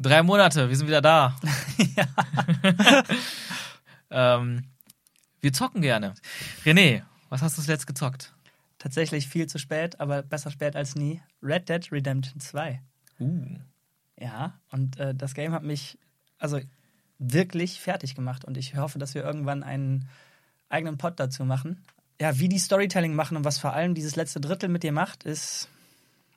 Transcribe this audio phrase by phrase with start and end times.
[0.00, 1.36] Drei Monate, wir sind wieder da.
[4.10, 4.64] ähm,
[5.42, 6.14] wir zocken gerne.
[6.64, 8.32] René, was hast du zuletzt gezockt?
[8.78, 11.20] Tatsächlich viel zu spät, aber besser spät als nie.
[11.42, 12.80] Red Dead Redemption 2.
[13.20, 13.58] Uh.
[14.18, 15.98] Ja, und äh, das Game hat mich
[16.38, 16.60] also
[17.18, 20.08] wirklich fertig gemacht und ich hoffe, dass wir irgendwann einen
[20.70, 21.84] eigenen Pod dazu machen.
[22.18, 25.24] Ja, wie die Storytelling machen und was vor allem dieses letzte Drittel mit dir macht,
[25.24, 25.68] ist.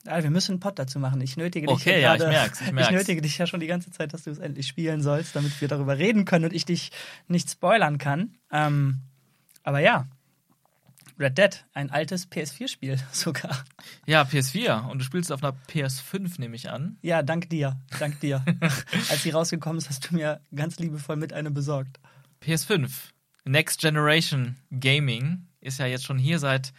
[0.06, 1.22] Ja, wir müssen einen Pod dazu machen.
[1.22, 2.92] Ich nötige dich Okay, ja ja, ich merk's, ich merk's.
[2.92, 5.68] nötige dich ja schon die ganze Zeit, dass du es endlich spielen sollst, damit wir
[5.68, 6.92] darüber reden können und ich dich
[7.28, 8.36] nicht spoilern kann.
[8.52, 9.00] Ähm,
[9.64, 10.08] aber ja,
[11.20, 13.64] Red Dead, ein altes PS4-Spiel sogar.
[14.06, 14.90] Ja, PS4.
[14.90, 16.98] Und du spielst auf einer PS5, nehme ich an.
[17.02, 18.44] Ja, dank dir, dank dir.
[19.10, 22.00] Als sie rausgekommen ist, hast du mir ganz liebevoll mit eine besorgt.
[22.44, 22.90] PS5.
[23.46, 26.74] Next Generation Gaming ist ja jetzt schon hier seit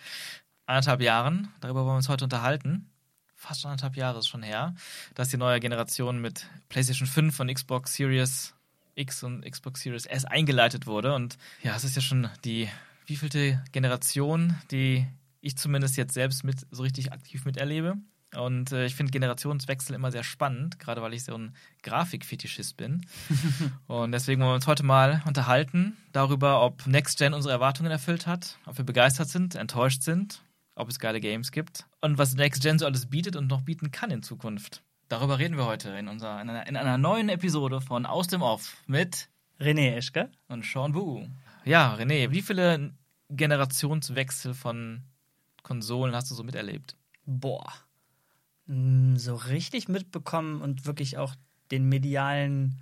[0.67, 1.49] anderthalb Jahren.
[1.61, 2.91] Darüber wollen wir uns heute unterhalten.
[3.45, 4.75] Fast schon anderthalb Jahre ist schon her,
[5.15, 8.55] dass die neue Generation mit PlayStation 5 und Xbox Series
[8.95, 11.15] X und Xbox Series S eingeleitet wurde.
[11.15, 12.71] Und ja, es ist ja schon die
[13.07, 15.07] wievielte Generation, die
[15.43, 17.99] ich zumindest jetzt selbst mit so richtig aktiv miterlebe.
[18.35, 23.05] Und äh, ich finde Generationswechsel immer sehr spannend, gerade weil ich so ein Grafikfetischist bin.
[23.87, 28.27] Und deswegen wollen wir uns heute mal unterhalten darüber, ob Next Gen unsere Erwartungen erfüllt
[28.27, 30.43] hat, ob wir begeistert sind, enttäuscht sind,
[30.75, 33.91] ob es geile Games gibt und was Next Gen so alles bietet und noch bieten
[33.91, 34.83] kann in Zukunft.
[35.09, 38.43] Darüber reden wir heute in, unserer, in, einer, in einer neuen Episode von Aus dem
[38.43, 39.29] Off mit
[39.61, 40.31] René Eschke.
[40.49, 41.27] und Sean Wu.
[41.65, 42.93] Ja, René, wie viele
[43.31, 45.03] Generationswechsel von
[45.63, 46.97] Konsolen hast du so miterlebt?
[47.25, 47.73] Boah.
[48.67, 51.35] Mm, So richtig mitbekommen und wirklich auch
[51.71, 52.81] den medialen,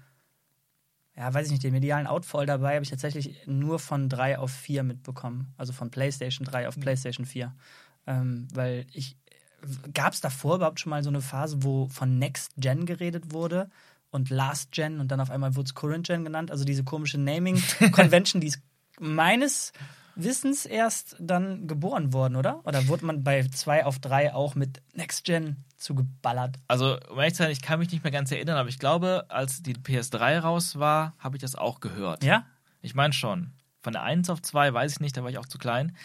[1.17, 4.51] ja, weiß ich nicht, den medialen Outfall dabei habe ich tatsächlich nur von 3 auf
[4.51, 5.53] 4 mitbekommen.
[5.59, 7.55] Also von PlayStation 3 auf PlayStation 4.
[8.07, 9.17] Ähm, weil ich.
[9.95, 13.71] Gab es davor überhaupt schon mal so eine Phase, wo von Next Gen geredet wurde
[14.11, 16.51] und Last Gen und dann auf einmal wurde es Current Gen genannt?
[16.51, 18.61] Also diese komische Naming-Convention, die ist
[18.99, 19.73] meines
[20.15, 22.65] Wissens erst dann geboren worden, oder?
[22.67, 26.57] Oder wurde man bei 2 auf 3 auch mit Next Gen zugeballert?
[26.69, 29.27] Also, um ehrlich zu sein, ich kann mich nicht mehr ganz erinnern, aber ich glaube,
[29.29, 32.25] als die PS3 raus war, habe ich das auch gehört.
[32.25, 32.47] Ja?
[32.83, 33.53] Ich meine schon.
[33.83, 35.97] Von der 1 auf 2 weiß ich nicht, da war ich auch zu klein.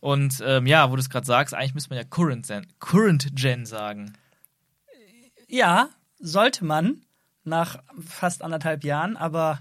[0.00, 3.28] Und ähm, ja, wo du es gerade sagst, eigentlich müsste man ja Current, Gen- Current
[3.36, 4.14] Gen sagen.
[5.46, 5.88] Ja,
[6.18, 7.02] sollte man
[7.44, 9.60] nach fast anderthalb Jahren, aber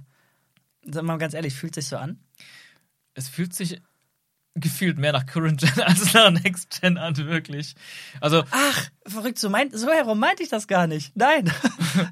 [0.83, 2.19] sagen wir mal ganz ehrlich, fühlt sich so an.
[3.13, 3.81] Es fühlt sich
[4.59, 7.75] gefühlt mehr nach Current Gen als nach Next Gen an, wirklich.
[8.21, 11.15] Also, Ach, verrückt, so, meint, so herum meinte ich das gar nicht.
[11.15, 11.51] Nein.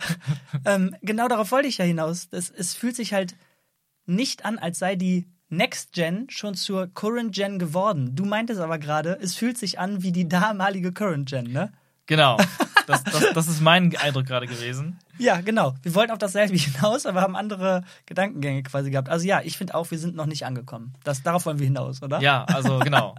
[0.65, 2.29] ähm, genau darauf wollte ich ja hinaus.
[2.29, 3.35] Das, es fühlt sich halt
[4.05, 8.15] nicht an, als sei die Next Gen schon zur Current Gen geworden.
[8.15, 11.71] Du meintest aber gerade, es fühlt sich an wie die damalige Current Gen, ne?
[12.05, 12.37] genau.
[12.87, 14.99] Das, das, das ist mein Eindruck gerade gewesen.
[15.17, 15.75] Ja, genau.
[15.81, 19.09] Wir wollten auf dasselbe hinaus, aber haben andere Gedankengänge quasi gehabt.
[19.09, 20.93] Also ja, ich finde auch, wir sind noch nicht angekommen.
[21.03, 22.21] Das, darauf wollen wir hinaus, oder?
[22.21, 23.15] Ja, also genau.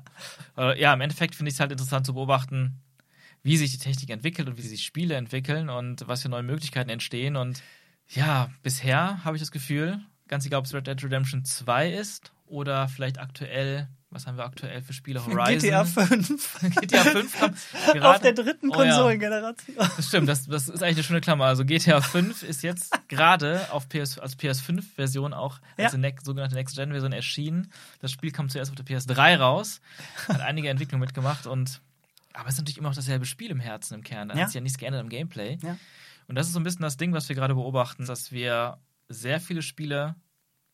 [0.57, 2.81] Äh, ja, im Endeffekt finde ich es halt interessant zu beobachten,
[3.43, 6.91] wie sich die Technik entwickelt und wie sich Spiele entwickeln und was für neue Möglichkeiten
[6.91, 7.37] entstehen.
[7.37, 7.63] Und
[8.09, 12.33] ja, bisher habe ich das Gefühl, ganz egal, ob es Red Dead Redemption 2 ist
[12.47, 15.21] oder vielleicht aktuell, was haben wir aktuell für Spiele?
[15.27, 15.59] Horizon.
[15.69, 16.61] GTA 5.
[16.81, 18.23] GTA 5 kam Auf gerade.
[18.23, 18.91] der dritten Oh ja.
[18.91, 19.77] Konsolengeneration.
[19.77, 21.45] Das stimmt, das, das ist eigentlich eine schöne Klammer.
[21.47, 25.99] Also GTA 5 ist jetzt gerade auf PS, als PS5-Version auch als Ja.
[25.99, 27.71] eine ne sogenannte Next-Gen-Version erschienen.
[28.01, 29.81] Das Spiel kam zuerst auf der PS3 raus,
[30.29, 31.81] hat einige Entwicklungen mitgemacht und
[32.33, 34.29] aber es ist natürlich immer noch dasselbe Spiel im Herzen, im Kern.
[34.29, 34.43] Da Ja.
[34.43, 35.59] hat sich ja nichts geändert im Gameplay.
[35.63, 35.77] Ja.
[36.29, 38.79] Und das ist so ein bisschen das Ding, was wir gerade beobachten, dass wir
[39.09, 40.17] sehr viele Spiele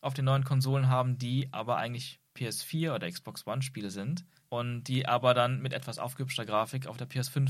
[0.01, 5.07] auf den neuen Konsolen haben, die aber eigentlich PS4 oder Xbox One-Spiele sind und die
[5.07, 7.49] aber dann mit etwas aufgehübschter Grafik auf der PS5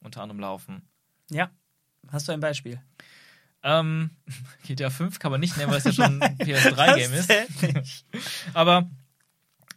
[0.00, 0.82] unter anderem laufen.
[1.30, 1.50] Ja.
[2.10, 2.80] Hast du ein Beispiel?
[3.62, 4.10] Ähm,
[4.66, 7.28] GTA 5 kann man nicht nennen, weil es ja schon ein PS3-Game Das
[7.82, 8.06] ist.
[8.54, 8.88] Aber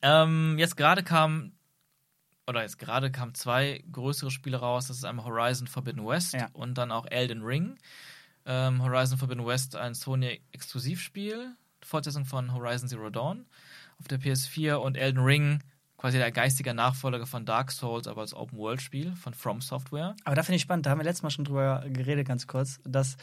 [0.02, 1.54] ähm, jetzt gerade kam,
[2.48, 4.88] oder jetzt gerade kamen zwei größere Spiele raus.
[4.88, 6.50] Das ist einmal Horizon Forbidden West Ja.
[6.54, 7.78] und dann auch Elden Ring.
[8.46, 13.46] Ähm, Horizon Forbidden West, ein Sony-Exklusivspiel, Fortsetzung von Horizon Zero Dawn
[14.02, 15.60] auf der PS4 und Elden Ring,
[15.98, 20.16] quasi der geistige Nachfolger von Dark Souls, aber als Open-World-Spiel von From Software.
[20.24, 22.80] Aber da finde ich spannend, da haben wir letztes Mal schon drüber geredet, ganz kurz,
[22.84, 23.18] dass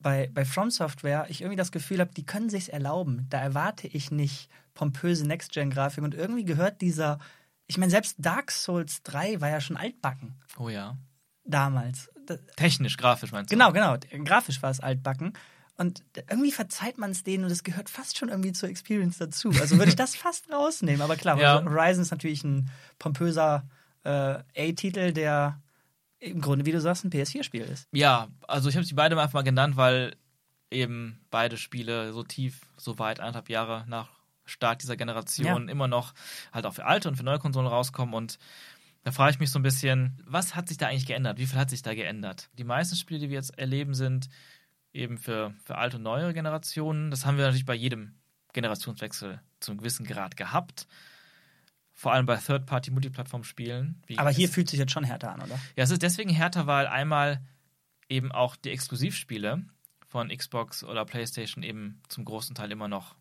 [0.00, 3.26] bei, bei From Software ich irgendwie das Gefühl habe, die können sich's erlauben.
[3.28, 7.18] Da erwarte ich nicht pompöse Next-Gen-Grafik und irgendwie gehört dieser,
[7.66, 10.96] ich meine, selbst Dark Souls 3 war ja schon altbacken Oh ja.
[11.44, 12.10] damals.
[12.26, 13.56] Da, Technisch, grafisch meinst du?
[13.56, 15.32] genau, genau, grafisch war es altbacken.
[15.78, 19.50] Und irgendwie verzeiht man es denen und es gehört fast schon irgendwie zur Experience dazu.
[19.60, 21.00] Also würde ich das fast rausnehmen.
[21.00, 21.64] Aber klar, Ja.
[21.64, 23.64] Horizon ist natürlich ein pompöser
[24.04, 24.10] äh,
[24.56, 25.62] A-Titel, der
[26.18, 27.86] im Grunde, wie du sagst, ein PS4-Spiel ist.
[27.92, 30.16] Ja, also ich habe sie beide einfach mal genannt, weil
[30.70, 34.08] eben beide Spiele so tief, so weit, eineinhalb Jahre nach
[34.46, 35.72] Start dieser Generation Ja.
[35.72, 36.12] immer noch
[36.52, 38.38] halt auch für alte und für neue Konsolen rauskommen und
[39.04, 41.38] da frage ich mich so ein bisschen, was hat sich da eigentlich geändert?
[41.38, 42.50] Wie viel hat sich da geändert?
[42.58, 44.28] Die meisten Spiele, die wir jetzt erleben, sind
[44.98, 47.10] eben für, für alte und neuere Generationen.
[47.10, 48.14] Das haben wir natürlich bei jedem
[48.52, 50.86] Generationswechsel zu einem gewissen Grad gehabt.
[51.92, 54.02] Vor allem bei Third-Party-Multiplattform-Spielen.
[54.16, 55.58] Aber hier fühlt sich jetzt schon härter an, oder?
[55.76, 57.40] ja, es ist deswegen härter, weil einmal
[58.08, 59.64] eben auch die Exklusivspiele
[60.06, 63.16] von Xbox oder PlayStation eben zum großen Teil immer noch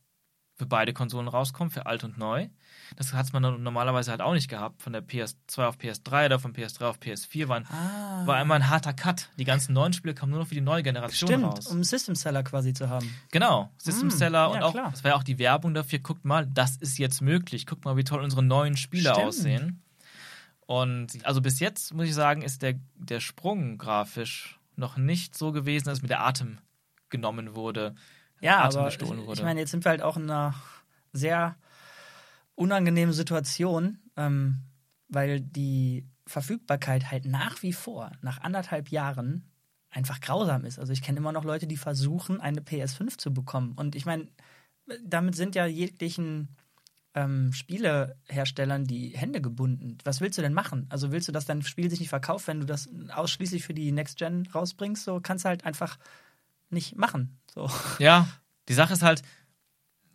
[0.57, 2.48] für beide Konsolen rauskommen, für alt und neu.
[2.95, 4.81] Das hat man normalerweise halt auch nicht gehabt.
[4.81, 8.25] Von der PS2 auf PS3 oder von PS3 auf PS4 waren, Ah.
[8.25, 9.30] war einmal ein harter Cut.
[9.38, 11.68] Die ganzen neuen Spiele kamen nur noch für die neue Generation Stimmt, raus.
[11.68, 13.07] um einen System-Seller quasi zu haben.
[13.31, 14.89] Genau, System Mm, Seller ja, und auch, klar.
[14.92, 17.98] das war ja auch die Werbung dafür, guckt mal, das ist jetzt möglich, guckt mal,
[17.98, 19.27] wie toll unsere neuen Spiele Stimmt.
[19.27, 19.83] aussehen.
[20.65, 25.51] Und also bis jetzt, muss ich sagen, ist der, der Sprung grafisch noch nicht so
[25.51, 26.57] gewesen, dass mir der Atem
[27.10, 27.95] genommen wurde.
[28.42, 29.44] Ja, Atem aber gestohlen ich wurde.
[29.44, 30.56] meine, jetzt sind wir halt auch in einer
[31.13, 31.56] sehr
[32.56, 34.63] unangenehmen Situation, ähm,
[35.07, 39.50] weil die Verfügbarkeit halt nach wie vor, nach anderthalb Jahren,
[39.89, 40.80] einfach grausam ist.
[40.80, 43.74] Also ich kenne immer noch Leute, die versuchen, eine PS5 zu bekommen.
[43.74, 44.28] Und ich meine,
[45.04, 46.50] damit sind ja jeglichen
[47.16, 49.98] ähm, Spieleherstellern die Hände gebunden.
[50.04, 50.86] Was willst du denn machen?
[50.89, 53.92] Also willst du, dass dein Spiel sich nicht verkauft, wenn du das ausschließlich für die
[53.92, 55.04] Next Gen rausbringst?
[55.04, 55.98] So kannst du halt einfach
[56.69, 57.39] nicht machen.
[57.53, 57.69] So.
[57.99, 58.27] Ja,
[58.69, 59.21] die Sache ist halt,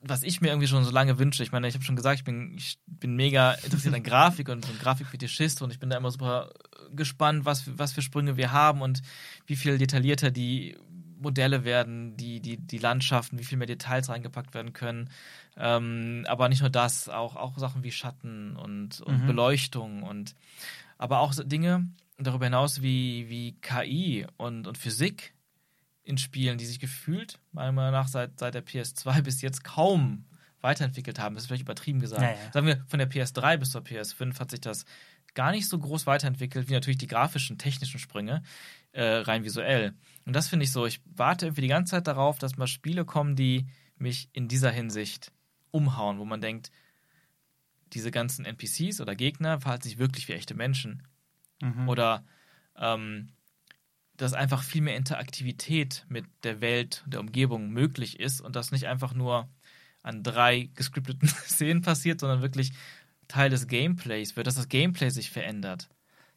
[0.05, 1.43] was ich mir irgendwie schon so lange wünsche.
[1.43, 4.67] Ich meine, ich habe schon gesagt, ich bin, ich bin mega interessiert an Grafik und
[4.67, 6.51] bin Grafikfetischist und ich bin da immer super
[6.91, 9.03] gespannt, was, für- was für Sprünge wir haben und
[9.47, 10.77] wie viel detaillierter die
[11.21, 15.09] Modelle werden, die, die, die Landschaften, wie viel mehr Details reingepackt werden können.
[15.57, 19.27] Ähm, aber nicht nur das, auch, auch Sachen wie Schatten und, und Mhm.
[19.27, 20.35] Beleuchtung und
[20.99, 21.89] aber auch Dinge
[22.19, 25.33] darüber hinaus wie, wie KI und, und Physik
[26.05, 30.25] in Spielen, die sich gefühlt, meiner Meinung nach, seit, seit der PS2 bis jetzt kaum
[30.61, 31.35] weiterentwickelt haben.
[31.35, 32.23] Das ist vielleicht übertrieben gesagt.
[32.23, 32.53] Ja, ja.
[32.53, 34.85] Sagen wir, von der PS3 bis zur PS5 hat sich das
[35.35, 38.43] gar nicht so groß weiterentwickelt, wie natürlich die grafischen, technischen Sprünge,
[38.93, 39.95] äh, rein visuell.
[40.27, 43.05] Und das finde ich so, ich warte irgendwie die ganze Zeit darauf, dass mal Spiele
[43.05, 43.67] kommen, die
[43.97, 45.33] mich in dieser Hinsicht
[45.71, 46.71] umhauen, wo man denkt,
[47.93, 51.03] diese ganzen NPCs oder Gegner verhalten sich wirklich wie echte Menschen.
[51.61, 51.89] Mhm.
[51.89, 52.25] Oder
[52.77, 53.31] ähm,
[54.23, 58.87] dass einfach viel mehr Interaktivität mit der Welt, der Umgebung möglich ist und das nicht
[58.87, 59.49] einfach nur
[60.03, 62.73] an drei gescripteten Szenen passiert, sondern wirklich
[63.29, 65.89] Teil des Gameplays wird, dass das Gameplay sich verändert.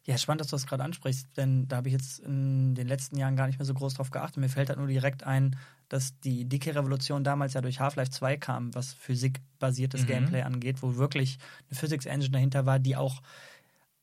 [0.04, 3.16] Ja, spannend, dass du das gerade ansprichst, denn da habe ich jetzt in den letzten
[3.16, 4.36] Jahren gar nicht mehr so groß drauf geachtet.
[4.36, 5.56] Mir fällt halt nur direkt ein,
[5.88, 10.06] dass die dicke Revolution damals ja durch Half-Life 2 kam, was physikbasiertes Mhm.
[10.06, 11.38] Gameplay angeht, wo wirklich
[11.68, 13.20] eine Physics-Engine dahinter war, die auch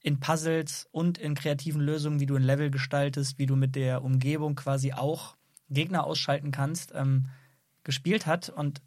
[0.03, 4.03] in Puzzles und in kreativen Lösungen, wie du ein Level gestaltest, wie du mit der
[4.03, 5.35] Umgebung quasi auch
[5.69, 7.29] Gegner ausschalten kannst, ähm,
[7.83, 8.49] gespielt hat.
[8.49, 8.81] Und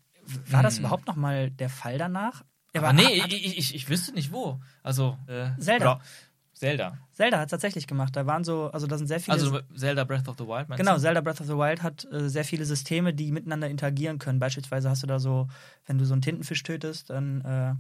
[0.51, 0.81] war das Mhm.
[0.85, 2.45] überhaupt noch mal der Fall danach?
[2.77, 4.61] Aber nee, ich, ich, ich, ich wüsste nicht wo.
[4.83, 6.01] Also äh, Zelda.
[6.53, 6.99] Zelda.
[7.13, 8.17] Zelda hat tatsächlich gemacht.
[8.17, 9.35] Da waren so, also da sind sehr viele.
[9.35, 11.01] Also Zelda Breath of the Wild, meinst Genau, du?
[11.01, 14.39] Zelda Breath of the Wild hat äh, sehr viele Systeme, die miteinander interagieren können.
[14.39, 15.49] Beispielsweise hast du da so,
[15.87, 17.75] wenn du so einen Tintenfisch tötest, dann äh,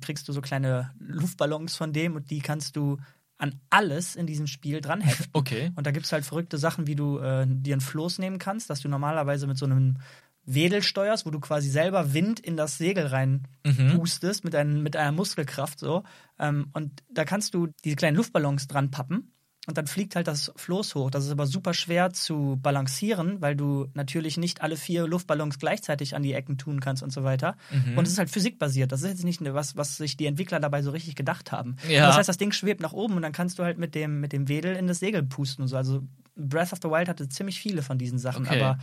[0.00, 2.98] kriegst du so kleine Luftballons von dem und die kannst du
[3.38, 5.02] an alles in diesem Spiel dran.
[5.32, 5.72] Okay.
[5.74, 8.70] und da gibt es halt verrückte Sachen, wie du äh, dir ein Floß nehmen kannst,
[8.70, 9.96] dass du normalerweise mit so einem
[10.44, 13.96] Wedel steuerst, wo du quasi selber Wind in das Segel rein Mhm.
[13.96, 16.02] pustest mit, ein, mit einer Muskelkraft so.
[16.38, 19.31] Ähm, und da kannst du diese kleinen Luftballons dran pappen
[19.68, 21.10] und dann fliegt halt das Floß hoch.
[21.10, 26.16] Das ist aber super schwer zu balancieren, weil du natürlich nicht alle vier Luftballons gleichzeitig
[26.16, 27.56] an die Ecken tun kannst und so weiter.
[27.70, 27.96] Mhm.
[27.96, 28.90] Und es ist halt physikbasiert.
[28.90, 31.76] Das ist jetzt nicht was, was sich die Entwickler dabei so richtig gedacht haben.
[31.88, 32.08] Ja.
[32.08, 34.32] Das heißt, das Ding schwebt nach oben und dann kannst du halt mit dem, mit
[34.32, 35.76] dem Wedel in das Segel pusten und so.
[35.76, 36.02] Also
[36.34, 38.60] Breath of the Wild hatte ziemlich viele von diesen Sachen, Okay.
[38.60, 38.78] aber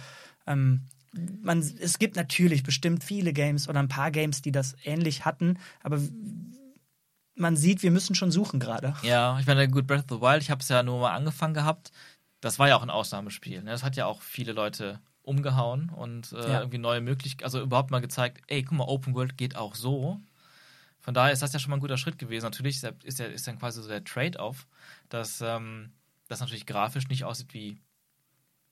[0.48, 0.84] ähm,
[1.42, 5.58] man, es gibt natürlich bestimmt viele Games oder ein paar Games, die das ähnlich hatten,
[5.84, 6.00] aber
[7.40, 8.94] man sieht, wir müssen schon suchen gerade.
[9.04, 11.54] Ja, ich meine, gut, Breath of the Wild, ich habe es ja nur mal angefangen
[11.54, 11.92] gehabt.
[12.42, 13.64] Das war ja auch ein Ausnahmespiel.
[13.64, 13.72] Ne?
[13.72, 16.60] Das hat ja auch viele Leute umgehauen und äh, Ja.
[16.60, 20.20] irgendwie neue Möglichkeiten, also überhaupt mal gezeigt, ey, guck mal, Open World geht auch so.
[21.00, 22.46] Von daher ist das ja schon mal ein guter Schritt gewesen.
[22.46, 24.68] Natürlich ist, ja, ist, dann quasi so der Trade-off,
[25.10, 25.92] dass ähm,
[26.28, 27.78] das natürlich grafisch nicht aussieht wie,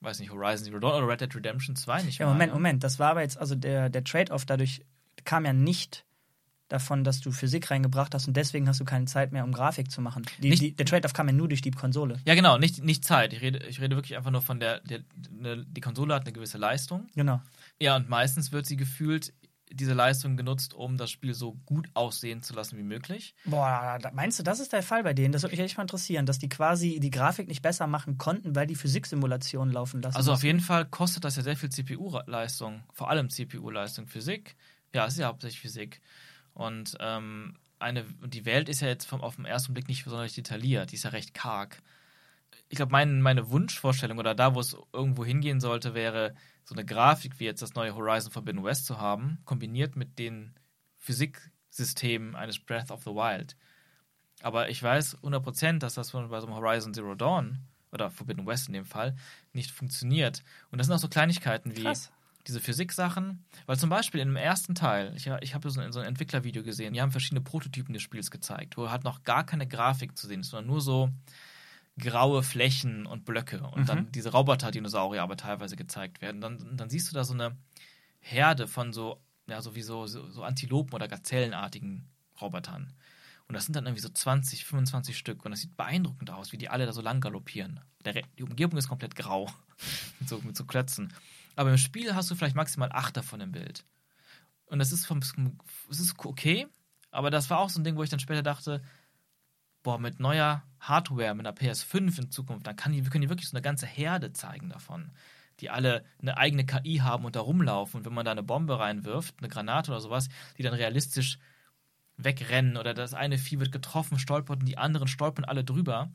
[0.01, 2.57] weiß nicht, Horizon Zero Dawn oder Red Dead Redemption 2 nicht Ja, mal, Moment, ne?
[2.59, 4.83] Moment, das war aber jetzt, also der, der Trade-off dadurch
[5.25, 6.05] kam ja nicht
[6.69, 9.89] davon, dass du Physik reingebracht hast und deswegen hast du keine Zeit mehr, um Grafik
[9.91, 10.23] zu machen.
[10.41, 12.17] Die, Nicht- die, der Trade-off kam ja nur durch die Konsole.
[12.25, 13.33] Ja, genau, nicht, nicht Zeit.
[13.33, 14.99] Ich rede, ich rede wirklich einfach nur von der, der,
[15.31, 17.07] ne, die Konsole hat eine gewisse Leistung.
[17.15, 17.41] Genau.
[17.79, 19.33] Ja, und meistens wird sie gefühlt
[19.69, 23.35] diese Leistung genutzt, um das Spiel so gut aussehen zu lassen wie möglich.
[23.43, 25.33] Boah, meinst du, das ist der Fall bei denen?
[25.33, 28.55] Das würde mich echt mal interessieren, dass die quasi die Grafik nicht besser machen konnten,
[28.55, 30.15] weil die Physiksimulationen laufen lassen.
[30.15, 34.07] Also auf jeden Fall kostet das ja sehr viel CPU-Leistung, vor allem CPU-Leistung.
[34.07, 34.55] Physik,
[34.93, 36.01] ja, es ist ja hauptsächlich Physik.
[36.57, 40.33] Und ähm, eine, die Welt ist ja jetzt vom, auf den ersten Blick nicht besonders
[40.33, 41.83] detailliert, die ist ja recht karg.
[42.67, 46.33] Ich glaube, mein, meine Wunschvorstellung oder da, wo es irgendwo hingehen sollte, wäre
[46.63, 50.55] so eine Grafik wie jetzt das neue Horizon Forbidden West zu haben, kombiniert mit den
[50.97, 53.55] Physiksystemen eines Breath of the Wild.
[54.41, 57.59] Aber ich weiß 100%, dass das bei so einem Horizon Zero Dawn
[57.91, 59.15] oder Forbidden West in dem Fall
[59.53, 60.43] nicht funktioniert.
[60.71, 62.11] Und das sind auch so Kleinigkeiten wie Krass.
[62.47, 63.45] Diese Physik-Sachen.
[63.65, 66.93] Weil zum Beispiel in dem ersten Teil, ich, ich habe so, so ein Entwicklervideo gesehen,
[66.93, 70.41] die haben verschiedene Prototypen des Spiels gezeigt, wo halt noch gar keine Grafik zu sehen
[70.41, 71.09] ist, sondern nur so
[71.99, 73.85] graue Flächen und Blöcke und mhm.
[73.85, 76.41] dann diese Roboter-Dinosaurier aber teilweise gezeigt werden.
[76.41, 77.57] Dann, dann siehst du da so eine
[78.19, 82.07] Herde von so, ja, sowieso so, so Antilopen oder Gazellenartigen
[82.39, 82.93] Robotern.
[83.47, 85.45] Und das sind dann irgendwie so 20, 25 Stück.
[85.45, 87.79] Und das sieht beeindruckend aus, wie die alle da so lang galoppieren.
[88.37, 89.49] Die Umgebung ist komplett grau.
[90.19, 91.13] mit, so, mit so Klötzen.
[91.57, 93.83] Aber im Spiel hast du vielleicht maximal acht davon im Bild.
[94.67, 96.67] Und das ist, vom, das ist okay.
[97.09, 98.81] Aber das war auch so ein Ding, wo ich dann später dachte,
[99.81, 103.49] boah, mit neuer Hardware, mit einer PS5 in Zukunft, dann kann die, können die wirklich
[103.49, 105.11] so eine ganze Herde zeigen davon,
[105.59, 107.99] die alle eine eigene KI haben und da rumlaufen.
[107.99, 111.39] Und wenn man da eine Bombe reinwirft, eine Granate oder sowas, die dann realistisch
[112.17, 116.11] wegrennen oder das eine Vieh wird getroffen, stolpert und die anderen stolpern alle drüber.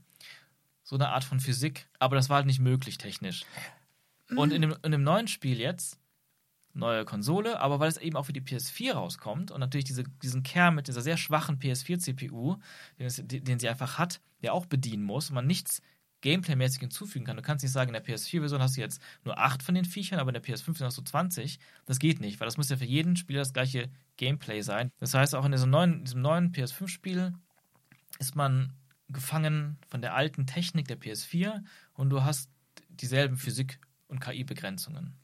[0.85, 1.89] So eine Art von Physik.
[1.99, 3.45] Aber das war halt nicht möglich technisch.
[4.37, 5.99] Und in dem, in dem neuen Spiel jetzt
[6.75, 10.43] neue Konsole, aber weil es eben auch für die PS4 rauskommt und natürlich diese, diesen
[10.43, 12.57] Kern mit dieser sehr schwachen PS4-CPU,
[12.99, 15.83] den, den, sie einfach hat, der auch bedienen muss und man nichts
[16.23, 17.37] Gameplay-mäßig hinzufügen kann.
[17.37, 20.21] Du kannst nicht sagen, in der PS4-Version hast du jetzt nur acht von den Viechern,
[20.21, 21.59] aber in der PS5 hast du 20.
[21.85, 24.91] Das geht nicht, weil das muss ja für jeden Spieler das gleiche Gameplay sein.
[25.01, 27.35] Das heißt, auch in diesem neuen, diesem neuen PS5-Spiel
[28.19, 28.73] ist man
[29.09, 31.63] gefangen von der alten Technik der PS4
[31.93, 32.49] und du hast
[32.89, 33.79] dieselben Physik-
[34.13, 35.17] und KI-Begrenzungen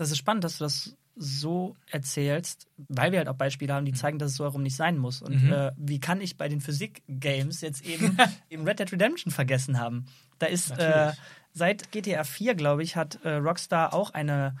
[0.00, 3.92] das ist spannend, dass du das so erzählst, weil wir halt auch Beispiele haben, die
[3.92, 3.96] mhm.
[3.96, 5.20] zeigen, dass es so herum nicht sein muss.
[5.20, 5.52] Und mhm.
[5.52, 8.16] äh, wie kann ich bei den Physik-Games jetzt eben,
[8.48, 10.06] eben Red Dead Redemption vergessen haben?
[10.38, 11.12] Da ist äh,
[11.52, 14.56] seit GTA 4, glaube ich, hat äh, Rockstar auch eine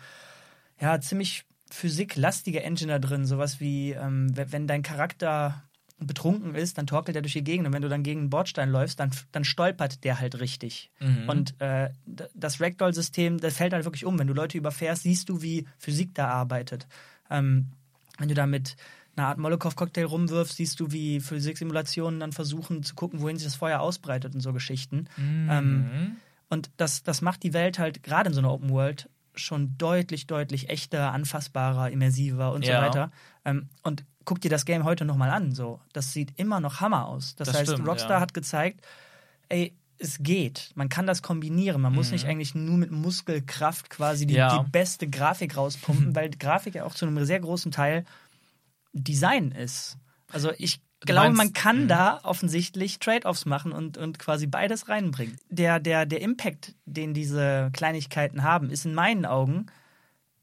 [0.78, 3.24] ja, ziemlich physiklastige Engine da drin.
[3.24, 5.62] Sowas wie, ähm, wenn dein Charakter
[6.06, 8.70] betrunken ist, dann torkelt er durch die Gegend und wenn du dann gegen einen Bordstein
[8.70, 10.90] läufst, dann, dann stolpert der halt richtig.
[11.00, 11.28] Mhm.
[11.28, 11.90] Und äh,
[12.34, 14.18] das Ragdoll-System, das fällt halt wirklich um.
[14.18, 16.86] Wenn du Leute überfährst, siehst du, wie Physik da arbeitet.
[17.30, 17.68] Ähm,
[18.18, 18.76] wenn du da mit
[19.16, 23.56] einer Art Molokow-Cocktail rumwirfst, siehst du, wie Physiksimulationen dann versuchen zu gucken, wohin sich das
[23.56, 25.06] Feuer ausbreitet und so Geschichten.
[25.16, 25.48] Mhm.
[25.50, 26.16] Ähm,
[26.48, 30.26] und das, das macht die Welt halt gerade in so einer Open World schon deutlich,
[30.26, 32.80] deutlich echter, anfassbarer, immersiver und ja.
[32.80, 33.10] so weiter.
[33.44, 35.52] Ähm, und guck dir das Game heute nochmal an.
[35.52, 35.80] So.
[35.92, 37.34] Das sieht immer noch Hammer aus.
[37.36, 38.20] Das, das heißt, stimmt, Rockstar ja.
[38.20, 38.84] hat gezeigt,
[39.48, 40.70] ey, es geht.
[40.74, 41.80] Man kann das kombinieren.
[41.80, 41.98] Man mhm.
[41.98, 44.58] muss nicht eigentlich nur mit Muskelkraft quasi die, ja.
[44.58, 48.04] die beste Grafik rauspumpen, weil Grafik ja auch zu einem sehr großen Teil
[48.92, 49.98] Design ist.
[50.32, 51.86] Also ich glaube, man kann mh.
[51.86, 55.36] da offensichtlich Trade-offs machen und, und quasi beides reinbringen.
[55.48, 59.66] Der, der, der Impact, den diese Kleinigkeiten haben, ist in meinen Augen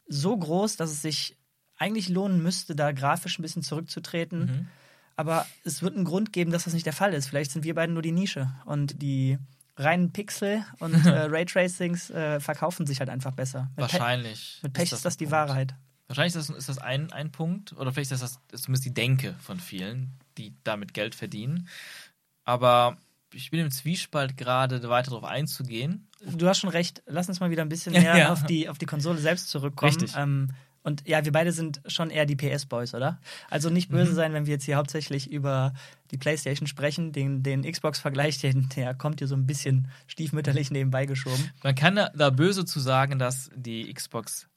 [0.08, 1.38] so groß, dass es sich
[1.78, 4.40] eigentlich lohnen müsste, da grafisch ein bisschen zurückzutreten.
[4.40, 4.68] Mhm.
[5.16, 7.28] Aber es wird einen Grund geben, dass das nicht der Fall ist.
[7.28, 9.38] Vielleicht sind wir beiden nur die Nische und die
[9.76, 13.70] reinen Pixel und äh, Raytracings äh, verkaufen sich halt einfach besser.
[13.76, 14.60] Mit Wahrscheinlich.
[14.62, 15.50] Pe mit Pech ist das, ist das die Punkt.
[15.50, 15.76] Wahrheit.
[16.08, 18.94] Wahrscheinlich ist das, ist das ein, ein Punkt, oder vielleicht ist das, ist zumindest die
[18.94, 21.68] Denke von vielen, die damit Geld verdienen.
[22.46, 22.98] Aber
[23.34, 26.08] ich bin im Zwiespalt gerade weiter darauf einzugehen.
[26.22, 27.04] Du hast schon recht.
[27.06, 28.32] Lass uns mal wieder ein bisschen mehr ja.
[28.32, 29.92] auf, die, auf die Konsole selbst zurückkommen.
[29.92, 30.16] Richtig.
[30.16, 30.52] Ähm,
[30.88, 33.20] und ja, wir beide sind schon eher die PS-Boys, oder?
[33.50, 34.16] Also nicht böse mhm.
[34.16, 35.74] sein, wenn wir jetzt hier hauptsächlich über
[36.12, 37.12] die PlayStation sprechen.
[37.12, 38.40] Den, den Xbox-Vergleich,
[38.78, 41.52] der kommt hier so ein bisschen stiefmütterlich nebenbei geschoben.
[41.62, 44.48] Man kann da böse zu sagen, dass die Xbox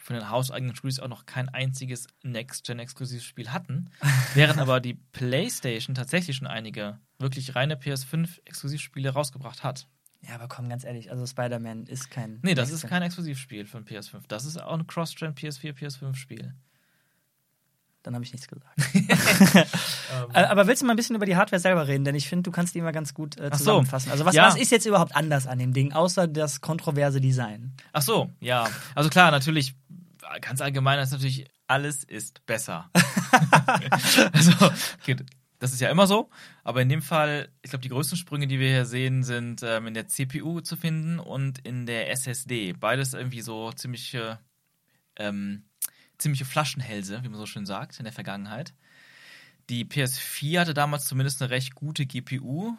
[0.00, 3.90] von den hauseigenen Studios auch noch kein einziges Next-Gen-Exklusivspiel hatten,
[4.34, 9.86] während aber die PlayStation tatsächlich schon einige wirklich reine PS5-Exklusivspiele rausgebracht hat.
[10.26, 12.40] Ja, aber komm, ganz ehrlich, also Spider-Man ist kein.
[12.42, 14.22] Nee, das ist kein Exklusivspiel für ein PS5.
[14.28, 16.54] Das ist auch ein Cross-Gen PS4, PS5-Spiel.
[18.02, 18.66] Dann habe ich nichts gesagt.
[20.14, 20.30] Ähm.
[20.34, 22.04] aber willst du mal ein bisschen über die Hardware selber reden?
[22.04, 24.08] Denn ich finde, du kannst die immer ganz gut äh, zusammenfassen.
[24.08, 24.12] So.
[24.12, 24.46] Also, was, ja.
[24.46, 27.72] was ist jetzt überhaupt anders an dem Ding, außer das kontroverse Design?
[27.92, 28.68] Ach so, ja.
[28.94, 29.74] Also, klar, natürlich,
[30.40, 32.90] ganz allgemein ist natürlich, alles ist besser.
[34.32, 34.52] also,
[35.00, 35.16] okay,
[35.64, 36.28] das ist ja immer so,
[36.62, 39.86] aber in dem Fall, ich glaube, die größten Sprünge, die wir hier sehen, sind ähm,
[39.86, 42.74] in der CPU zu finden und in der SSD.
[42.74, 44.38] Beides irgendwie so ziemliche
[45.16, 45.64] ähm,
[46.18, 48.74] ziemliche Flaschenhälse, wie man so schön sagt, in der Vergangenheit.
[49.70, 52.76] Die PS4 hatte damals zumindest eine recht gute GPU.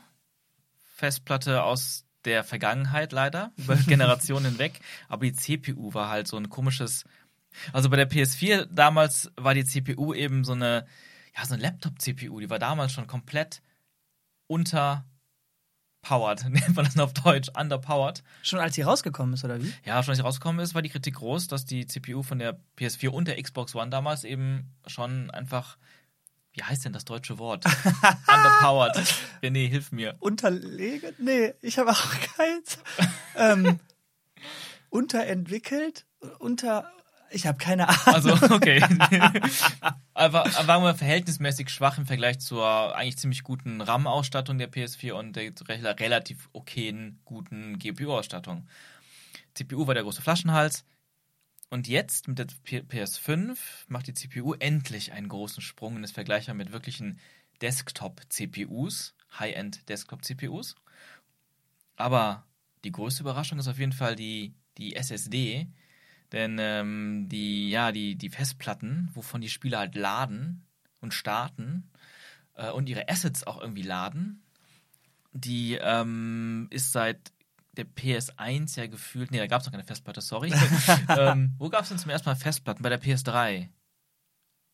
[0.95, 4.79] Festplatte aus der Vergangenheit leider, über Generationen hinweg.
[5.07, 7.03] Aber die CPU war halt so ein komisches.
[7.73, 10.85] Also bei der PS4 damals war die CPU eben so eine,
[11.35, 12.39] ja, so eine Laptop-CPU.
[12.39, 13.61] Die war damals schon komplett
[14.47, 15.05] unter
[16.05, 18.23] underpowered, nennt man das auf Deutsch, underpowered.
[18.43, 19.73] Schon als sie rausgekommen ist, oder wie?
[19.85, 22.59] Ja, schon als sie rausgekommen ist, war die Kritik groß, dass die CPU von der
[22.77, 25.77] PS4 und der Xbox One damals eben schon einfach,
[26.53, 27.65] wie heißt denn das deutsche Wort?
[27.85, 28.97] underpowered.
[29.41, 30.15] René, hilf mir.
[30.19, 31.13] Unterlegen?
[31.17, 32.79] Nee, ich habe auch keins.
[33.35, 33.79] ähm,
[34.89, 36.05] unterentwickelt?
[36.39, 36.91] Unter.
[37.31, 38.05] Ich habe keine Ahnung.
[38.05, 38.81] Also, okay.
[40.13, 45.35] Aber waren wir verhältnismäßig schwach im Vergleich zur eigentlich ziemlich guten RAM-Ausstattung der PS4 und
[45.35, 45.51] der
[45.99, 48.67] relativ okayen, guten GPU-Ausstattung.
[49.55, 50.85] CPU war der große Flaschenhals.
[51.69, 56.55] Und jetzt mit der PS5 macht die CPU endlich einen großen Sprung und ist vergleichbar
[56.55, 57.19] mit wirklichen
[57.61, 60.75] Desktop-CPUs, High-End Desktop-CPUs.
[61.95, 62.45] Aber
[62.83, 65.67] die größte Überraschung ist auf jeden Fall die, die SSD,
[66.31, 70.65] denn ähm, die, ja, die, die Festplatten, wovon die Spieler halt laden
[70.99, 71.89] und starten
[72.55, 74.43] äh, und ihre Assets auch irgendwie laden,
[75.33, 77.31] die ähm, ist seit
[77.73, 80.53] der PS1 ja gefühlt, nee, da gab es noch keine Festplatte, sorry.
[81.09, 82.83] ähm, wo gab es denn zum ersten Mal Festplatten?
[82.83, 83.69] Bei der PS3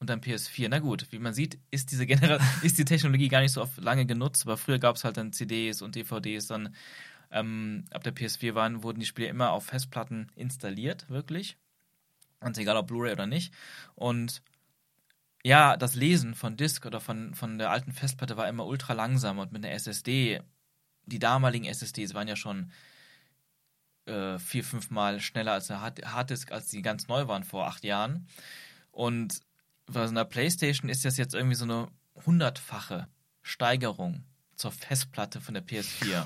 [0.02, 0.68] und dann PS4.
[0.70, 3.78] Na gut, wie man sieht, ist diese Genera ist die Technologie gar nicht so oft
[3.78, 6.76] lange genutzt, aber früher gab es halt dann CDs und DVDs, dann
[7.32, 11.58] ähm, ab der PS4 waren, wurden die Spiele immer auf Festplatten installiert, wirklich.
[12.40, 13.54] Ganz egal ob Blu-ray oder nicht.
[13.96, 14.42] Und
[15.44, 19.40] ja, das Lesen von Disk oder von, von der alten Festplatte war immer ultra langsam
[19.40, 20.42] und mit einer SSD,
[21.06, 22.72] die damaligen SSDs waren ja schon
[24.06, 27.84] äh, vier, fünf Mal schneller als eine Harddisk, als die ganz neu waren vor acht
[27.84, 28.28] Jahren.
[28.92, 29.42] Und
[29.86, 31.88] bei so einer Playstation ist das jetzt irgendwie so eine
[32.26, 33.08] hundertfache
[33.42, 34.24] Steigerung
[34.62, 36.26] zur Festplatte von der PS4.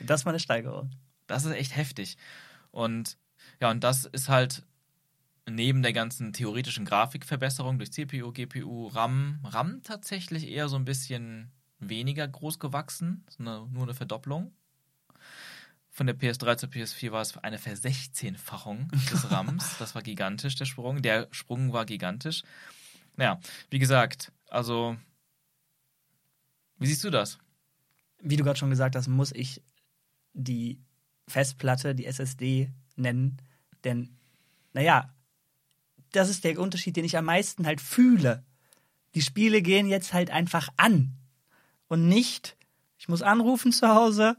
[0.00, 0.90] das ist mal eine Steigerung.
[1.26, 2.16] Das ist echt heftig.
[2.70, 3.18] Und
[3.60, 4.64] ja, und das ist halt
[5.48, 11.52] neben der ganzen theoretischen Grafikverbesserung durch CPU, GPU, RAM, RAM tatsächlich eher so ein bisschen
[11.78, 14.52] weniger groß gewachsen, nur eine Verdopplung.
[15.90, 19.78] Von der PS3 zur PS4 war es eine Versechzehnfachung des RAMs.
[19.78, 21.00] Das war gigantisch, der Sprung.
[21.00, 22.42] Der Sprung war gigantisch.
[23.16, 24.96] Naja, wie gesagt, also
[26.78, 27.38] wie siehst du das?
[28.20, 29.62] Wie du gerade schon gesagt hast, muss ich
[30.32, 30.80] die
[31.28, 33.38] Festplatte, die SSD nennen.
[33.84, 34.16] Denn,
[34.72, 35.14] naja,
[36.12, 38.44] das ist der Unterschied, den ich am meisten halt fühle.
[39.14, 41.16] Die Spiele gehen jetzt halt einfach an.
[41.88, 42.56] Und nicht,
[42.98, 44.36] ich muss anrufen zu Hause,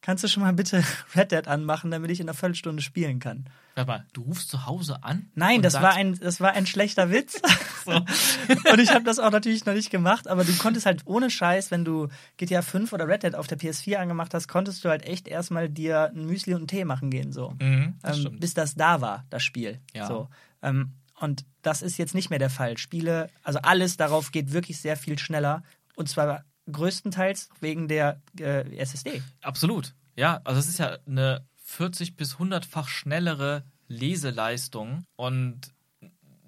[0.00, 0.82] kannst du schon mal bitte
[1.16, 3.46] Red Dead anmachen, damit ich in einer Viertelstunde spielen kann.
[3.74, 5.30] Warte mal, du rufst zu Hause an?
[5.34, 7.40] Nein, das war, ein, das war ein schlechter Witz.
[7.84, 7.92] so.
[8.72, 11.70] Und ich habe das auch natürlich noch nicht gemacht, aber du konntest halt ohne Scheiß,
[11.70, 15.04] wenn du GTA 5 oder Red Dead auf der PS4 angemacht hast, konntest du halt
[15.04, 17.54] echt erstmal dir ein Müsli und einen Tee machen gehen, so.
[17.60, 19.80] Mhm, das ähm, bis das da war, das Spiel.
[19.94, 20.06] Ja.
[20.06, 20.28] So.
[20.62, 22.78] Ähm, und das ist jetzt nicht mehr der Fall.
[22.78, 25.62] Spiele, also alles darauf geht wirklich sehr viel schneller.
[25.94, 29.22] Und zwar größtenteils wegen der äh, SSD.
[29.42, 29.94] Absolut.
[30.16, 35.72] Ja, also es ist ja eine 40 bis 100-fach schnellere Leseleistung und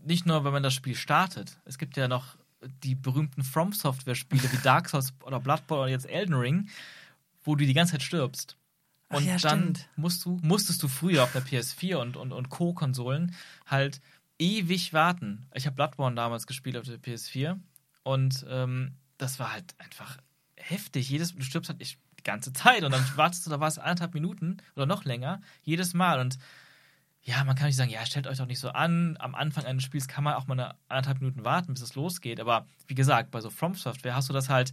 [0.04, 1.61] nicht nur, wenn man das Spiel startet.
[1.64, 2.37] Es gibt ja noch
[2.82, 6.68] die berühmten From Software Spiele wie Dark Souls oder Bloodborne oder jetzt Elden Ring,
[7.42, 8.56] wo du die ganze Zeit stirbst.
[9.08, 13.35] Und ja, dann musst du, musstest du früher auf der PS4 und, und, und Co-Konsolen
[13.66, 14.00] halt
[14.38, 15.46] ewig warten.
[15.54, 17.58] Ich habe Bloodborne damals gespielt auf der PS4
[18.04, 20.18] und ähm, das war halt einfach
[20.56, 21.08] heftig.
[21.08, 23.78] Jedes, du stirbst halt ich, die ganze Zeit und dann wartest du, da war es
[23.78, 26.20] anderthalb Minuten oder noch länger, jedes Mal.
[26.20, 26.38] Und
[27.22, 29.16] ja, man kann nicht sagen, ja, stellt euch doch nicht so an.
[29.20, 32.40] Am Anfang eines Spiels kann man auch mal eine anderthalb Minuten warten, bis es losgeht.
[32.40, 34.72] Aber wie gesagt, bei so From Software hast du das halt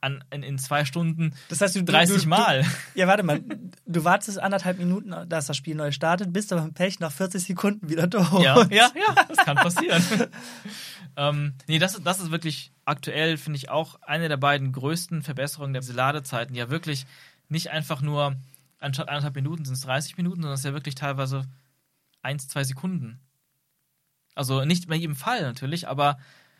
[0.00, 2.62] an, in, in zwei Stunden das heißt, du, 30 du, Mal.
[2.62, 3.40] Du, ja, warte mal.
[3.86, 7.42] Du wartest anderthalb Minuten, dass das Spiel neu startet, bist aber im Pech nach 40
[7.42, 8.42] Sekunden wieder tot.
[8.42, 10.02] Ja, ja, ja das kann passieren.
[11.16, 15.72] ähm, nee, das, das ist wirklich aktuell, finde ich, auch eine der beiden größten Verbesserungen
[15.72, 16.54] der Ladezeiten.
[16.54, 17.06] Ja, wirklich
[17.48, 18.36] nicht einfach nur,
[18.78, 21.44] anstatt anderthalb Minuten sind es 30 Minuten, sondern es ist ja wirklich teilweise
[22.22, 23.20] 1, 2 Sekunden.
[24.34, 26.18] Also nicht bei jedem Fall natürlich, aber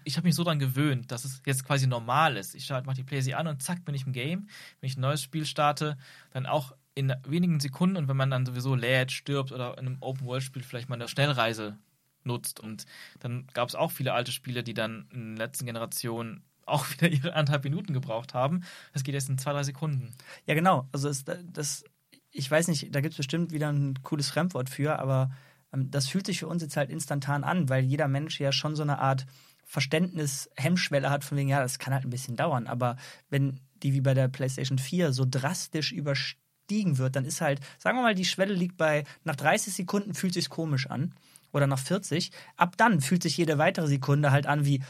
[0.09, 2.55] ich habe mich so daran gewöhnt, dass es jetzt quasi normal ist.
[2.55, 4.49] Ich mache die PlayStation an und zack, bin ich im Game.
[4.81, 5.99] Wenn ich ein neues Spiel starte,
[6.33, 9.99] dann auch in wenigen Sekunden und wenn man dann sowieso lädt, stirbt oder in einem
[10.01, 11.79] Open-World-Spiel vielleicht mal eine Schnellreise
[12.25, 12.59] nutzt.
[12.59, 12.87] Und
[13.21, 17.09] dann gab es auch viele alte Spiele, die dann in der letzten Generation auch wieder
[17.09, 18.65] ihre anderthalb Minuten gebraucht haben.
[18.95, 20.15] Das geht jetzt in zwei, drei Sekunden.
[20.47, 20.89] Ja, genau.
[20.91, 21.85] Also es, das,
[22.33, 25.31] ich weiß nicht, da gibt es bestimmt wieder ein cooles Fremdwort für, aber
[25.73, 28.75] ähm, das fühlt sich für uns jetzt halt instantan an, weil jeder Mensch ja schon
[28.75, 29.27] so eine Art
[29.69, 32.67] Verständnis-Hemmschwelle hat, von wegen, ja, das kann halt ein bisschen dauern.
[32.67, 32.97] Aber
[33.29, 37.99] wenn die wie bei der PlayStation 4 so drastisch überstiegen wird, dann ist halt, sagen
[37.99, 41.15] wir mal, die Schwelle liegt bei, nach 30 Sekunden fühlt sich komisch an.
[41.53, 42.31] Oder nach 40.
[42.57, 44.83] Ab dann fühlt sich jede weitere Sekunde halt an wie,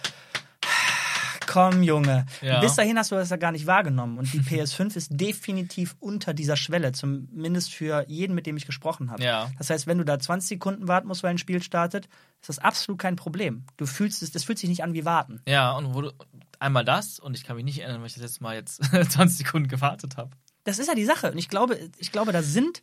[1.48, 2.26] komm, Junge.
[2.42, 2.61] Ja.
[2.61, 4.18] Bis dahin hast du das ja gar nicht wahrgenommen.
[4.18, 9.11] Und die PS5 ist definitiv unter dieser Schwelle, zumindest für jeden, mit dem ich gesprochen
[9.11, 9.22] habe.
[9.24, 9.50] Ja.
[9.58, 12.06] Das heißt, wenn du da 20 Sekunden warten musst, weil ein Spiel startet,
[12.40, 13.64] ist das absolut kein Problem.
[13.76, 15.40] Du fühlst es, das fühlt sich nicht an wie warten.
[15.48, 16.12] Ja, und wo du,
[16.61, 19.38] einmal das, und ich kann mich nicht erinnern, weil ich das letzte Mal jetzt 20
[19.38, 20.30] Sekunden gewartet habe.
[20.64, 21.32] Das ist ja die Sache.
[21.32, 22.82] Und ich glaube, ich glaube, da sind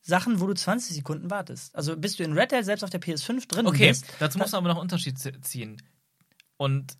[0.00, 1.74] Sachen, wo du 20 Sekunden wartest.
[1.74, 4.06] Also bis du in Red Dead selbst auf der PS5 drin Okay, bist.
[4.20, 5.82] dazu muss man aber noch einen Unterschied zi- ziehen.
[6.56, 6.96] Und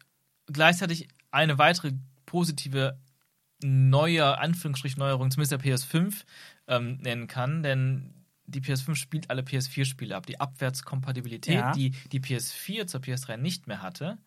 [0.52, 1.92] gleichzeitig eine weitere
[2.26, 2.98] positive
[3.62, 6.24] neue, Anführungsstrich Neuerung, zumindest der PS5,
[6.68, 8.14] ähm, nennen kann, denn
[8.46, 10.26] die PS5 spielt alle PS4-Spiele ab.
[10.26, 11.72] Die Abwärtskompatibilität, Ja.
[11.72, 14.18] die die PS4 zur PS3 nicht mehr hatte,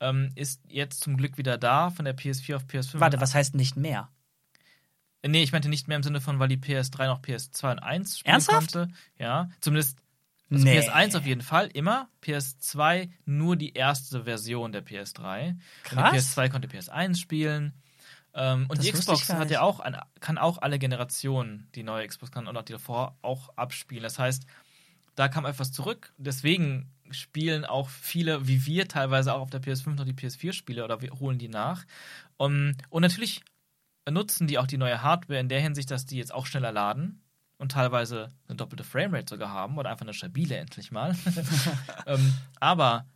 [0.00, 3.00] ähm, ist jetzt zum Glück wieder da, von der PS4 auf PS5.
[3.00, 4.10] Warte, was heißt nicht mehr?
[5.26, 8.18] Nee, ich meinte nicht mehr im Sinne von, weil die PS3 noch PS2 und 1
[8.18, 8.72] spielen Ernsthaft?
[8.72, 8.92] konnte.
[9.18, 9.98] Ja, zumindest
[10.50, 10.78] also Nee.
[10.78, 15.50] PS1 auf jeden Fall immer, PS2 nur die erste Version der PS3.
[15.50, 16.12] Und Krass.
[16.12, 17.74] die PS2 konnte PS1 spielen.
[18.34, 19.82] Ähm, und Das die Xbox hat ja auch
[20.20, 24.02] kann auch alle Generationen, die neue Xbox kann und auch die davor auch abspielen.
[24.02, 24.46] Das heißt,
[25.14, 26.12] da kam etwas zurück.
[26.18, 31.00] Deswegen spielen auch viele, wie wir teilweise auch auf der PS5 noch die PS4-Spiele oder
[31.00, 31.84] wir holen die nach.
[32.36, 33.42] Um, und natürlich
[34.08, 37.22] nutzen die auch die neue Hardware in der Hinsicht, dass die jetzt auch schneller laden
[37.58, 41.16] und teilweise eine doppelte Framerate sogar haben oder einfach eine stabile endlich mal.
[42.06, 43.06] ähm, aber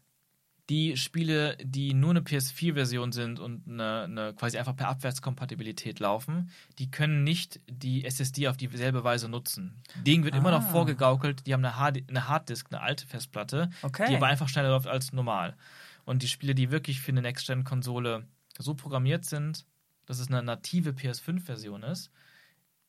[0.68, 6.50] die Spiele, die nur eine PS4-Version sind und eine, eine quasi einfach per Abwärtskompatibilität laufen,
[6.78, 9.82] die können nicht die SSD auf dieselbe Weise nutzen.
[10.06, 10.70] Denen wird immer noch Ah.
[10.70, 14.06] vorgegaukelt, die haben eine, HD, eine Harddisk, eine alte Festplatte, Okay.
[14.08, 15.56] die aber einfach schneller läuft als normal.
[16.04, 18.24] Und die Spiele, die wirklich für eine Next-Gen-Konsole
[18.56, 19.66] so programmiert sind,
[20.06, 22.10] dass es eine native PS5-Version ist,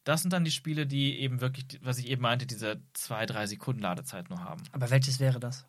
[0.04, 3.46] das sind dann die Spiele, die eben wirklich, was ich eben meinte, diese zwei, drei
[3.48, 4.64] Sekunden Ladezeit nur haben.
[4.72, 5.66] Aber welches wäre das?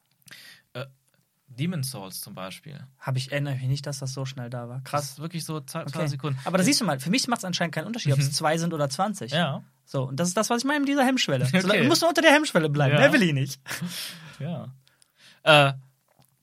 [1.49, 2.81] Demon's Souls zum Beispiel.
[2.99, 4.77] Habe ich erinnere mich nicht, dass das so schnell da war.
[4.85, 5.05] Das Krass.
[5.11, 6.07] ist wirklich so zwei, Okay.
[6.09, 6.39] Sekunden.
[6.45, 8.33] Aber da siehst du mal, für mich macht es anscheinend keinen Unterschied, ob es Mhm.
[8.33, 9.33] zwei sind oder 20.
[9.33, 11.45] Ja, So, und das ist das, was ich meine mit dieser Hemmschwelle.
[11.49, 11.61] Okay.
[11.61, 12.95] So, du musst nur unter der Hemmschwelle bleiben.
[12.95, 13.01] Ja.
[13.01, 13.61] Mehr will ich nicht.
[14.39, 14.73] ja.
[15.43, 15.75] Äh,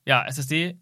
[0.06, 0.78] ja, SSD.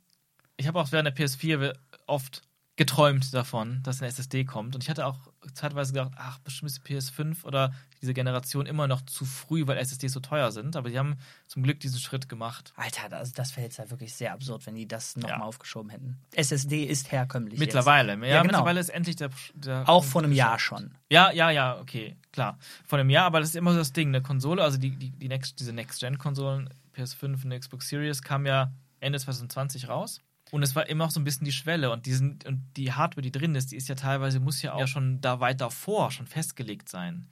[0.57, 1.73] Ich habe auch während der PS4
[2.07, 2.41] oft
[2.75, 4.75] geträumt davon, dass eine SSD kommt.
[4.75, 5.19] Und ich hatte auch
[5.53, 9.77] zeitweise gedacht, ach, bestimmt ist die PS5 oder diese Generation immer noch zu früh, weil
[9.77, 10.75] SSDs so teuer sind.
[10.75, 11.15] Aber die haben
[11.47, 12.73] zum Glück diesen Schritt gemacht.
[12.75, 15.43] Alter, das, das wäre jetzt ja wirklich sehr absurd, wenn die das nochmal Ja.
[15.45, 16.17] aufgeschoben hätten.
[16.33, 17.59] SSD ist herkömmlich.
[17.59, 18.13] Mittlerweile.
[18.13, 18.43] Ja, Ja, genau.
[18.43, 19.29] mittlerweile ist endlich der.
[19.55, 19.89] der Jetzt.
[19.89, 20.91] Auch vor einem Jahr schon.
[21.09, 22.57] Ja, ja, ja, okay, klar.
[22.85, 24.09] Vor einem Jahr, aber das ist immer so das Ding.
[24.09, 28.71] Eine Konsole, also die, die, die Next, diese Next-Gen-Konsolen, PS5 und Xbox Series, kam ja
[28.99, 30.21] Ende 2020 raus.
[30.51, 31.91] Und es war immer auch so ein bisschen die Schwelle.
[31.91, 34.73] Und, die, sind, und die Hardware, die drin ist, die ist ja teilweise, muss ja
[34.73, 37.27] auch ja schon da weit davor schon festgelegt sein.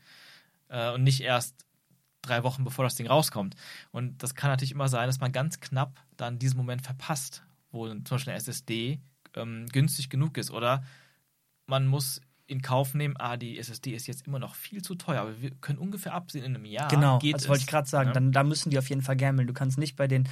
[0.67, 1.65] Äh, und nicht erst
[2.21, 3.55] drei Wochen bevor das Ding rauskommt.
[3.91, 7.87] Und das kann natürlich immer sein, dass man ganz knapp dann diesen Moment verpasst, wo
[7.87, 8.99] zum Beispiel eine SSD
[9.35, 10.51] ähm, günstig genug ist.
[10.51, 10.83] Oder
[11.67, 15.21] man muss in Kauf nehmen, ah, die SSD ist jetzt immer noch viel zu teuer,
[15.21, 18.09] aber wir können ungefähr absehen, in einem Jahr genau, geht das wollte ich gerade sagen.
[18.09, 18.13] ne?
[18.13, 19.47] Dann, da müssen die auf jeden Fall gambeln.
[19.47, 20.29] Du kannst nicht bei den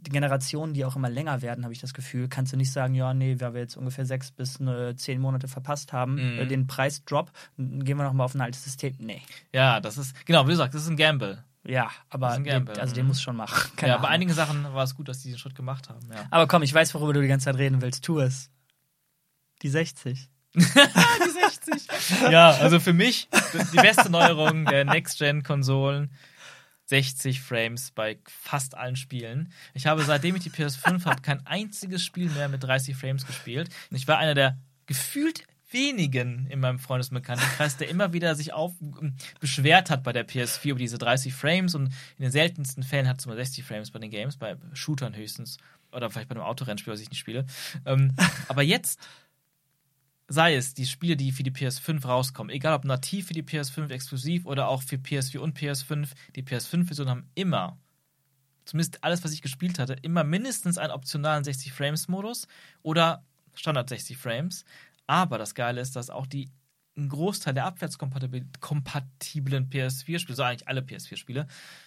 [0.00, 2.94] die Generationen, die auch immer länger werden, habe ich das Gefühl, kannst du nicht sagen,
[2.94, 6.38] ja, nee, weil wir jetzt ungefähr sechs bis ne, zehn Monate verpasst haben, Mhm.
[6.38, 8.94] äh, den Preisdrop, gehen wir nochmal auf ein altes System.
[8.98, 9.22] Nee.
[9.52, 11.42] Ja, das ist, genau, wie gesagt, das ist ein Gamble.
[11.64, 13.08] Ja, aber den, Gamble, also den mhm.
[13.08, 13.70] muss schon machen.
[13.76, 14.14] Keine ja, bei Ahnung.
[14.14, 16.08] einigen Sachen war es gut, dass die den Schritt gemacht haben.
[16.10, 16.24] Ja.
[16.30, 18.04] Aber komm, ich weiß, worüber du die ganze Zeit reden willst.
[18.04, 18.50] Tu es.
[19.62, 20.28] Die 60.
[20.54, 21.88] die 60.
[22.30, 23.28] ja, also für mich
[23.72, 26.10] die beste Neuerung der Next-Gen-Konsolen.
[26.88, 29.52] 60 Frames bei fast allen Spielen.
[29.74, 33.68] Ich habe, seitdem ich die PS5 habe, kein einziges Spiel mehr mit 30 Frames gespielt.
[33.90, 38.72] Und ich war einer der gefühlt wenigen in meinem Freundesbekanntenkreis, der immer wieder sich auf,
[39.38, 43.18] beschwert hat bei der PS4 über diese 30 Frames und in den seltensten Fällen hat
[43.18, 45.58] es immer 60 Frames bei den Games, bei Shootern höchstens
[45.92, 47.44] oder vielleicht bei einem Autorennspiel, was ich nicht spiele.
[47.84, 48.14] Ähm,
[48.48, 48.98] aber jetzt
[50.28, 53.90] sei es die Spiele, die für die PS5 rauskommen, egal ob nativ für die PS5
[53.90, 57.78] exklusiv oder auch für PS4 und PS5, die PS5-Versionen haben immer,
[58.66, 62.46] zumindest alles, was ich gespielt hatte, immer mindestens einen optionalen 60-Frames-Modus
[62.82, 64.66] oder Standard 60 Frames.
[65.06, 66.50] Aber das Geile ist, dass auch die
[66.96, 71.46] ein Großteil der abwärtskompatiblen PS4-Spiele, so eigentlich alle PS4-Spiele,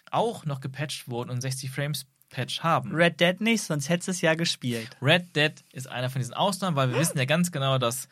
[0.09, 2.95] auch noch gepatcht wurden und 60 Frames Patch haben.
[2.95, 4.95] Red Dead nicht, sonst hättest du es ja gespielt.
[5.01, 8.07] Red Dead ist einer von diesen Ausnahmen, weil wir wissen ja ganz genau, dass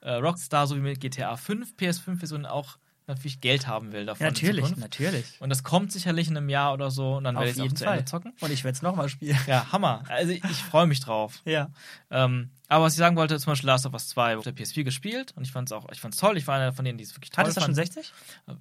[0.00, 4.26] äh, Rockstar so wie mit GTA 5 PS5-Versionen auch natürlich Geld haben will davon.
[4.26, 5.40] Natürlich, natürlich.
[5.40, 7.72] Und das kommt sicherlich in einem Jahr oder so und dann werde Auf ich es
[7.72, 7.94] auch zu Fall.
[7.94, 8.34] Ende zocken.
[8.40, 9.38] Und ich werde es nochmal spielen.
[9.46, 10.04] Ja, Hammer.
[10.08, 11.42] Also ich, freue mich drauf.
[11.46, 11.70] Ja.
[12.10, 14.84] Ähm, aber was ich sagen wollte, zum Beispiel Last of Us 2 auf der PS4
[14.84, 16.36] gespielt und ich fand es auch, ich fand's toll.
[16.36, 17.92] Ich war einer von denen, die es wirklich toll Hattest du schon fanden.
[17.94, 18.12] 60?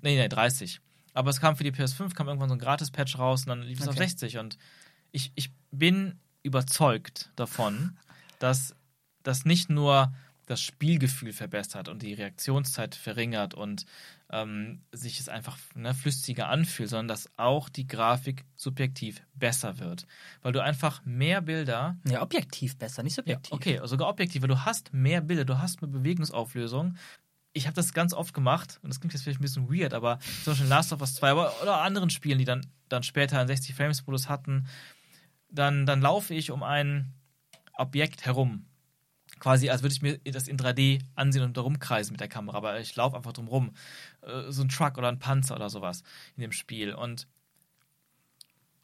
[0.02, 0.80] Nee, nee, 30.
[1.14, 3.82] Aber es kam für die PS5, kam irgendwann so ein Gratis-Patch raus und dann lief
[3.82, 4.06] es auf Okay.
[4.08, 4.38] 60.
[4.38, 4.58] Und
[5.12, 7.98] ich, ich bin überzeugt davon,
[8.40, 8.76] dass
[9.24, 10.14] das nicht nur
[10.48, 13.86] das Spielgefühl verbessert und die Reaktionszeit verringert und
[14.32, 20.08] ähm, sich es einfach ne, flüssiger anfühlt, sondern dass auch die Grafik subjektiv besser wird.
[20.42, 23.54] Weil du einfach mehr Bilder Ja, objektiv besser, nicht ja, subjektiv.
[23.54, 26.96] okay, sogar objektiv, weil du hast mehr Bilder, du hast mehr Bewegungsauflösung.
[27.52, 30.20] Ich habe das ganz oft gemacht und das klingt jetzt vielleicht ein bisschen weird, aber
[30.44, 33.40] zum Beispiel in Last of Us 2 aber, oder anderen Spielen, die dann, dann später
[33.40, 34.68] einen 60-Frames-Modus hatten,
[35.50, 37.14] dann, dann laufe ich um ein
[37.74, 38.67] Objekt herum.
[39.40, 42.58] Quasi, als würde ich mir das in 3D ansehen und da rumkreisen mit der Kamera,
[42.58, 43.74] aber ich laufe einfach drum rum.
[44.22, 46.04] Äh, So ein Truck oder ein Panzer oder sowas
[46.36, 46.94] in dem Spiel.
[46.94, 47.28] Und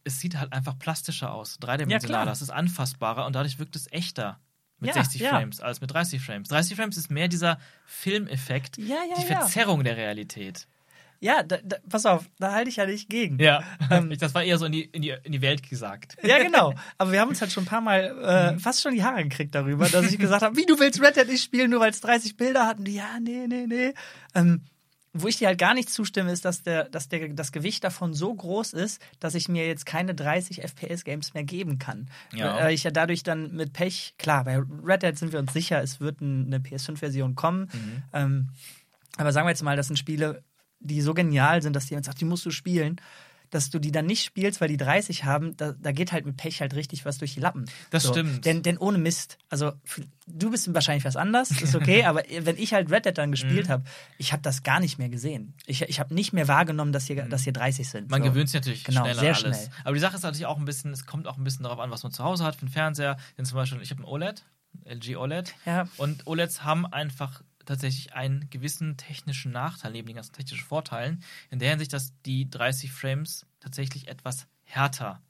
[0.03, 2.33] es sieht halt einfach plastischer aus, dreidimensionaler, klar.
[2.33, 4.39] es ist anfassbarer und dadurch wirkt es echter
[4.79, 5.29] mit Ja, 60 ja.
[5.29, 6.49] Frames als mit 30 Frames.
[6.49, 9.37] 30 Frames ist mehr dieser Filmeffekt, Ja, ja, die ja.
[9.39, 10.67] Verzerrung der Realität.
[11.23, 13.39] Ja, da, da, pass auf, da halte ich ja nicht gegen.
[13.39, 13.63] Ja,
[14.19, 16.17] das war eher so in die, in die, in die Welt gesagt.
[16.21, 16.73] Ja, genau.
[16.97, 19.55] Aber wir haben uns halt schon ein paar Mal äh, fast schon die Haare gekriegt
[19.55, 22.01] darüber, dass ich gesagt habe, wie du willst Red Dead nicht spielen, nur weil es
[22.01, 22.85] 30 Bilder hatten.
[22.85, 23.93] Ja, nee, nee, nee.
[24.35, 24.63] Ähm,
[25.15, 28.13] wo ich dir halt gar nicht zustimme, ist, dass, der, dass der, das Gewicht davon
[28.15, 32.09] so groß ist, dass ich mir jetzt keine 30 FPS-Games mehr geben kann.
[32.33, 32.55] Ja.
[32.55, 35.81] Weil ich ja dadurch dann mit Pech, klar, bei Red Dead sind wir uns sicher,
[35.83, 37.69] es wird ein- eine PS5-Version kommen.
[38.11, 38.49] Ähm,
[39.15, 40.43] aber sagen wir jetzt mal, das sind Spiele,
[40.83, 42.97] die so genial sind, dass jemand sagt, die musst du spielen,
[43.49, 46.37] dass du die dann nicht spielst, weil die 30 haben, da, da geht halt mit
[46.37, 47.65] Pech halt richtig was durch die Lappen.
[47.91, 48.45] Das stimmt.
[48.45, 49.73] Denn, denn ohne Mist, also
[50.25, 53.33] du bist wahrscheinlich was anders, ist okay, aber wenn ich halt Red Dead dann Mhm.
[53.33, 53.83] gespielt habe,
[54.17, 55.53] ich habe das gar nicht mehr gesehen.
[55.67, 58.05] Ich, ich habe nicht mehr wahrgenommen, dass hier, dass hier 30 sind.
[58.05, 58.09] Mhm.
[58.09, 58.29] Man so.
[58.31, 59.39] gewöhnt sich natürlich Genau, schnell an sehr alles.
[59.65, 59.69] schnell.
[59.83, 61.91] Aber die Sache ist natürlich auch ein bisschen, es kommt auch ein bisschen darauf an,
[61.91, 63.17] was man zu Hause hat für einen Fernseher.
[63.37, 64.43] Denn zum Beispiel, ich habe einen OLED,
[64.85, 65.53] LG OLED.
[65.67, 65.87] Ja.
[65.97, 71.59] Und OLEDs haben einfach tatsächlich einen gewissen technischen Nachteil, neben den ganzen technischen Vorteilen, in
[71.59, 75.21] der Hinsicht, dass die 30 Frames tatsächlich etwas härter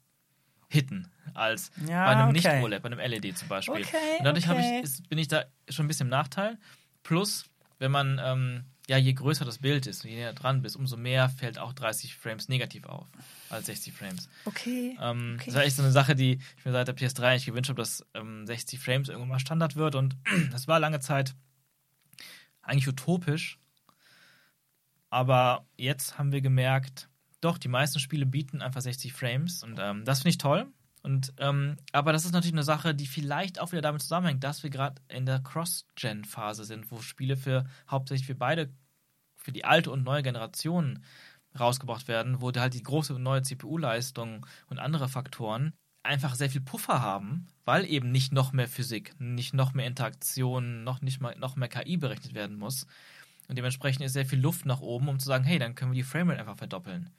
[0.70, 2.56] hitten als Ja, bei einem okay.
[2.56, 3.76] Nicht-OLED, bei einem LED zum Beispiel.
[3.76, 4.80] Okay, und dadurch okay.
[4.80, 6.58] ich, ist, bin ich da schon ein bisschen im Nachteil.
[7.04, 7.46] Plus,
[7.80, 10.98] wenn man, ähm, ja, je größer das Bild ist und je näher dran bist, umso
[10.98, 13.06] mehr fällt auch 30 Frames negativ auf
[13.50, 14.30] als 60 Frames.
[14.46, 14.98] Okay.
[15.00, 15.46] Ähm, Okay.
[15.46, 17.82] Das war echt so eine Sache, die ich mir seit der PS3 eigentlich gewünscht habe,
[17.82, 19.96] dass ähm, 60 Frames irgendwann mal Standard wird.
[19.96, 20.16] Und
[20.52, 21.36] das war lange Zeit
[22.64, 23.60] eigentlich utopisch.
[25.10, 29.64] Aber jetzt haben wir gemerkt, doch, die meisten Spiele bieten einfach 60 Frames.
[29.64, 30.66] Und ähm, das finde ich toll.
[31.04, 34.64] Und, ähm, aber das ist natürlich eine Sache, die vielleicht auch wieder damit zusammenhängt, dass
[34.64, 38.74] wir gerade in der Cross-Gen-Phase sind, wo Spiele für hauptsächlich für beide,
[39.36, 41.04] für die alte und neue Generation
[41.60, 45.74] rausgebracht werden, wo halt die große neue CPU-Leistung und andere Faktoren
[46.04, 50.84] einfach sehr viel Puffer haben, weil eben nicht noch mehr Physik, nicht noch mehr Interaktion,
[50.84, 52.86] noch nicht mal noch mehr KI berechnet werden muss.
[53.48, 55.98] Und dementsprechend ist sehr viel Luft nach oben, um zu sagen, hey, dann können wir
[55.98, 57.10] die Framerate einfach verdoppeln.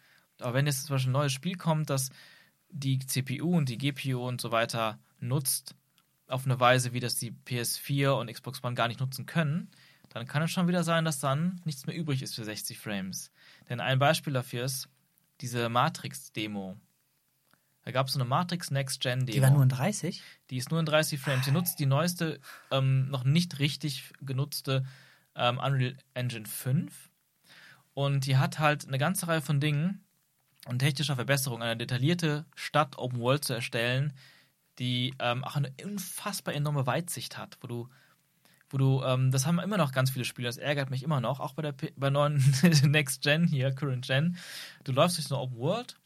[0.41, 2.11] Aber wenn jetzt zum Beispiel ein neues Spiel kommt, das
[2.69, 5.75] die CPU und die GPU und so weiter nutzt,
[6.27, 9.71] auf eine Weise, wie das die PS4 und Xbox One gar nicht nutzen können,
[10.09, 13.31] dann kann es schon wieder sein, dass dann nichts mehr übrig ist für 60 Frames.
[13.69, 14.89] Denn ein Beispiel dafür ist
[15.41, 16.77] diese Matrix-Demo.
[17.85, 19.33] Da gab es so eine Matrix Next Gen Demo.
[19.33, 20.23] Die war nur in 30?
[20.51, 21.45] Die ist nur in 30 Frames.
[21.45, 24.85] Die nutzt die neueste, ähm, noch nicht richtig genutzte
[25.35, 27.11] ähm, Unreal Engine 5.
[27.93, 30.05] Und die hat halt eine ganze Reihe von Dingen
[30.67, 34.15] und technischer Verbesserung, eine detaillierte Stadt Open World zu erstellen,
[34.79, 37.89] die ähm, auch eine unfassbar enorme Weitsicht hat, wo du
[38.71, 41.39] wo du, ähm, das haben immer noch ganz viele Spiele, das ärgert mich immer noch,
[41.39, 42.43] auch bei der P bei neuen
[42.83, 44.37] Next Gen hier, Current Gen.
[44.83, 45.97] Du läufst durch so eine Open World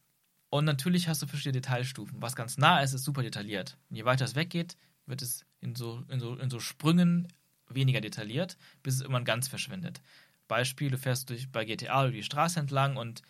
[0.51, 2.23] und natürlich hast du verschiedene Detailstufen.
[2.23, 3.77] Was ganz nah ist, ist super detailliert.
[3.91, 7.29] Und je weiter es weggeht, wird es in so, in so, in so Sprüngen
[7.69, 10.01] weniger detailliert, bis es irgendwann ganz verschwindet.
[10.47, 13.23] Beispiel, du fährst durch, bei GTA über die Straße entlang und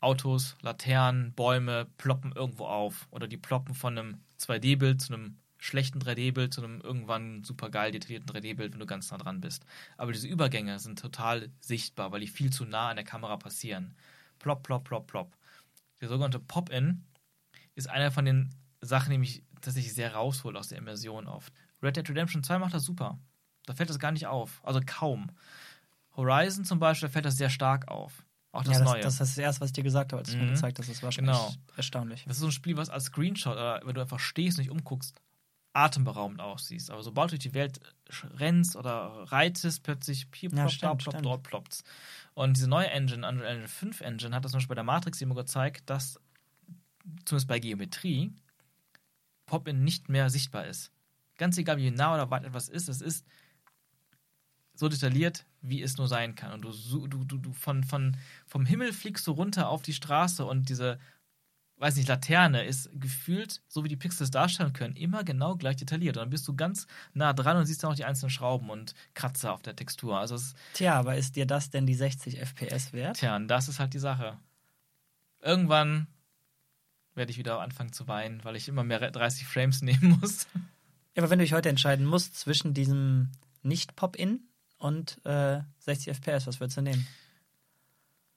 [0.00, 3.08] Autos, Laternen, Bäume ploppen irgendwo auf.
[3.10, 7.92] Oder die ploppen von einem 2D-Bild zu einem schlechten 3D-Bild zu einem irgendwann super geil
[7.92, 9.64] detaillierten 3D-Bild, wenn du ganz nah dran bist.
[9.96, 13.94] Aber diese Übergänge sind total sichtbar, weil die viel zu nah an der Kamera passieren.
[14.40, 15.36] Plop, plop, plop, plop.
[16.02, 17.04] Der sogenannte Pop-In
[17.76, 18.50] ist einer von den
[18.82, 21.52] Sachen, die mich tatsächlich sehr rausholt aus der Immersion oft.
[21.82, 23.18] Red Dead Redemption 2 macht das super.
[23.66, 24.60] Da fällt das gar nicht auf.
[24.64, 25.30] Also kaum.
[26.16, 28.24] Horizon zum Beispiel, da fällt das sehr stark auf.
[28.50, 29.00] Auch das ja, das, Neue.
[29.02, 30.48] das ist das erste, was ich dir gesagt habe, als du mir Mhm.
[30.54, 30.90] gezeigt hast.
[30.90, 31.54] Das war schon Genau.
[31.76, 32.24] erstaunlich.
[32.24, 34.70] Das ist so ein Spiel, was als Screenshot, oder wenn du einfach stehst und dich
[34.70, 35.14] umguckst,
[35.74, 36.90] atemberaubend aussiehst.
[36.90, 37.80] Aber sobald du durch die Welt
[38.38, 41.26] rennst oder reitest, plötzlich piep, Ja, plop, stimmt, plop, plop, stimmt.
[41.26, 41.84] dort ploppt's.
[42.34, 45.20] Und diese neue Engine, Unreal Engine 5 Engine, hat das zum Beispiel bei der Matrix
[45.20, 46.20] immer gezeigt, dass
[47.24, 48.32] zumindest bei Geometrie
[49.46, 50.92] Pop-In nicht mehr sichtbar ist.
[51.36, 53.26] Ganz egal, wie nah oder weit etwas ist, es ist
[54.74, 56.52] so detailliert, wie es nur sein kann.
[56.52, 60.44] Und du, du, du, du von, von, vom Himmel fliegst du runter auf die Straße
[60.44, 60.98] und diese,
[61.82, 66.16] weiß nicht, Laterne ist gefühlt, so wie die Pixels darstellen können, immer genau gleich detailliert.
[66.16, 68.94] Und dann bist du ganz nah dran und siehst dann auch die einzelnen Schrauben und
[69.14, 70.16] Kratzer auf der Textur.
[70.16, 70.38] Also
[70.74, 73.16] Tja, aber ist dir das denn die 60 FPS wert?
[73.16, 74.38] tja, und das ist halt die Sache.
[75.40, 76.06] Irgendwann
[77.16, 80.46] werde ich wieder anfangen zu weinen, weil ich immer mehr 30 Frames nehmen muss.
[81.16, 83.32] Ja, aber wenn du dich heute entscheiden musst zwischen diesem
[83.64, 84.38] Nicht-Pop-In
[84.78, 87.08] und äh, 60 FPS, was würdest du nehmen?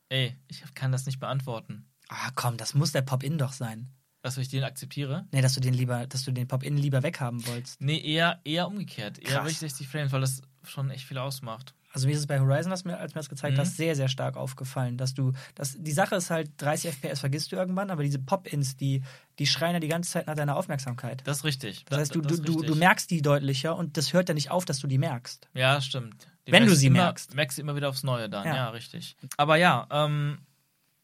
[0.10, 1.86] Ey, ich kann das nicht beantworten.
[2.10, 3.90] Ah, komm, das muss der Pop-In doch sein.
[4.22, 5.28] Dass ich den akzeptiere?
[5.32, 7.80] Nee, dass du den lieber, dass du den Pop-In lieber weghaben wolltest.
[7.82, 9.20] Nee, eher, eher umgekehrt.
[9.20, 9.36] Eher Krass.
[9.44, 11.76] wirklich 60 Frames, weil das schon echt viel ausmacht.
[11.94, 13.62] Also mir ist es bei Horizon, als mir, als mir das gezeigt Mhm.
[13.62, 17.52] hast, sehr, sehr stark aufgefallen, dass du, dass die Sache ist halt, 30 FPS vergisst
[17.52, 19.02] du irgendwann, aber diese Pop-Ins, die,
[19.40, 21.22] die schreien ja die ganze Zeit nach deiner Aufmerksamkeit.
[21.26, 21.86] Das ist richtig.
[21.86, 24.66] Das heißt, du, das du, du, merkst die deutlicher und das hört ja nicht auf,
[24.66, 25.48] dass du die merkst.
[25.54, 26.28] Ja, stimmt.
[26.48, 27.34] Die Wenn du sie immer, merkst.
[27.36, 28.46] Merkst du immer wieder aufs Neue dann.
[28.46, 28.70] Ja, Ja.
[28.72, 29.16] richtig.
[29.38, 30.40] Aber ja, ähm,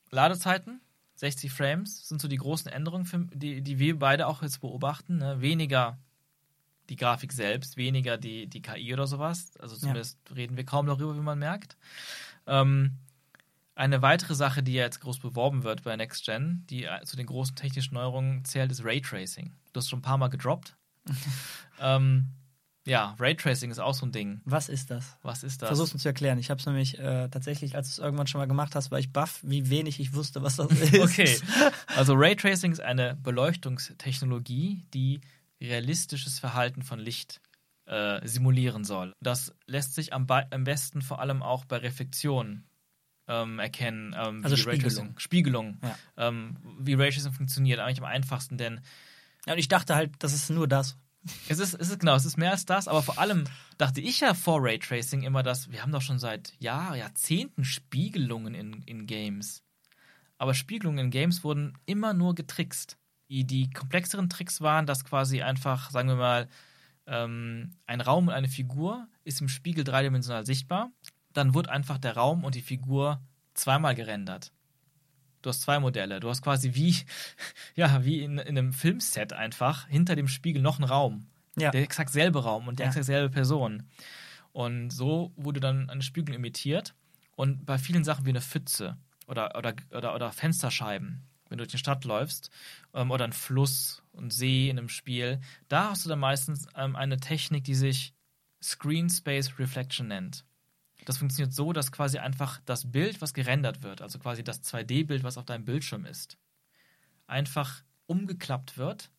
[0.09, 0.81] Ladezeiten,
[1.21, 5.17] 60 Frames sind so die großen Änderungen, für, die, die wir beide auch jetzt beobachten.
[5.17, 5.39] Ne?
[5.39, 5.99] Weniger
[6.89, 9.51] die Grafik selbst, weniger die, die KI oder sowas.
[9.59, 11.77] Also zumindest reden wir kaum darüber, wie man merkt.
[12.47, 12.97] Ähm,
[13.75, 17.15] eine weitere Sache, die ja jetzt groß beworben wird bei Next Gen, die äh, zu
[17.15, 19.53] den großen technischen Neuerungen zählt, ist Raytracing.
[19.73, 20.75] Du hast schon ein paar Mal gedroppt.
[21.79, 22.29] ähm,
[22.85, 24.41] ja, Raytracing ist auch so ein Ding.
[24.45, 25.17] Was ist das?
[25.21, 25.69] Was ist das?
[25.69, 26.39] Versuch's mir zu erklären.
[26.39, 28.99] Ich habe es nämlich äh, tatsächlich, als du es irgendwann schon mal gemacht hast, war
[28.99, 30.97] ich baff, wie wenig ich wusste, was das ist.
[30.99, 31.39] Okay.
[31.95, 35.21] Also Raytracing ist eine Beleuchtungstechnologie, die
[35.61, 37.41] realistisches Verhalten von Licht
[37.85, 39.13] äh, simulieren soll.
[39.21, 42.63] Das lässt sich am, am besten vor allem auch bei Reflexion
[43.27, 44.15] ähm, erkennen.
[44.17, 44.83] Ähm, Also wie Spiegelung.
[44.83, 45.77] Raytracing, Spiegelung.
[45.83, 45.97] Ja.
[46.27, 48.81] Ähm, wie Raytracing funktioniert, eigentlich am einfachsten, denn
[49.45, 50.97] Ja, und ich dachte halt, das ist nur das.
[51.49, 53.43] Es ist, es ist genau, es ist mehr als das, aber vor allem
[53.77, 58.53] dachte ich ja vor Raytracing immer, dass wir haben doch schon seit Jahr, Jahrzehnten Spiegelungen
[58.53, 59.63] in, in Games.
[60.37, 62.97] Aber Spiegelungen in Games wurden immer nur getrickst.
[63.29, 66.47] Die, die komplexeren Tricks waren, dass quasi einfach, sagen wir mal,
[67.05, 70.91] ähm, ein Raum und eine Figur ist im Spiegel dreidimensional sichtbar.
[71.33, 73.21] Dann wird einfach der Raum und die Figur
[73.53, 74.51] zweimal gerendert.
[75.41, 76.19] Du hast zwei Modelle.
[76.19, 76.95] Du hast quasi wie,
[77.75, 81.27] ja, wie in, in einem Filmset einfach hinter dem Spiegel noch einen Raum.
[81.57, 81.71] Ja.
[81.71, 82.89] Der exakt selbe Raum und der Ja.
[82.89, 83.83] exakt selbe Person.
[84.51, 86.93] Und so wurde dann eine Spiegelung imitiert.
[87.35, 91.71] Und bei vielen Sachen wie eine Pfütze oder, oder, oder, oder Fensterscheiben, wenn du durch
[91.71, 92.49] die Stadt läufst,
[92.93, 96.95] ähm, oder ein Fluss und See in einem Spiel, da hast du dann meistens ähm,
[96.95, 98.13] eine Technik, die sich
[98.61, 100.45] Screen Space Reflection nennt.
[101.05, 105.23] Das funktioniert so, dass quasi einfach das Bild, was gerendert wird, also quasi das 2D-Bild,
[105.23, 106.37] was auf deinem Bildschirm ist,
[107.27, 109.09] einfach umgeklappt wird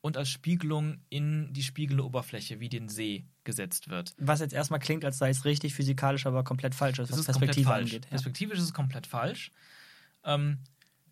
[0.00, 4.14] und als Spiegelung in die spiegelnde Oberfläche wie den See gesetzt wird.
[4.18, 7.20] Was jetzt erstmal klingt, als sei es richtig physikalisch, aber komplett falsch ist, Das was
[7.20, 7.90] ist Perspektive falsch.
[7.90, 8.04] angeht.
[8.06, 8.10] Ja.
[8.10, 9.52] Perspektivisch ist es komplett falsch.
[10.24, 10.58] Ähm,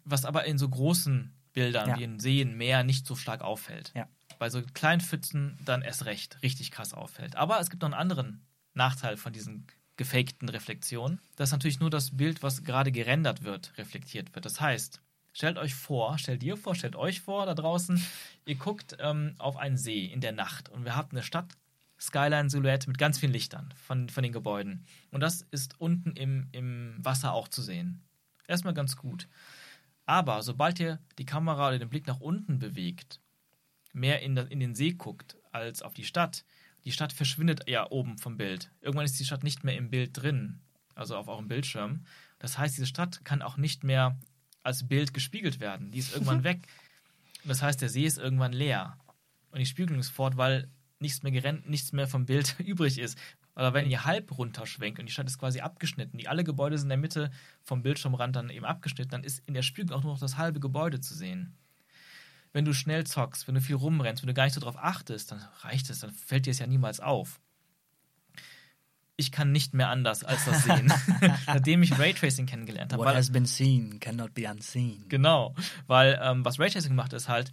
[0.05, 1.99] was aber in so großen Bildern Ja.
[1.99, 3.93] wie in Seen, Meer nicht so stark auffällt.
[3.95, 4.09] Ja.
[4.39, 7.37] Bei so kleinen Pfützen dann erst recht richtig krass auffällt.
[7.37, 9.67] Aber es gibt noch einen anderen Nachteil von diesen
[10.01, 14.47] gefakten Reflexionen, dass natürlich nur das Bild, was gerade gerendert wird, reflektiert wird.
[14.47, 15.03] Das heißt,
[15.35, 18.03] stellt euch vor, stellt dir vor, stellt euch vor da draußen,
[18.47, 21.53] ihr guckt ähm, auf einen See in der Nacht und wir haben eine Stadt,
[22.01, 24.87] Skyline-Silhouette mit ganz vielen Lichtern von, von den Gebäuden.
[25.11, 28.03] Und das ist unten im, im Wasser auch zu sehen.
[28.49, 29.29] Erstmal ganz gut.
[30.07, 33.21] Aber sobald ihr die Kamera oder den Blick nach unten bewegt,
[33.93, 36.47] mehr in, das, in den See guckt als auf die Stadt,
[36.85, 38.71] die Stadt verschwindet ja oben vom Bild.
[38.81, 40.61] Irgendwann ist die Stadt nicht mehr im Bild drin,
[40.95, 42.05] also auf eurem Bildschirm.
[42.39, 44.19] Das heißt, diese Stadt kann auch nicht mehr
[44.63, 45.91] als Bild gespiegelt werden.
[45.91, 46.67] Die ist irgendwann weg.
[47.45, 48.99] Das heißt, der See ist irgendwann leer.
[49.51, 53.19] Und die Spiegelung ist fort, weil nichts mehr, gerennt, nichts mehr vom Bild übrig ist.
[53.57, 56.87] Oder wenn ihr halb runterschwenkt und die Stadt ist quasi abgeschnitten, die alle Gebäude sind
[56.87, 57.31] in der Mitte
[57.63, 60.61] vom Bildschirmrand dann eben abgeschnitten, dann ist in der Spiegelung auch nur noch das halbe
[60.61, 61.57] Gebäude zu sehen.
[62.53, 65.31] Wenn du schnell zockst, wenn du viel rumrennst, wenn du gar nicht so drauf achtest,
[65.31, 67.41] dann reicht es, dann fällt dir es ja niemals auf.
[69.17, 70.87] Ich kann nicht mehr anders als das sehen,
[71.47, 73.05] nachdem ich Raytracing kennengelernt habe.
[73.05, 75.05] What has been seen cannot be unseen.
[75.09, 75.55] genau,
[75.87, 77.53] weil ähm, was Raytracing macht, ist halt,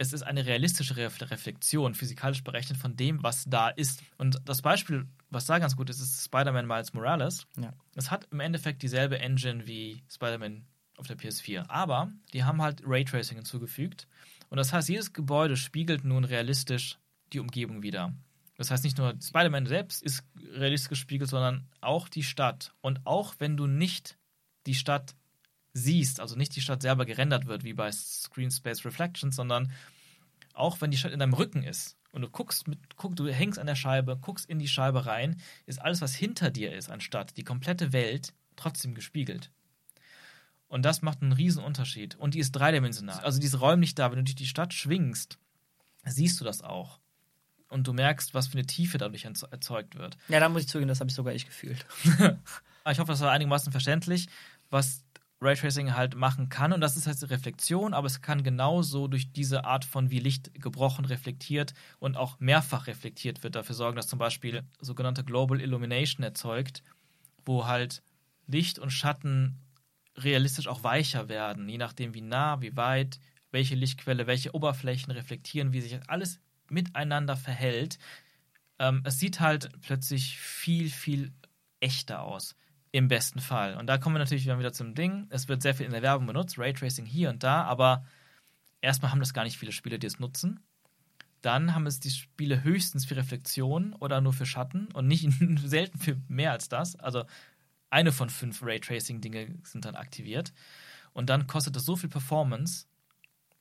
[0.00, 4.02] es ist eine realistische Re Reflexion, physikalisch berechnet von dem, was da ist.
[4.16, 7.46] Und das Beispiel, was da ganz gut ist, ist Spider-Man Miles Morales.
[7.58, 7.74] Ja.
[7.94, 10.64] Es hat im Endeffekt dieselbe Engine wie Spider-Man
[11.00, 11.68] auf der PS4.
[11.68, 14.06] Aber die haben halt Raytracing hinzugefügt.
[14.48, 16.98] Und das heißt, jedes Gebäude spiegelt nun realistisch
[17.32, 18.12] die Umgebung wieder.
[18.56, 20.22] Das heißt, nicht nur Spider-Man selbst ist
[20.52, 22.74] realistisch gespiegelt, sondern auch die Stadt.
[22.82, 24.18] Und auch wenn du nicht
[24.66, 25.14] die Stadt
[25.72, 29.72] siehst, also nicht die Stadt selber gerendert wird, wie bei Screen Space Reflections, sondern
[30.52, 33.58] auch wenn die Stadt in deinem Rücken ist und du guckst, mit, guck, du hängst
[33.58, 37.36] an der Scheibe, guckst in die Scheibe rein, ist alles, was hinter dir ist, anstatt
[37.36, 39.50] die komplette Welt, trotzdem gespiegelt.
[40.70, 42.14] Und das macht einen riesen Unterschied.
[42.14, 43.18] Und die ist dreidimensional.
[43.20, 44.10] Also die ist räumlich da.
[44.10, 45.36] Wenn du durch die Stadt schwingst,
[46.04, 47.00] siehst du das auch.
[47.68, 50.16] Und du merkst, was für eine Tiefe dadurch erzeugt wird.
[50.28, 51.84] Ja, da muss ich zugeben, das habe ich sogar ich gefühlt.
[52.88, 54.28] ich hoffe, das war einigermaßen verständlich,
[54.70, 55.04] was
[55.40, 56.72] Raytracing halt machen kann.
[56.72, 60.54] Und das ist halt Reflexion, aber es kann genauso durch diese Art von wie Licht
[60.54, 66.22] gebrochen reflektiert und auch mehrfach reflektiert wird, dafür sorgen, dass zum Beispiel sogenannte Global Illumination
[66.22, 66.84] erzeugt,
[67.44, 68.04] wo halt
[68.46, 69.58] Licht und Schatten
[70.16, 73.18] realistisch auch weicher werden, je nachdem wie nah, wie weit,
[73.50, 77.98] welche Lichtquelle, welche Oberflächen reflektieren, wie sich alles miteinander verhält.
[78.78, 81.32] Ähm, es sieht halt plötzlich viel, viel
[81.80, 82.56] echter aus.
[82.92, 83.76] Im besten Fall.
[83.76, 85.28] Und da kommen wir natürlich wieder zum Ding.
[85.30, 88.04] Es wird sehr viel in der Werbung benutzt, Raytracing hier und da, aber
[88.80, 90.58] erstmal haben das gar nicht viele Spiele, die es nutzen.
[91.40, 95.28] Dann haben es die Spiele höchstens für Reflexion oder nur für Schatten und nicht
[95.64, 96.96] selten für mehr als das.
[96.96, 97.24] Also
[97.90, 100.52] eine von fünf Raytracing-Dinge sind dann aktiviert.
[101.12, 102.86] Und dann kostet das so viel Performance,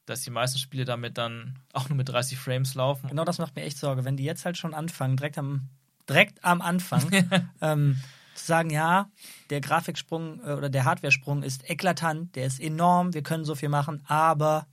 [0.05, 3.09] dass die meisten Spiele damit dann auch nur mit 30 Frames laufen.
[3.09, 4.05] Genau das macht mir echt Sorge.
[4.05, 5.69] Wenn die jetzt halt schon anfangen, direkt am,
[6.07, 7.09] direkt am Anfang,
[7.61, 7.99] ähm,
[8.35, 9.09] zu sagen, ja,
[9.49, 13.69] der Grafiksprung äh, oder der Hardware-Sprung ist eklatant, der ist enorm, wir können so viel
[13.69, 14.67] machen, aber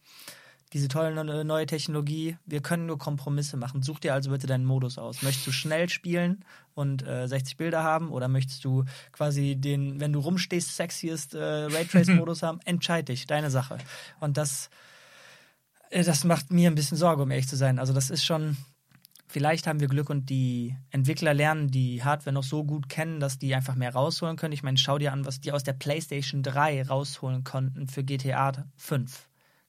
[0.72, 3.82] diese tolle neue Technologie, wir können nur Kompromisse machen.
[3.82, 5.22] Such dir also bitte deinen Modus aus.
[5.22, 6.44] Möchtest du schnell spielen
[6.74, 11.38] und äh, 60 Bilder haben oder möchtest du quasi den, wenn du rumstehst, sexiest äh,
[11.38, 12.58] Raytrace-Modus haben?
[12.64, 13.78] Entscheid dich, deine Sache.
[14.18, 14.70] Und das,
[15.90, 17.78] äh, das macht mir ein bisschen Sorge, um ehrlich zu sein.
[17.78, 18.56] Also das ist schon,
[19.28, 23.38] vielleicht haben wir Glück und die Entwickler lernen die Hardware noch so gut kennen, dass
[23.38, 24.52] die einfach mehr rausholen können.
[24.52, 28.66] Ich meine, schau dir an, was die aus der PlayStation 3 rausholen konnten für GTA
[28.74, 29.25] 5.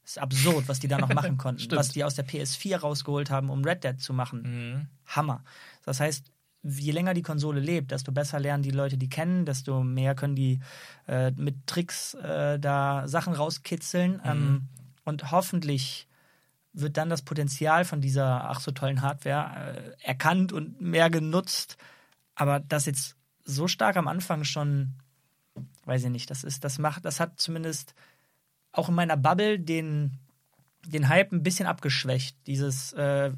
[0.08, 1.70] Das ist absurd, was die da noch machen konnten.
[1.76, 4.42] was die aus der PS4 rausgeholt haben, um Red Dead zu machen.
[4.44, 4.88] Mhm.
[5.06, 5.44] Hammer.
[5.84, 6.32] Das heißt,
[6.64, 10.38] je länger die Konsole lebt, desto besser lernen die Leute die kennen, desto mehr können
[10.38, 10.62] die
[11.10, 14.14] äh, mit Tricks äh, da Sachen rauskitzeln.
[14.14, 14.22] Mhm.
[14.24, 14.68] Ähm,
[15.04, 16.08] und hoffentlich
[16.72, 21.76] wird dann das Potenzial von dieser ach so tollen Hardware äh, erkannt und mehr genutzt.
[22.34, 24.94] Aber das jetzt so stark am Anfang schon,
[25.84, 27.94] weiß ich nicht, das ist, das macht, das hat zumindest
[28.78, 30.20] auch in meiner Bubble den,
[30.86, 32.38] den Hype ein bisschen abgeschwächt.
[32.48, 33.32] Dieses, äh,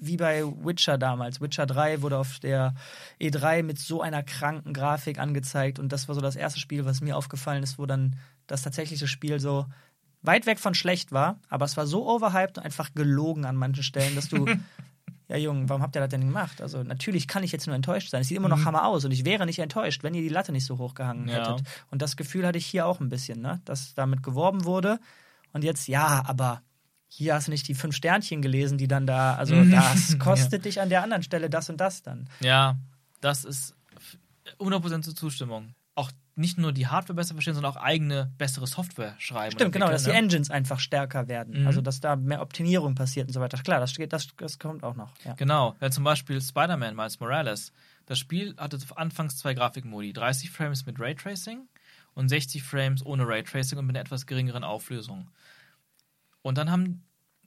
[0.00, 1.40] wie bei Witcher damals.
[1.40, 2.74] Witcher 3 wurde auf der
[3.20, 7.02] E3 mit so einer kranken Grafik angezeigt und das war so das erste Spiel, was
[7.02, 8.16] mir aufgefallen ist, wo dann
[8.46, 9.66] das tatsächliche Spiel so
[10.22, 13.82] weit weg von schlecht war, aber es war so overhyped und einfach gelogen an manchen
[13.82, 14.46] Stellen, dass du
[15.30, 16.60] ja Junge, warum habt ihr das denn gemacht?
[16.60, 18.22] Also natürlich kann ich jetzt nur enttäuscht sein.
[18.22, 18.64] Es sieht immer noch mhm.
[18.64, 21.28] Hammer aus und ich wäre nicht enttäuscht, wenn ihr die Latte nicht so hoch gehangen
[21.28, 21.36] ja.
[21.36, 21.66] hättet.
[21.88, 23.60] Und das Gefühl hatte ich hier auch ein bisschen, ne?
[23.64, 24.98] dass damit geworben wurde
[25.52, 26.62] und jetzt ja, aber
[27.06, 29.70] hier hast du nicht die fünf Sternchen gelesen, die dann da, also mhm.
[29.70, 30.58] das kostet ja.
[30.58, 32.28] dich an der anderen Stelle das und das dann.
[32.40, 32.76] Ja,
[33.20, 33.76] das ist
[34.58, 35.74] 100% zur Zustimmung.
[36.40, 39.52] Nicht nur die Hardware besser verstehen, sondern auch eigene, bessere Software schreiben.
[39.52, 40.12] Stimmt, genau, dass ne?
[40.12, 41.60] die Engines einfach stärker werden.
[41.60, 41.66] Mhm.
[41.66, 43.58] Also, dass da mehr Optimierung passiert und so weiter.
[43.58, 45.12] Klar, das, das, das kommt auch noch.
[45.22, 45.34] Ja.
[45.34, 47.72] Genau, ja, zum Beispiel Spider-Man Miles Morales.
[48.06, 51.68] Das Spiel hatte anfangs zwei Grafikmodi: 30 Frames mit Raytracing
[52.14, 55.30] und 60 Frames ohne Raytracing und mit einer etwas geringeren Auflösung.
[56.40, 57.04] Und dann haben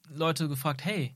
[0.08, 1.16] Leute gefragt: hey,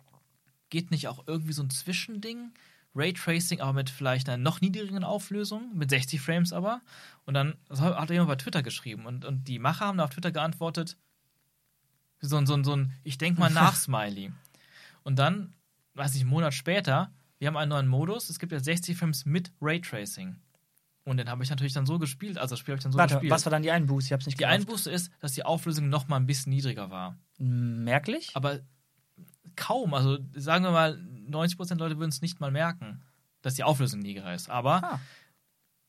[0.71, 2.53] geht nicht auch irgendwie so ein Zwischending?
[2.97, 6.81] Raytracing, aber mit vielleicht einer noch niedrigeren Auflösung, mit 60 Frames aber.
[7.25, 10.31] Und dann hat er jemand bei Twitter geschrieben und, und die Macher haben auf Twitter
[10.31, 10.97] geantwortet,
[12.19, 14.31] so, so, so ein Ich denk mal nach Smiley.
[15.03, 15.53] Und dann,
[15.93, 19.25] weiß ich, einen Monat später, wir haben einen neuen Modus, es gibt jetzt 60 Frames
[19.25, 20.35] mit Raytracing.
[21.03, 22.97] Und den habe ich natürlich dann so gespielt, also das Spiel habe ich dann so
[22.97, 23.31] Warte, gespielt.
[23.31, 24.07] Was war dann die Einbuße?
[24.07, 26.89] Ich habe es nicht Die Einbuße ist, dass die Auflösung noch mal ein bisschen niedriger
[26.89, 27.15] war.
[27.37, 28.31] Merklich?
[28.33, 28.59] Aber
[29.57, 29.93] kaum.
[29.93, 30.99] Also sagen wir mal,
[31.29, 33.01] 90% der Leute würden es nicht mal merken,
[33.41, 34.49] dass die Auflösung niedriger ist.
[34.49, 34.99] Aber ah.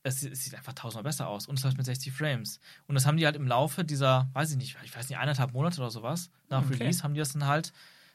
[0.03, 1.47] es, es, sieht einfach tausendmal besser aus.
[1.47, 2.59] Und es läuft mit 60 Frames.
[2.87, 5.53] Und das haben die halt im Laufe dieser, weiß ich nicht, ich weiß nicht, eineinhalb
[5.53, 6.75] Monate oder sowas nach okay.
[6.75, 7.71] Release, haben die das dann halt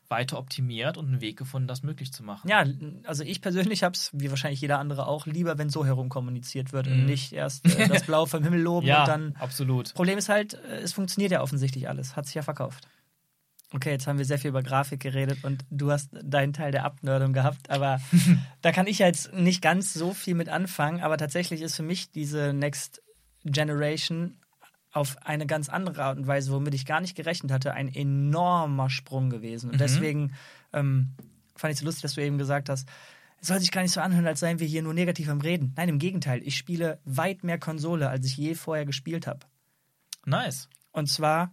[0.09, 2.49] weiter optimiert und einen Weg gefunden, das möglich zu machen.
[2.49, 2.65] Ja,
[3.05, 6.73] also ich persönlich habe es, wie wahrscheinlich jeder andere auch, lieber, wenn so herum kommuniziert
[6.73, 6.91] wird mm.
[6.91, 7.07] und mhm.
[7.07, 9.37] nicht erst äh, das Blau vom Himmel loben ja, und dann.
[9.37, 9.95] Absolut.
[9.95, 12.87] Problem ist halt, äh, es funktioniert ja offensichtlich alles, hat sich ja verkauft.
[13.75, 16.85] Okay, jetzt haben wir sehr viel über Grafik geredet und du hast deinen Teil der
[16.85, 18.01] Abnördung gehabt, aber
[18.63, 21.01] da kann ich jetzt nicht ganz so viel mit anfangen.
[21.01, 23.03] Aber tatsächlich ist für mich diese Next
[23.45, 24.37] Generation
[24.93, 28.91] auf eine ganz andere Art und Weise, womit ich gar nicht gerechnet hatte, ein enormer
[28.91, 29.71] Sprung gewesen.
[29.71, 29.81] Und mhm.
[29.81, 30.33] deswegen
[30.73, 31.17] ähm,
[31.57, 32.89] fand ich so lustig, dass du eben gesagt hast,
[33.41, 35.75] es soll sich gar nicht so anhören, als seien wir hier nur negativ am Reden.
[35.77, 36.43] Nein, im Gegenteil.
[36.45, 39.41] Ich spiele weit mehr Konsole, als ich je vorher gespielt habe.
[40.25, 40.69] Nice.
[40.93, 41.53] Und zwar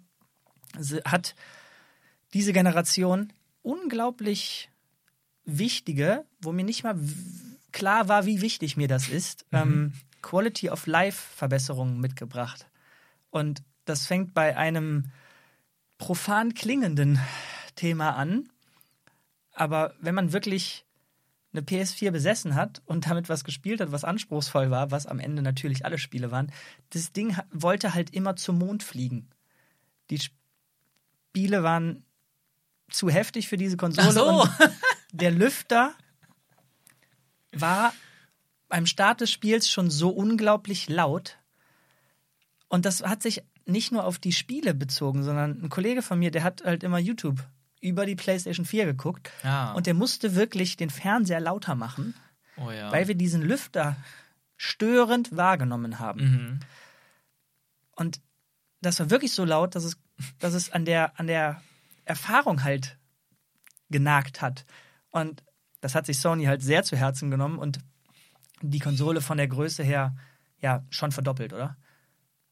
[1.04, 1.36] hat
[2.34, 4.70] diese Generation unglaublich
[5.46, 6.98] wichtige, wo mir nicht mal
[7.72, 9.58] klar war, wie wichtig mir das ist, mhm.
[9.58, 12.68] ähm, Quality of Life Verbesserungen mitgebracht.
[13.30, 15.06] Und das fängt bei einem
[15.98, 17.20] profan klingenden
[17.76, 18.50] Thema an.
[19.54, 20.86] Aber wenn man wirklich
[21.54, 25.42] eine PS4 besessen hat und damit was gespielt hat, was anspruchsvoll war, was am Ende
[25.42, 26.52] natürlich alle Spiele waren,
[26.92, 29.30] das Ding wollte halt immer zum Mond fliegen.
[30.10, 32.06] Die Spiele waren
[32.92, 34.12] zu heftig für diese Konsole.
[34.12, 34.48] So.
[35.12, 35.94] der Lüfter
[37.52, 37.94] war
[38.70, 41.38] beim Start des Spiels schon so unglaublich laut.
[42.68, 46.32] Und das hat sich nicht nur auf die Spiele bezogen, sondern ein Kollege von mir,
[46.32, 47.44] der hat halt immer YouTube
[47.82, 49.32] über die PlayStation 4 geguckt.
[49.44, 49.74] Ah.
[49.74, 52.16] Und der musste wirklich den Fernseher lauter machen,
[52.58, 52.92] oh ja.
[52.92, 53.98] weil wir diesen Lüfter
[54.56, 56.22] störend wahrgenommen haben.
[56.22, 56.60] Mhm.
[57.96, 58.22] Und
[58.82, 59.98] das war wirklich so laut, dass es,
[60.40, 61.62] dass es an, der, an der
[62.12, 62.98] Erfahrung halt
[63.90, 64.66] genagt hat.
[65.12, 65.44] Und
[65.80, 67.80] das hat sich Sony halt sehr zu Herzen genommen und
[68.62, 70.16] die Konsole von der Größe her
[70.60, 71.78] ja schon verdoppelt, oder?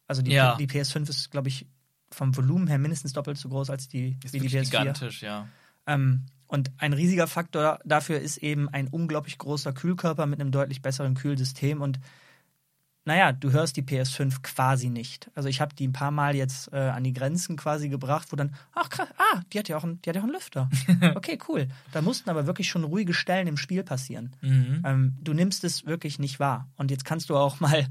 [0.06, 0.56] Also die, ja.
[0.56, 1.66] die PS5 ist, glaube ich,
[2.10, 4.64] vom Volumen her mindestens doppelt so groß als die, ist wie die PS4.
[4.64, 5.46] gigantisch, ja.
[5.86, 10.82] Ähm, und ein riesiger Faktor dafür ist eben ein unglaublich großer Kühlkörper mit einem deutlich
[10.82, 11.80] besseren Kühlsystem.
[11.80, 12.00] Und
[13.04, 15.30] naja, du hörst die PS5 quasi nicht.
[15.34, 18.36] Also ich habe die ein paar Mal jetzt äh, an die Grenzen quasi gebracht, wo
[18.36, 20.68] dann, ach krass, ah, die hat ja auch einen, die hat ja auch einen Lüfter.
[21.14, 21.68] Okay, cool.
[21.92, 24.36] Da mussten aber wirklich schon ruhige Stellen im Spiel passieren.
[24.42, 24.82] Mhm.
[24.84, 26.68] Ähm, du nimmst es wirklich nicht wahr.
[26.76, 27.86] Und jetzt kannst du auch mal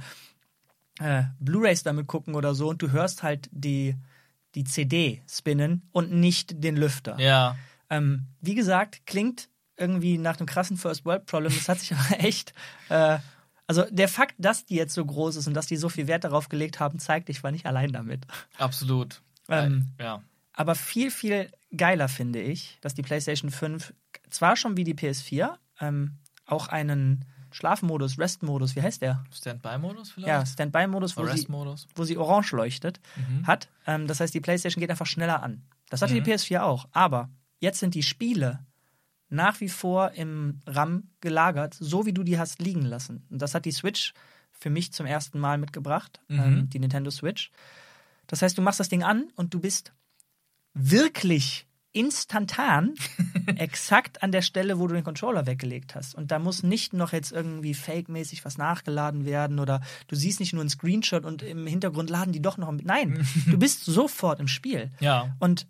[1.00, 3.96] äh, Blu-rays damit gucken oder so und du hörst halt die,
[4.56, 7.20] die CD spinnen und nicht den Lüfter.
[7.20, 7.56] Ja.
[7.90, 11.54] Ähm, wie gesagt, klingt irgendwie nach einem krassen First World Problem.
[11.54, 12.54] Das hat sich aber echt.
[12.90, 13.20] Äh,
[13.70, 16.24] also der Fakt, dass die jetzt so groß ist und dass die so viel Wert
[16.24, 18.26] darauf gelegt haben, zeigt, ich war nicht allein damit.
[18.58, 19.22] Absolut.
[19.48, 20.24] Ähm, ja.
[20.54, 23.94] Aber viel, viel geiler finde ich, dass die PlayStation 5
[24.32, 25.52] zwar schon wie die PS4
[25.82, 26.18] ähm,
[26.48, 29.24] auch einen Schlafmodus, Restmodus, wie heißt der?
[29.32, 30.28] Standby-Modus vielleicht?
[30.28, 31.48] Ja, Standby-Modus, wo, sie,
[31.96, 33.46] wo sie orange leuchtet, Mhm.
[33.46, 33.70] hat.
[33.86, 35.62] Ähm, das heißt, die PlayStation geht einfach schneller an.
[35.92, 36.24] Das hatte Mhm.
[36.24, 36.88] die PS4 auch.
[36.92, 38.66] Aber jetzt sind die Spiele
[39.30, 43.26] nach wie vor im RAM gelagert, so wie du die hast liegen lassen.
[43.30, 44.14] Und das hat die Switch
[44.52, 46.40] für mich zum ersten Mal mitgebracht, Mhm.
[46.40, 47.52] ähm, die Nintendo Switch.
[48.28, 49.94] Das heißt, du machst das Ding an und du bist
[50.74, 52.94] wirklich instantan
[53.58, 56.14] exakt an der Stelle, wo du den Controller weggelegt hast.
[56.14, 60.54] Und da muss nicht noch jetzt irgendwie fake-mäßig was nachgeladen werden oder du siehst nicht
[60.54, 62.72] nur einen Screenshot und im Hintergrund laden die doch noch.
[62.72, 64.92] Nein, du bist sofort im Spiel.
[65.00, 65.36] Ja.
[65.40, 65.66] Und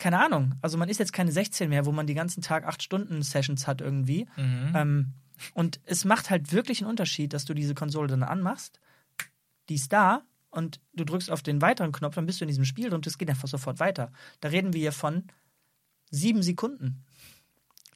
[0.00, 2.82] keine Ahnung, also man ist jetzt keine 16 mehr, wo man die ganzen Tag 8
[2.82, 4.26] Stunden Sessions hat irgendwie.
[4.36, 4.72] Mhm.
[4.74, 5.12] Ähm,
[5.54, 8.80] und es macht halt wirklich einen Unterschied, dass du diese Konsole dann anmachst.
[9.68, 12.64] Die ist da und du drückst auf den weiteren Knopf, dann bist du in diesem
[12.64, 14.10] Spiel und es geht einfach sofort weiter.
[14.40, 15.24] Da reden wir hier von
[16.10, 17.04] sieben Sekunden,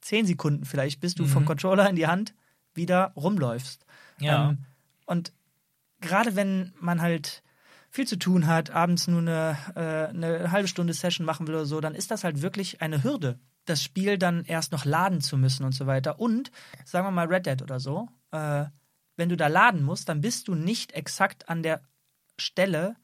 [0.01, 1.29] zehn Sekunden vielleicht, bis du Mhm.
[1.29, 2.35] vom Controller in die Hand
[2.75, 3.85] wieder rumläufst.
[4.21, 4.51] Ja.
[4.51, 4.59] Ähm,
[5.07, 5.33] und
[6.01, 7.43] gerade wenn man halt
[7.95, 11.65] viel zu tun hat, abends nur eine, äh, eine halbe Stunde Session machen will oder
[11.65, 15.37] so, dann ist das halt wirklich eine Hürde, das Spiel dann erst noch laden zu
[15.39, 16.19] müssen und so weiter.
[16.19, 16.51] Und
[16.85, 18.65] sagen wir mal Red Dead oder so, äh,
[19.17, 21.83] wenn du da laden musst, dann bist du nicht exakt an der
[22.37, 22.97] Stelle,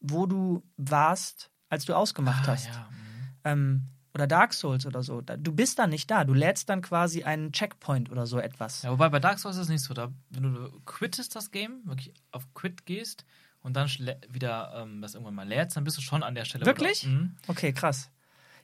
[0.00, 2.66] wo du warst, als du ausgemacht Ah, hast.
[2.66, 2.88] ja.
[2.90, 2.96] mhm.
[3.44, 5.22] Ähm, oder Dark Souls oder so.
[5.22, 6.24] Du bist dann nicht da.
[6.24, 8.82] Du lädst dann quasi einen Checkpoint oder so etwas.
[8.82, 9.94] Ja, wobei bei Dark Souls ist es nicht so.
[9.94, 13.24] Da, wenn du quittest das Game, wirklich auf Quit gehst
[13.62, 13.88] und dann
[14.28, 16.66] wieder ähm, das irgendwann mal lädst, dann bist du schon an der Stelle.
[16.66, 17.06] Wirklich?
[17.06, 17.36] Mhm.
[17.46, 18.10] Okay, krass.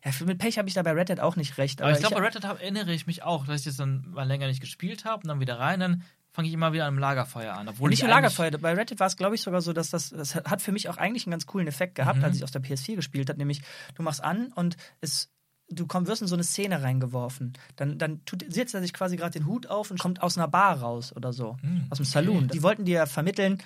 [0.05, 1.83] Ja, mit Pech habe ich da bei Red Dead auch nicht recht.
[1.83, 4.11] Aber ich ich- glaube, bei Red Dead erinnere ich mich auch, dass ich das dann
[4.11, 6.89] mal länger nicht gespielt habe und dann wieder rein, dann fange ich immer wieder an
[6.89, 7.67] einem Lagerfeuer an.
[7.67, 8.51] Obwohl nicht ich nur Lagerfeuer.
[8.53, 10.89] Bei Red Dead war es, glaube ich, sogar so, dass das, das hat für mich
[10.91, 12.25] auch eigentlich einen ganz coolen Effekt gehabt, Mhm.
[12.25, 13.39] als ich aus der PS4 gespielt habe.
[13.39, 13.63] Nämlich,
[13.95, 15.31] du machst an und es,
[15.71, 17.55] du komm, wirst in so eine Szene reingeworfen.
[17.77, 20.47] Dann, dann tut, setzt er sich quasi gerade den Hut auf und kommt aus einer
[20.47, 21.57] Bar raus oder so.
[21.63, 22.45] Mhm, aus dem Saloon.
[22.45, 22.53] okay.
[22.53, 23.59] Die wollten dir ja vermitteln,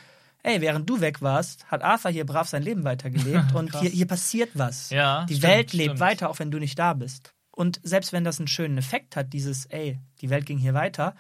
[0.43, 4.07] ey, während du weg warst, hat Arthur hier brav sein Leben weitergelebt und hier, hier
[4.07, 4.91] passiert was.
[4.91, 6.01] Ja, Die stimmt, Welt lebt stimmt.
[6.01, 7.35] weiter, auch wenn du nicht da bist.
[7.51, 11.15] Und selbst wenn das einen schönen Effekt hat, dieses, ey, die Welt ging hier weiter,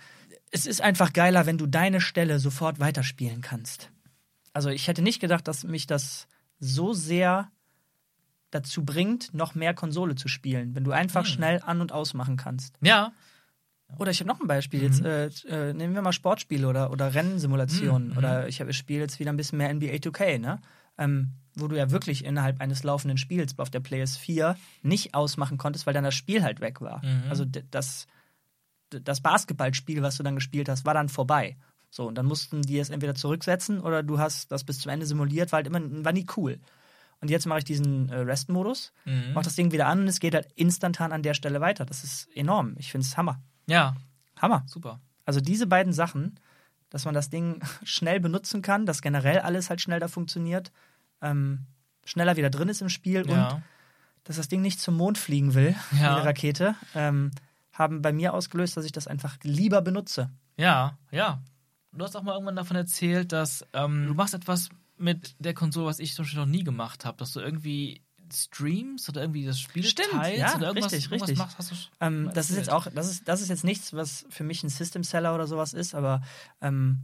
[0.50, 3.90] es ist einfach geiler, wenn du deine Stelle sofort weiterspielen kannst.
[4.52, 6.26] Also ich hätte nicht gedacht, dass mich das
[6.58, 7.50] so sehr
[8.50, 11.32] dazu bringt, noch mehr Konsole zu spielen, wenn du einfach Hm.
[11.32, 12.74] schnell an- und ausmachen kannst.
[12.80, 13.12] Ja.
[13.98, 14.80] Oder ich habe noch ein Beispiel.
[14.80, 14.86] Mhm.
[14.86, 18.10] Jetzt äh, äh, nehmen wir mal Sportspiele oder, oder Rennsimulationen.
[18.10, 20.60] Mhm, Oder ich, hab- ich spiele jetzt wieder ein bisschen mehr NBA 2K, ne?
[20.98, 25.86] ähm, wo du ja wirklich innerhalb eines laufenden Spiels auf der PS4 nicht ausmachen konntest,
[25.86, 27.04] weil dann das Spiel halt weg war.
[27.04, 27.24] Mhm.
[27.28, 28.06] Also das,
[28.90, 31.56] das Basketballspiel, was du dann gespielt hast, war dann vorbei.
[31.90, 35.06] So, und dann mussten die es entweder zurücksetzen oder du hast das bis zum Ende
[35.06, 36.60] simuliert, war halt immer, war nie cool.
[37.20, 39.32] Und jetzt mache ich diesen äh, Rest-Modus, Mhm.
[39.34, 41.84] mach das Ding wieder an und es geht halt instantan an der Stelle weiter.
[41.84, 42.74] Das ist enorm.
[42.78, 43.42] Ich finde es Hammer.
[43.70, 43.94] Ja,
[44.40, 44.64] Hammer.
[44.66, 45.00] super.
[45.24, 46.38] Also diese beiden Sachen,
[46.90, 50.72] dass man das Ding schnell benutzen kann, dass generell alles halt schnell da funktioniert,
[51.22, 51.66] ähm,
[52.04, 53.62] schneller wieder drin ist im Spiel und Ja.
[54.24, 56.16] dass das Ding nicht zum Mond fliegen will, Ja.
[56.20, 57.30] die Rakete, ähm,
[57.72, 60.30] haben bei mir ausgelöst, dass ich das einfach lieber benutze.
[60.56, 61.40] Ja, ja.
[61.92, 65.86] Du hast auch mal irgendwann davon erzählt, dass ähm, du machst etwas mit der Konsole,
[65.86, 68.02] was ich zum Beispiel noch nie gemacht habe, dass du irgendwie
[68.32, 71.38] streamst oder irgendwie das Spiel Stimmt, teilst ja, oder irgendwas, richtig, irgendwas richtig.
[71.38, 71.58] machst.
[71.58, 74.26] Hast du sch- Ähm, das ist jetzt auch, das ist, das ist jetzt nichts, was
[74.30, 76.22] für mich ein System Seller oder sowas ist, aber
[76.60, 77.00] ähm,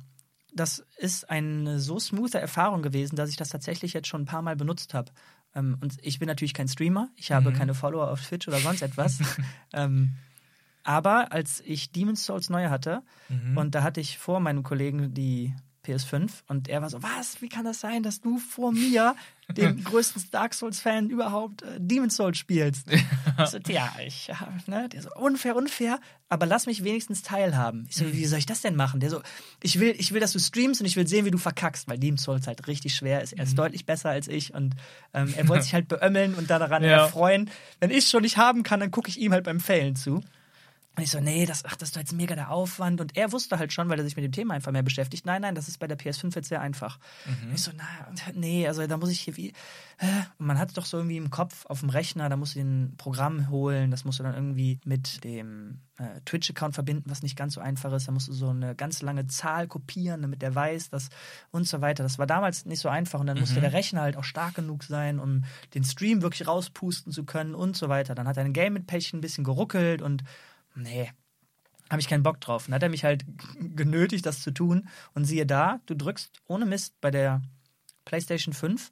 [0.53, 4.43] das ist eine so smoothe Erfahrung gewesen, dass ich das tatsächlich jetzt schon ein paar
[4.43, 5.13] Mal benutzt habe.
[5.55, 7.55] Ähm, und ich bin natürlich kein Streamer, ich habe Mhm.
[7.55, 9.19] keine Follower auf Twitch oder sonst etwas.
[9.75, 10.15] ähm,
[10.83, 13.57] aber als ich Demon's Souls neu hatte, Mhm.
[13.57, 15.55] und da hatte ich vor meinem Kollegen die
[15.87, 19.15] PS5 und er war so, was, wie kann das sein, dass du vor mir,
[19.57, 22.87] dem größten Dark Souls-Fan überhaupt, äh, Demon's Souls spielst?
[22.91, 23.05] Ich
[23.51, 24.31] so, ja, ich,
[24.67, 27.87] ne, der so, unfair, unfair, aber lass mich wenigstens teilhaben.
[27.89, 28.99] Ich so, wie soll ich das denn machen?
[29.01, 29.21] Der so,
[29.63, 31.99] ich will, ich will, dass du streamst und ich will sehen, wie du verkackst, weil
[31.99, 33.33] Demon's Souls halt richtig schwer ist.
[33.35, 34.75] Er ist deutlich besser als ich und
[35.15, 37.05] ähm, er wollte sich halt beömmeln und daran Ja.
[37.05, 37.51] erfreuen.
[37.79, 40.23] Wenn ich es schon nicht haben kann, dann gucke ich ihm halt beim Failen zu.
[40.97, 43.03] Und ich so, nee, das, ach, das ist doch jetzt mega der Aufwand.
[43.03, 45.27] Und er wusste halt schon, weil er sich mit dem Thema einfach mehr beschäftigt.
[45.27, 46.99] Nein, nein, das ist bei der PS5 jetzt sehr einfach.
[47.49, 47.85] Und ich so, na,
[48.35, 49.49] nee, also da muss ich hier wie.
[49.99, 50.07] Äh,
[50.39, 52.95] man hat es doch so irgendwie im Kopf auf dem Rechner, da musst du ein
[52.97, 57.55] Programm holen, das musst du dann irgendwie mit dem äh, Twitch-Account verbinden, was nicht ganz
[57.55, 58.09] so einfach ist.
[58.09, 61.11] Da musst du so eine ganz lange Zahl kopieren, damit der weiß, dass
[61.51, 62.05] und so weiter.
[62.05, 64.83] Das war damals nicht so einfach und dann musste der Rechner halt auch stark genug
[64.85, 65.45] sein, um
[65.75, 68.15] den Stream wirklich rauspusten zu können und so weiter.
[68.15, 70.25] Dann hat ein Game mit Pech ein bisschen geruckelt und
[70.77, 71.11] nee,
[71.91, 72.67] habe ich keinen Bock drauf.
[72.67, 73.25] Dann hat er mich halt
[73.59, 74.89] genötigt, das zu tun.
[75.15, 77.43] Und siehe da, du drückst ohne Mist bei der
[78.05, 78.91] PlayStation 5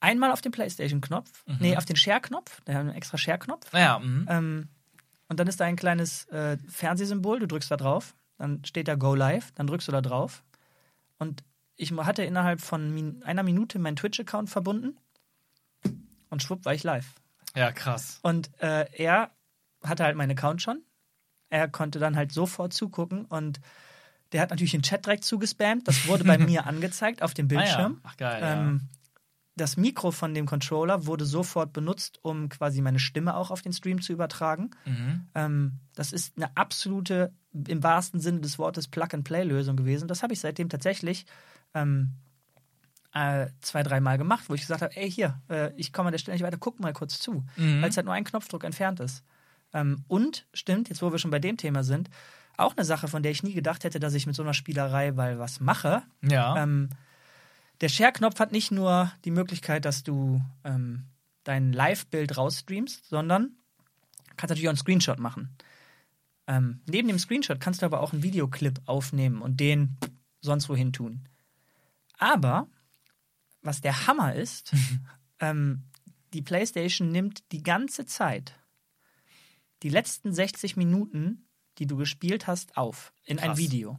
[0.00, 3.72] einmal auf den PlayStation-Knopf, nee, auf den Share-Knopf, der hat einen extra Share-Knopf.
[3.72, 4.26] Ja, mhm.
[4.28, 4.68] Ähm,
[5.28, 8.94] und dann ist da ein kleines äh, Fernsehsymbol, du drückst da drauf, dann steht da
[8.94, 10.44] Go Live, dann drückst du da drauf.
[11.18, 11.42] Und
[11.76, 14.96] ich hatte innerhalb von min einer Minute meinen Twitch-Account verbunden
[16.30, 17.14] und schwupp war ich live.
[17.54, 18.18] ja, krass.
[18.22, 19.30] Und äh, er
[19.82, 20.82] hatte halt meinen Account schon.
[21.50, 23.60] Er konnte dann halt sofort zugucken und
[24.32, 25.86] der hat natürlich den Chat direkt zugespammt.
[25.86, 27.58] Das wurde bei mir angezeigt auf dem Ah, ja.
[27.60, 28.00] Bildschirm.
[28.02, 28.40] Ach geil.
[28.42, 28.88] Ähm,
[29.54, 33.72] das Mikro von dem Controller wurde sofort benutzt, um quasi meine Stimme auch auf den
[33.72, 34.70] Stream zu übertragen.
[34.84, 34.92] ja.
[34.92, 35.26] Mhm.
[35.34, 37.32] Ähm, das ist eine absolute,
[37.66, 40.08] im wahrsten Sinne des Wortes, Plug-and-Play-Lösung gewesen.
[40.08, 41.24] Das habe ich seitdem tatsächlich
[41.72, 42.10] ähm,
[43.14, 46.18] äh, zwei, dreimal gemacht, wo ich gesagt habe, ey, hier, äh, ich komme an der
[46.18, 47.80] Stelle nicht weiter, guck mal kurz zu, Mhm.
[47.80, 49.24] weil es halt nur ein Knopfdruck entfernt ist.
[49.72, 52.10] Ähm, und, stimmt, jetzt wo wir schon bei dem Thema sind,
[52.56, 55.12] auch eine Sache, von der ich nie gedacht hätte, dass ich mit so einer Spielerei
[55.12, 56.02] mal was mache.
[56.22, 56.62] Ja.
[56.62, 56.88] Ähm,
[57.80, 61.04] der Share-Knopf hat nicht nur die Möglichkeit, dass du ähm,
[61.44, 63.56] dein Live-Bild rausstreamst, sondern
[64.36, 65.50] kannst natürlich auch einen Screenshot machen.
[66.46, 69.96] Ähm, neben dem Screenshot kannst du aber auch einen Videoclip aufnehmen und den
[70.40, 71.28] sonst wohin tun.
[72.18, 72.68] Aber
[73.62, 74.72] was der Hammer ist,
[75.40, 75.82] ähm,
[76.32, 78.54] die PlayStation nimmt die ganze Zeit
[79.82, 81.46] die letzten 60 Minuten,
[81.78, 83.58] die du gespielt hast, auf in ein Krass.
[83.58, 83.98] Video.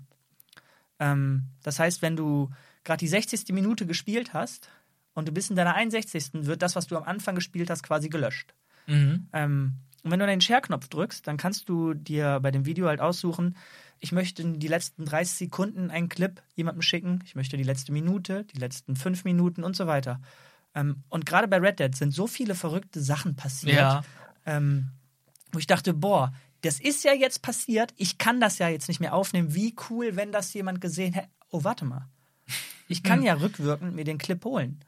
[0.99, 2.49] Ähm, das heißt, wenn du
[2.83, 3.49] gerade die 60.
[3.53, 4.69] Minute gespielt hast
[5.13, 6.29] und du bist in deiner 61.
[6.45, 8.53] wird das, was du am Anfang gespielt hast, quasi gelöscht.
[8.87, 9.27] mhm.
[9.33, 9.73] Ähm,
[10.03, 13.57] und wenn du den Share-Knopf drückst, dann kannst du dir bei dem Video halt aussuchen,
[13.99, 17.91] ich möchte in die letzten 30 Sekunden einen Clip jemandem schicken, ich möchte die letzte
[17.91, 20.21] Minute, die letzten fünf Minuten und so weiter.
[20.75, 24.03] Ähm, und gerade bei Red Dead sind so viele verrückte Sachen passiert, Ja.
[24.45, 24.91] ähm,
[25.51, 28.99] wo ich dachte, boah, das ist ja jetzt passiert, ich kann das ja jetzt nicht
[28.99, 29.53] mehr aufnehmen.
[29.53, 31.29] Wie cool, wenn das jemand gesehen hätte.
[31.49, 32.07] Oh, warte mal.
[32.87, 34.79] Ich kann ja rückwirkend mir den Clip holen.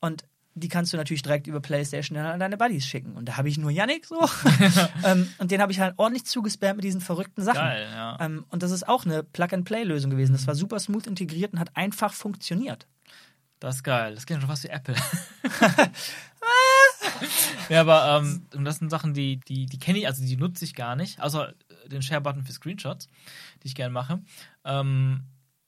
[0.00, 0.24] Und
[0.54, 3.16] die kannst du natürlich direkt über PlayStation an deine Buddies schicken.
[3.16, 4.20] Und da habe ich nur Yannick so.
[5.04, 7.58] ähm, und den habe ich halt ordentlich zugespammt mit diesen verrückten Sachen.
[7.58, 8.18] Geil, ja.
[8.20, 10.32] Ähm, und das ist auch eine Plug-and-Play-Lösung gewesen.
[10.32, 12.86] Das war super smooth integriert und hat einfach funktioniert.
[13.60, 14.14] Das ist geil.
[14.14, 14.94] Das klingt schon fast wie Apple.
[17.68, 20.64] ja, aber ähm, und das sind Sachen, die, die, die kenne ich, also die nutze
[20.64, 21.52] ich gar nicht, außer
[21.90, 23.08] den Share-Button für Screenshots,
[23.62, 24.20] die ich gerne mache.
[24.64, 25.24] Ähm,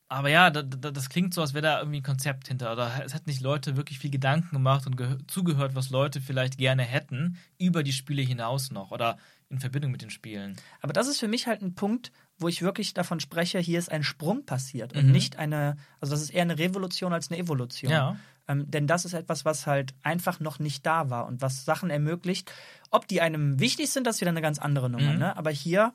[0.09, 2.72] aber ja, da, da, das klingt so, als wäre da irgendwie ein Konzept hinter.
[2.72, 6.59] Oder es hat nicht Leute wirklich viel Gedanken gemacht und gehö- zugehört, was Leute vielleicht
[6.59, 9.16] gerne hätten, über die Spiele hinaus noch oder
[9.48, 10.57] in Verbindung mit den Spielen.
[10.82, 13.90] Aber das ist für mich halt ein Punkt, wo ich wirklich davon spreche, hier ist
[13.90, 15.12] ein Sprung passiert und Mhm.
[15.12, 17.90] nicht eine, also das ist eher eine Revolution als eine Evolution.
[17.90, 18.16] Ja.
[18.49, 21.90] Ähm, denn das ist etwas, was halt einfach noch nicht da war und was Sachen
[21.90, 22.53] ermöglicht.
[22.90, 25.12] Ob die einem wichtig sind, das ist wieder eine ganz andere Nummer.
[25.12, 25.18] Mhm.
[25.18, 25.36] Ne?
[25.36, 25.95] Aber hier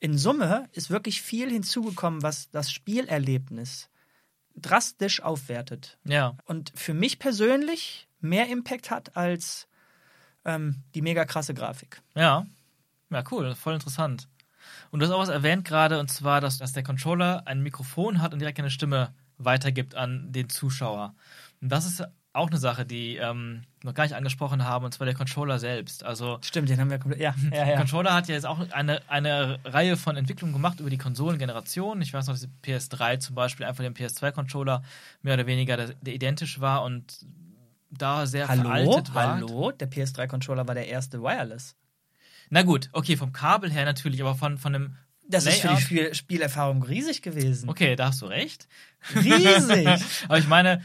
[0.00, 3.90] in Summe ist wirklich viel hinzugekommen, was das Spielerlebnis
[4.54, 5.98] drastisch aufwertet.
[6.04, 6.36] Ja.
[6.44, 9.68] Und für mich persönlich mehr Impact hat als
[10.44, 12.02] ähm, die mega krasse Grafik.
[12.14, 12.46] Ja.
[13.10, 14.28] Ja, cool, voll interessant.
[14.90, 18.20] Und du hast auch was erwähnt gerade, und zwar, dass, dass der Controller ein Mikrofon
[18.20, 21.14] hat und direkt eine Stimme weitergibt an den Zuschauer.
[21.60, 25.06] Und das ist auch eine Sache, die ähm, noch gar nicht angesprochen haben, und zwar
[25.06, 26.04] der Controller selbst.
[26.04, 27.20] Also Stimmt, den haben wir komplett.
[27.20, 27.76] Ja, ja, der ja.
[27.76, 32.00] Controller hat ja jetzt auch eine, eine Reihe von Entwicklungen gemacht über die Konsolengeneration.
[32.02, 34.82] Ich weiß noch, dass die PS3 zum Beispiel einfach dem PS2-Controller
[35.22, 37.26] mehr oder weniger der, der identisch war und
[37.90, 38.62] da sehr Hallo?
[38.62, 39.34] veraltet war.
[39.34, 39.72] Hallo?
[39.72, 41.74] Der PS3-Controller war der erste Wireless.
[42.50, 44.96] Na gut, okay, vom Kabel her natürlich, aber von, von dem
[45.26, 47.68] Das ist für die Layout- Spiel Spielerfahrung riesig gewesen.
[47.68, 48.68] Okay, da hast du recht.
[49.14, 49.86] Riesig!
[50.28, 50.82] Aber ich meine,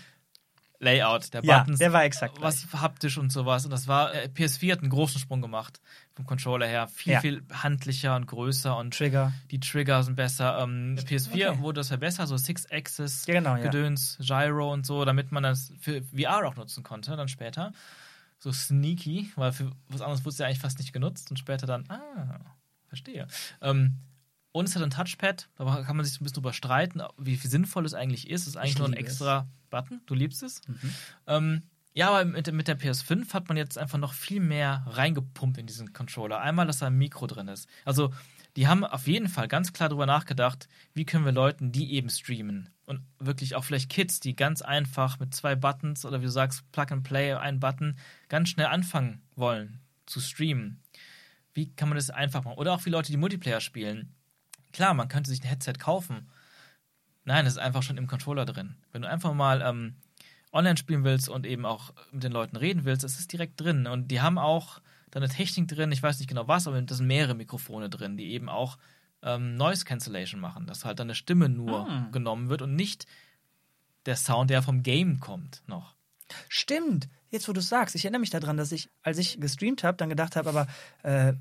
[0.83, 2.35] Layout der ja, Buttons, der war exakt.
[2.35, 2.43] gleich.
[2.73, 3.65] was haptisch und sowas.
[3.65, 5.81] Und das war, äh, PS4 hat einen großen Sprung gemacht
[6.15, 6.87] vom Controller her.
[6.87, 7.19] Viel, Ja.
[7.21, 9.33] viel handlicher und größer und Trigger.
[9.51, 10.59] die Trigger sind besser.
[10.61, 11.59] Ähm, PS4 Okay.
[11.61, 13.63] wurde das ja besser, so Six-Axis, Ja, genau, ja.
[13.63, 17.71] Gedöns, Gyro und so, damit man das für VR auch nutzen konnte, dann später.
[18.39, 21.65] So sneaky, weil für was anderes wurde es ja eigentlich fast nicht genutzt und später
[21.65, 22.39] dann, ah,
[22.87, 23.27] verstehe.
[23.61, 23.99] Ähm,
[24.53, 27.35] und es hat ein Touchpad, da kann man sich so ein bisschen drüber streiten, wie
[27.35, 28.43] viel sinnvoll es eigentlich ist.
[28.43, 29.11] Es ist eigentlich Ich nur ein liebe es.
[29.13, 30.01] extra Button.
[30.05, 30.61] Du liebst es?
[30.67, 30.93] Mhm.
[31.27, 31.63] Ähm,
[31.95, 35.67] ja, aber mit, mit der PS5 hat man jetzt einfach noch viel mehr reingepumpt in
[35.67, 36.39] diesen Controller.
[36.39, 37.67] Einmal, dass da ein Mikro drin ist.
[37.85, 38.13] Also,
[38.55, 42.09] die haben auf jeden Fall ganz klar darüber nachgedacht, wie können wir Leuten, die eben
[42.09, 46.31] streamen und wirklich auch vielleicht Kids, die ganz einfach mit zwei Buttons oder wie du
[46.31, 47.97] sagst, Plug and Play, ein Button,
[48.29, 50.81] ganz schnell anfangen wollen zu streamen.
[51.55, 52.57] Wie kann man das einfach machen?
[52.57, 54.13] Oder auch wie Leute, die Multiplayer spielen.
[54.73, 56.29] Klar, man könnte sich ein Headset kaufen.
[57.25, 58.75] Nein, das ist einfach schon im Controller drin.
[58.91, 59.95] Wenn du einfach mal ähm,
[60.51, 63.87] online spielen willst und eben auch mit den Leuten reden willst, das ist direkt drin.
[63.87, 66.95] Und die haben auch da eine Technik drin, ich weiß nicht genau was, aber da
[66.95, 68.77] sind mehrere Mikrofone drin, die eben auch
[69.21, 72.09] ähm, Noise Cancellation machen, dass halt deine Stimme nur Ah.
[72.11, 73.05] genommen wird und nicht
[74.05, 75.95] der Sound, der vom Game kommt, noch.
[76.49, 77.07] Stimmt.
[77.29, 80.09] Jetzt, wo du sagst, ich erinnere mich daran, dass ich, als ich gestreamt habe, dann
[80.09, 80.67] gedacht habe, aber,
[81.03, 81.33] äh,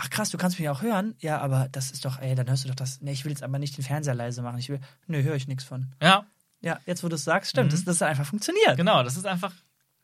[0.00, 1.14] ach krass, du kannst mich auch hören.
[1.20, 3.00] Ja, aber das ist doch, ey, dann hörst du doch das.
[3.00, 4.58] Nee, ich will jetzt aber nicht den Fernseher leise machen.
[4.58, 5.92] Ich will, nö, höre ich nichts von.
[6.02, 6.24] Ja,
[6.62, 7.76] Ja, jetzt, wo du es sagst, stimmt, Mhm.
[7.76, 8.76] das, das einfach funktioniert.
[8.76, 9.52] Genau, das ist einfach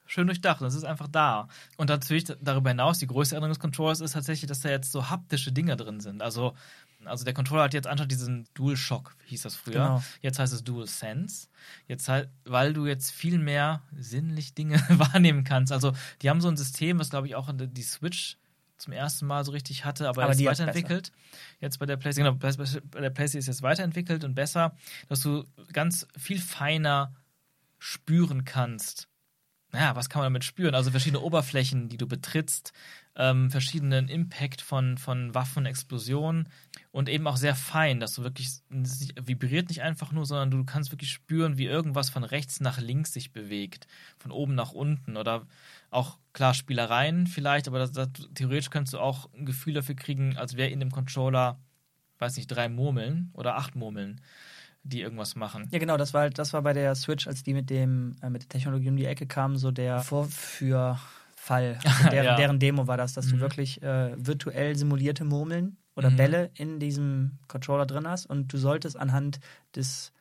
[0.07, 0.61] schön durchdacht.
[0.63, 1.49] Das ist einfach da.
[1.77, 5.11] Und natürlich darüber hinaus, die größte Änderung des Controllers ist tatsächlich, dass da jetzt so
[5.11, 6.23] haptische Dinge drin sind.
[6.23, 6.55] Also,
[7.05, 9.73] also der Controller hat jetzt anstatt diesen Dual Shock, hieß das früher.
[9.75, 10.03] Genau.
[10.23, 11.49] Jetzt heißt es Dual Sense.
[11.89, 15.73] Jetzt halt, weil du jetzt viel mehr sinnlich Dinge wahrnehmen kannst.
[15.73, 15.93] Also,
[16.23, 18.39] die haben so ein System, was glaube ich auch die Switch
[18.79, 21.13] zum ersten Mal so richtig hatte, aber, Aber jetzt weiterentwickelt.
[21.61, 22.55] Jetzt bei der PlayStation, genau,
[22.91, 24.75] bei der PlayStation ist jetzt weiterentwickelt und besser,
[25.09, 27.15] dass du ganz viel feiner
[27.79, 29.09] spüren kannst.
[29.73, 30.75] Naja, was kann man damit spüren?
[30.75, 32.73] Also verschiedene Oberflächen, die du betrittst,
[33.17, 36.49] ähm, verschiedenen Impact von, von Waffen, Explosionen
[36.93, 40.93] und eben auch sehr fein, dass du wirklich, vibriert nicht einfach nur, sondern du kannst
[40.93, 43.87] wirklich spüren, wie irgendwas von rechts nach links sich bewegt,
[44.19, 45.47] von oben nach unten oder
[45.91, 50.37] auch, klar, Spielereien vielleicht, aber das, das, theoretisch könntest du auch ein Gefühl dafür kriegen,
[50.37, 51.59] als wäre in dem Controller,
[52.19, 54.21] weiß nicht, drei Murmeln oder acht Murmeln,
[54.83, 55.69] die irgendwas machen.
[55.71, 58.29] Ja, genau, das war halt, das war bei der Switch, als die mit dem, äh,
[58.29, 60.03] mit der Technologie um die Ecke kamen, so der
[61.47, 61.79] Vorführfall.
[61.85, 62.37] Also deren, Ja.
[62.37, 63.41] deren Demo war das, dass du Mhm.
[63.41, 66.17] wirklich äh, virtuell simulierte Murmeln oder Mhm.
[66.17, 69.41] Bälle in diesem Controller drin hast und du solltest anhand
[69.75, 70.13] des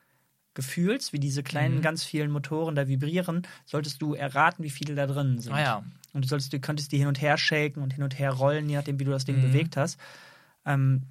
[0.54, 1.82] Gefühls, wie diese kleinen, Mhm.
[1.82, 5.52] ganz vielen Motoren da vibrieren, solltest du erraten, wie viele da drin sind.
[5.52, 5.82] Ah ja,
[6.14, 8.66] Und du, solltest, du könntest die hin und her shaken und hin und her rollen,
[8.70, 9.42] je nachdem, wie du das Ding Mhm.
[9.42, 9.98] bewegt hast.
[10.64, 11.02] Ähm,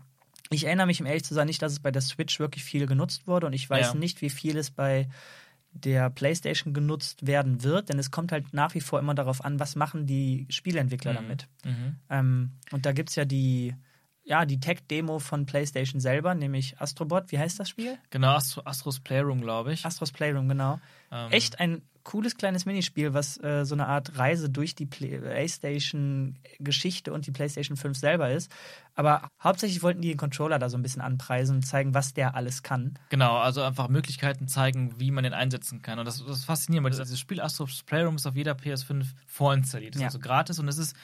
[0.50, 2.88] ich erinnere mich, um ehrlich zu sein, nicht, dass es bei der Switch wirklich viel
[2.88, 4.00] genutzt wurde und ich weiß Ja.
[4.00, 5.08] nicht, wie viel es bei
[5.76, 9.60] der PlayStation genutzt werden wird, denn es kommt halt nach wie vor immer darauf an,
[9.60, 11.16] was machen die Spieleentwickler Mhm.
[11.16, 11.48] damit.
[11.64, 11.96] Mhm.
[12.10, 13.76] Ähm, und da gibt es ja die,
[14.24, 17.32] ja, die Tech-Demo von PlayStation selber, nämlich Astrobot.
[17.32, 17.98] Wie heißt das Spiel?
[18.10, 19.86] Genau, Astro, Astros Playroom, glaube ich.
[19.86, 20.80] Astros Playroom, genau.
[21.12, 27.12] Ähm, Echt ein cooles kleines Minispiel, was äh, so eine Art Reise durch die PlayStation-Geschichte
[27.12, 28.52] und die PlayStation 5 selber ist.
[28.96, 32.36] Aber hauptsächlich wollten die den Controller da so ein bisschen anpreisen und zeigen, was der
[32.36, 32.98] alles kann.
[33.10, 36.00] Genau, also einfach Möglichkeiten zeigen, wie man den einsetzen kann.
[36.00, 39.96] Und das, das ist faszinierend, weil dieses Spiel Astros Playroom ist auf jeder PS5 vorinstalliert.
[39.96, 40.08] Das Ja.
[40.08, 40.96] ist also gratis und es ist,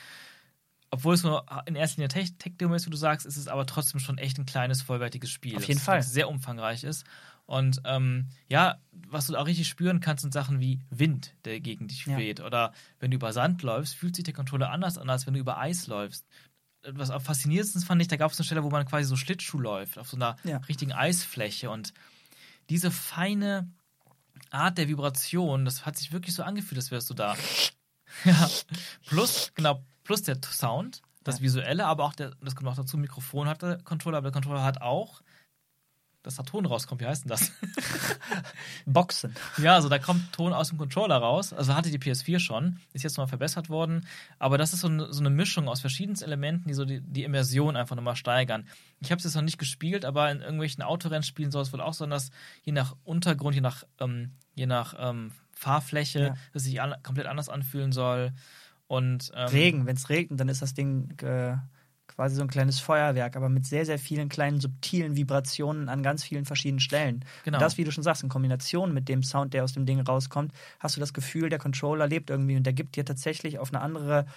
[0.89, 3.65] obwohl es nur in erster Linie Tech- Tech-Demo ist, wie du sagst, ist es aber
[3.65, 5.55] trotzdem schon echt ein kleines, vollwertiges Spiel.
[5.57, 6.03] Auf jeden das Fall.
[6.03, 7.05] Sehr umfangreich ist.
[7.51, 8.77] Und ähm, ja,
[9.09, 12.15] was du auch richtig spüren kannst, sind Sachen wie Wind, der gegen dich Ja.
[12.17, 12.39] weht.
[12.39, 12.71] Oder
[13.01, 15.57] wenn du über Sand läufst, fühlt sich der Controller anders an, als wenn du über
[15.57, 16.25] Eis läufst.
[16.87, 19.59] Was auch faszinierendsten fand ich, da gab es eine Stelle, wo man quasi so Schlittschuh
[19.59, 20.57] läuft, auf so einer Ja.
[20.69, 21.69] richtigen Eisfläche.
[21.69, 21.93] Und
[22.69, 23.69] diese feine
[24.49, 27.35] Art der Vibration, das hat sich wirklich so angefühlt, als wärst du da.
[28.23, 28.49] ja.
[29.07, 31.41] Plus, genau, plus der Sound, das Ja.
[31.43, 34.63] Visuelle, aber auch der, das kommt auch dazu, Mikrofon hat der Controller, aber der Controller
[34.63, 35.21] hat auch,
[36.23, 37.01] dass da Ton rauskommt.
[37.01, 37.51] Wie heißt denn das?
[38.85, 39.33] Boxen.
[39.57, 41.53] Ja, also da kommt Ton aus dem Controller raus.
[41.53, 44.05] Also hatte die PS4 schon, ist jetzt nochmal verbessert worden.
[44.39, 47.23] Aber das ist so eine, so eine Mischung aus verschiedensten Elementen, die so die, die
[47.23, 48.67] Immersion einfach nochmal steigern.
[48.99, 51.93] Ich habe es jetzt noch nicht gespielt, aber in irgendwelchen Autorennspielen soll es wohl auch
[51.93, 52.29] sein, dass
[52.63, 56.33] je nach Untergrund, je nach, ähm, je nach ähm, Fahrfläche, Ja.
[56.53, 58.33] dass sich an, komplett anders anfühlen soll.
[58.87, 61.55] Und ähm, Regen, wenn es regnet, dann ist das Ding äh,
[62.21, 66.23] quasi so ein kleines Feuerwerk, aber mit sehr, sehr vielen kleinen subtilen Vibrationen an ganz
[66.23, 67.25] vielen verschiedenen Stellen.
[67.43, 67.57] Genau.
[67.57, 69.99] Und das, wie du schon sagst, in Kombination mit dem Sound, der aus dem Ding
[69.99, 73.73] rauskommt, hast du das Gefühl, der Controller lebt irgendwie und der gibt dir tatsächlich auf
[73.73, 74.27] eine andere,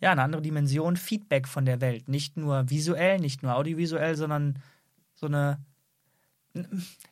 [0.00, 2.08] ja, eine andere Dimension Feedback von der Welt.
[2.08, 4.58] Nicht nur visuell, nicht nur audiovisuell, sondern
[5.14, 5.58] so eine.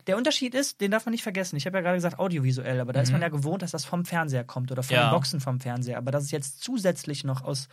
[0.07, 1.57] Der Unterschied ist, den darf man nicht vergessen.
[1.57, 4.07] Ich habe ja gerade gesagt audiovisuell, aber da ist man ja gewohnt, dass das vom
[4.07, 5.11] Fernseher kommt oder von Ja.
[5.11, 5.99] Boxen vom Fernseher.
[5.99, 7.69] Aber dass es jetzt zusätzlich noch aus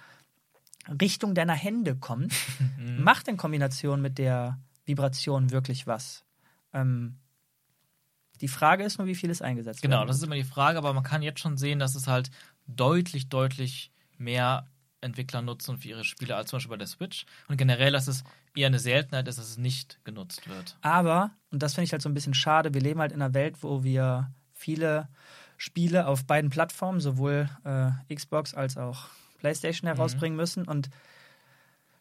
[1.00, 2.34] Richtung deiner Hände kommt,
[2.98, 6.24] macht in Kombination mit der Vibration wirklich was.
[6.74, 7.18] Ähm,
[8.42, 10.78] die Frage ist nur, wie viel ist eingesetzt Genau, werden das ist immer die Frage,
[10.78, 12.32] aber man kann jetzt schon sehen, dass es halt
[12.66, 14.66] deutlich, deutlich mehr
[15.00, 17.26] Entwickler nutzen für ihre Spiele als zum Beispiel bei der Switch.
[17.48, 18.24] Und generell, dass es
[18.56, 20.78] eher eine Seltenheit ist, dass es nicht genutzt wird.
[20.82, 23.34] Aber, und das finde ich halt so ein bisschen schade, wir leben halt in einer
[23.34, 25.08] Welt, wo wir viele
[25.58, 29.10] Spiele auf beiden Plattformen, sowohl äh, Xbox als auch
[29.42, 30.66] PlayStation herausbringen müssen.
[30.68, 30.90] Und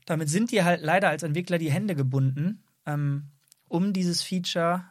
[0.07, 3.29] damit sind dir halt leider als Entwickler die Hände gebunden, ähm,
[3.69, 4.85] um dieses Feature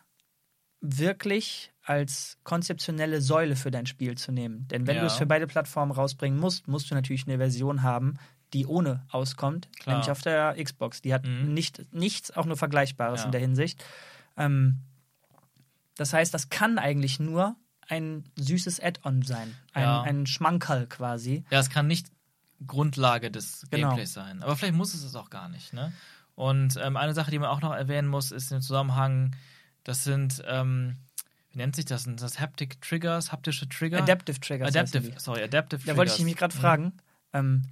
[0.81, 4.67] wirklich als konzeptionelle Säule für dein Spiel zu nehmen.
[4.69, 5.01] Denn wenn Ja.
[5.01, 8.17] du es für beide Plattformen rausbringen musst, musst du natürlich eine Version haben,
[8.53, 9.95] die ohne auskommt, Klar.
[9.95, 11.01] nämlich auf der Xbox.
[11.01, 11.53] Die hat Mhm.
[11.53, 13.25] nicht, nichts auch nur Vergleichbares Ja.
[13.25, 13.83] in der Hinsicht.
[14.37, 14.79] Ähm,
[15.97, 17.55] das heißt, das kann eigentlich nur
[17.89, 19.53] ein süßes Add-on sein.
[19.73, 20.01] Ein, Ja.
[20.03, 21.43] ein Schmankerl quasi.
[21.49, 22.07] Ja, es kann nicht
[22.65, 23.89] Grundlage des Genau.
[23.89, 24.43] Gameplays sein.
[24.43, 25.73] Aber vielleicht muss es es auch gar nicht.
[25.73, 25.93] Ne?
[26.35, 29.35] Und ähm, eine Sache, die man auch noch erwähnen muss, ist im Zusammenhang,
[29.83, 30.97] das sind, ähm,
[31.51, 32.03] wie nennt sich das?
[32.03, 33.97] Sind das Haptic Triggers, haptische Trigger?
[33.99, 34.67] Adaptive Triggers.
[34.75, 35.97] Adaptive, sorry, Adaptive Da Triggers.
[35.97, 36.59] wollte ich mich gerade Mhm.
[36.59, 36.93] fragen.
[37.33, 37.63] Ähm,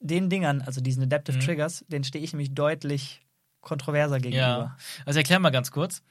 [0.00, 1.42] den Dingern, also diesen Adaptive Mhm.
[1.42, 3.22] Triggers, den stehe ich nämlich deutlich
[3.60, 4.36] kontroverser gegenüber.
[4.46, 4.76] Ja.
[5.06, 6.02] Also erklär mal ganz kurz.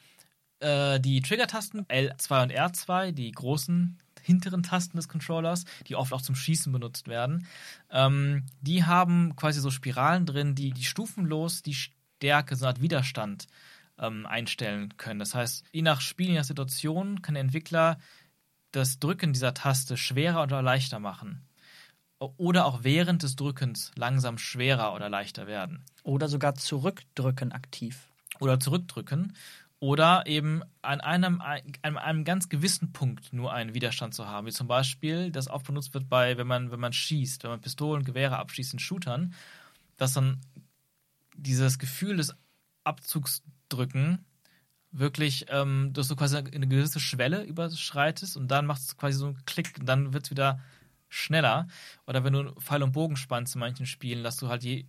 [0.59, 6.21] Äh, die Trigger-Tasten L2 und R2, die großen hinteren Tasten des Controllers, die oft auch
[6.21, 7.47] zum Schießen benutzt werden,
[7.91, 12.82] ähm, die haben quasi so Spiralen drin, die, die stufenlos die Stärke, so eine Art
[12.82, 13.47] Widerstand
[13.99, 15.19] ähm, einstellen können.
[15.19, 17.97] Das heißt, je nach Spiel, je nach Situation kann der Entwickler
[18.71, 21.41] das Drücken dieser Taste schwerer oder leichter machen.
[22.17, 28.07] Oder auch während des Drückens langsam schwerer oder leichter werden Oder sogar zurückdrücken aktiv.
[28.39, 29.34] oder zurückdrücken
[29.80, 34.51] oder eben an einem, an einem ganz gewissen Punkt nur einen Widerstand zu haben, wie
[34.51, 38.03] zum Beispiel das oft benutzt wird bei, wenn man, wenn man schießt, wenn man Pistolen,
[38.03, 39.34] Gewehre abschießt in Shootern,
[39.97, 40.39] dass dann
[41.36, 42.34] dieses Gefühl des
[42.84, 44.26] Abzugsdrücken
[44.91, 49.26] wirklich, ähm, dass du quasi eine gewisse Schwelle überschreitest und dann machst du quasi so
[49.28, 50.59] einen Klick und dann wird es wieder
[51.09, 51.67] schneller.
[52.07, 54.86] Oder wenn du Pfeil und Bogen spannst in manchen Spielen, dass du halt je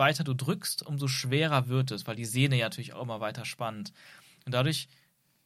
[0.00, 3.44] weiter du drückst, umso schwerer wird es, weil die Sehne ja natürlich auch immer weiter
[3.44, 3.92] spannt.
[4.44, 4.88] Und dadurch,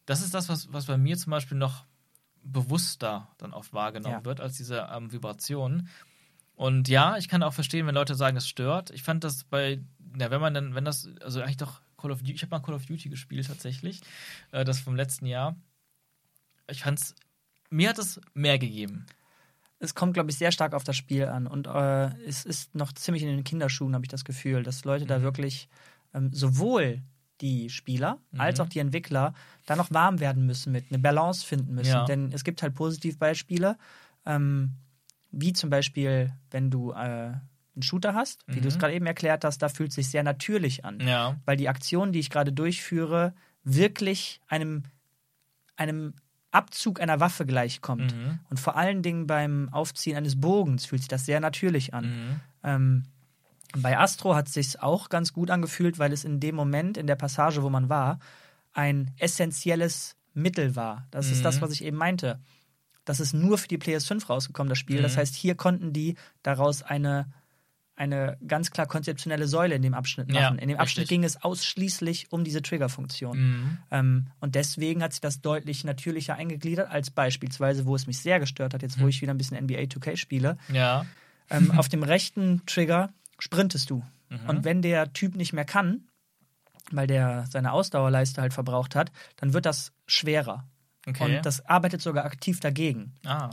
[0.07, 1.85] das ist das, was, was bei mir zum Beispiel noch
[2.43, 4.25] bewusster dann oft wahrgenommen Ja.
[4.25, 5.89] wird, als diese ähm, Vibration.
[6.55, 8.91] Und ja, ich kann auch verstehen, wenn Leute sagen, es stört.
[8.91, 9.81] Ich fand das bei,
[10.19, 12.61] ja, wenn man dann, wenn das, also eigentlich doch Call of Duty, ich habe mal
[12.65, 14.01] Call of Duty gespielt tatsächlich,
[14.53, 15.57] äh, das vom letzten Jahr.
[16.71, 17.15] Ich fand's,
[17.71, 19.07] mir hat es mehr gegeben.
[19.85, 21.47] Es kommt, glaube ich, sehr stark auf das Spiel an.
[21.47, 25.07] Und äh, es ist noch ziemlich in den Kinderschuhen, habe ich das Gefühl, dass Leute
[25.07, 25.68] da wirklich
[26.14, 27.03] ähm, sowohl
[27.41, 29.35] die Spieler als auch die Entwickler
[29.66, 31.91] da noch warm werden müssen mit, eine Balance finden müssen.
[31.91, 32.05] Ja.
[32.05, 33.76] Denn es gibt halt Positivbeispiele,
[34.24, 34.70] ähm,
[35.32, 38.78] wie zum Beispiel, wenn du äh, einen Shooter hast, wie du es Mhm.
[38.78, 41.01] gerade eben erklärt hast, da fühlt es sich sehr natürlich an.
[41.01, 41.37] Ja.
[41.45, 44.85] weil die Aktion, die ich gerade durchführe, wirklich einem,
[45.76, 46.14] einem
[46.55, 48.15] Abzug einer Waffe gleichkommt.
[48.15, 48.39] Mhm.
[48.49, 52.05] Und vor allen Dingen beim Aufziehen eines Bogens fühlt sich das sehr natürlich an.
[52.07, 52.41] Mhm.
[52.63, 53.03] Ähm,
[53.77, 57.07] bei Astro hat es sich auch ganz gut angefühlt, weil es in dem Moment, in
[57.09, 58.21] der Passage, wo man war,
[58.73, 61.07] ein essentielles Mittel war.
[61.11, 61.43] Das ist Mhm.
[61.45, 62.39] das, was ich eben meinte.
[63.05, 65.03] Das ist nur für die PS5 rausgekommen, das Spiel.
[65.03, 65.21] Das Mhm.
[65.21, 67.27] heißt, hier konnten die daraus eine,
[67.97, 70.57] eine ganz klar konzeptionelle Säule in dem Abschnitt machen.
[70.57, 71.09] Ja, in dem Abschnitt richtig.
[71.17, 73.39] ging es ausschließlich um diese Triggerfunktion.
[73.39, 73.79] Mhm.
[73.91, 78.41] Ähm, und deswegen hat sich das deutlich natürlicher eingegliedert, als beispielsweise, wo es mich sehr
[78.41, 80.59] gestört hat, jetzt wo ich wieder ein bisschen NBA 2K spiele.
[80.73, 81.07] Ja.
[81.51, 84.03] Ähm, auf dem rechten Trigger sprintest du.
[84.29, 84.49] Mhm.
[84.49, 86.09] Und wenn der Typ nicht mehr kann,
[86.91, 90.67] weil der seine Ausdauerleiste halt verbraucht hat, dann wird das schwerer.
[91.07, 91.37] Okay.
[91.37, 93.13] Und das arbeitet sogar aktiv dagegen.
[93.25, 93.51] Ah.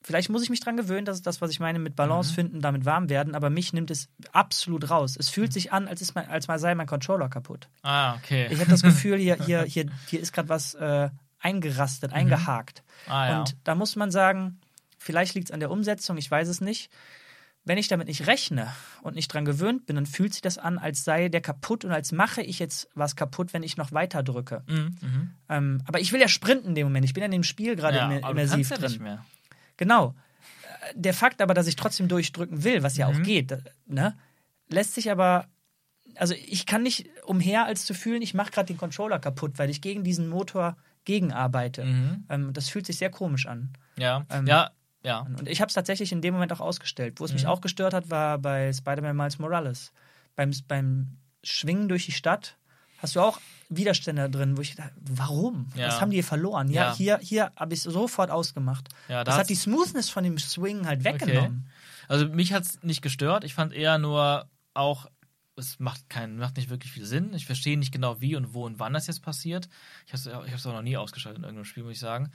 [0.00, 1.96] Vielleicht muss ich mich dran gewöhnen, das ist das, was ich meine mit Mhm.
[1.96, 5.16] Balance finden, damit warm werden, aber mich nimmt es absolut raus.
[5.18, 7.68] Es fühlt sich an, als, ist mein, als mal sei mein Controller kaputt.
[7.82, 8.46] Ah, okay.
[8.50, 12.82] Ich habe das Gefühl, hier, hier, hier, hier ist gerade was äh, eingerastet, eingehakt.
[13.08, 13.38] ah, ja.
[13.40, 14.60] Und da muss man sagen,
[14.98, 16.90] vielleicht liegt es an der Umsetzung, ich weiß es nicht.
[17.64, 18.72] Wenn ich damit nicht rechne
[19.02, 21.90] und nicht dran gewöhnt bin, dann fühlt sich das an, als sei der kaputt und
[21.92, 24.62] als mache ich jetzt was kaputt, wenn ich noch weiter drücke.
[24.68, 25.30] Mhm, mhm.
[25.50, 27.04] Ähm, aber ich will ja sprinten in dem Moment.
[27.04, 29.00] Ich bin ja in dem Spiel gerade ja, immer- aber du immersiv kannst ja nicht
[29.00, 29.24] mehr.
[29.78, 30.14] Genau.
[30.90, 33.22] Äh, Der Fakt aber, dass ich trotzdem durchdrücken will, was ja auch Mhm.
[33.22, 34.16] geht, äh, ne,
[34.68, 35.46] lässt sich aber.
[36.16, 39.70] Also ich kann nicht umher, als zu fühlen, ich mache gerade den Controller kaputt, weil
[39.70, 41.84] ich gegen diesen Motor gegenarbeite.
[41.84, 42.24] Mhm.
[42.28, 43.72] Ähm, das fühlt sich sehr komisch an.
[43.98, 44.70] Ja, Ähm, ja,
[45.02, 45.20] ja.
[45.20, 47.20] Und ich habe es tatsächlich in dem Moment auch ausgestellt.
[47.20, 47.48] Wo es mich Mhm.
[47.50, 49.92] auch gestört hat, war bei Spider-Man Miles Morales.
[50.34, 52.56] Beim, beim Schwingen durch die Stadt
[52.98, 53.38] hast du auch
[53.68, 55.68] Widerstände drin, wo ich dachte, warum?
[55.74, 55.88] Ja.
[55.88, 56.68] Was haben die hier verloren?
[56.70, 56.94] Ja, Ja.
[56.96, 58.88] hier, hier habe ich es sofort ausgemacht.
[59.08, 61.68] Ja, da das hat die Smoothness von dem Swing halt weggenommen.
[62.08, 63.44] Also mich hat es nicht gestört.
[63.44, 65.06] Ich fand eher nur auch,
[65.56, 67.34] es macht keinen, macht nicht wirklich viel Sinn.
[67.34, 69.68] Ich verstehe nicht genau, wie und wo und wann das jetzt passiert.
[70.06, 72.30] Ich habe es auch noch nie ausgeschaltet in irgendeinem Spiel, muss ich sagen.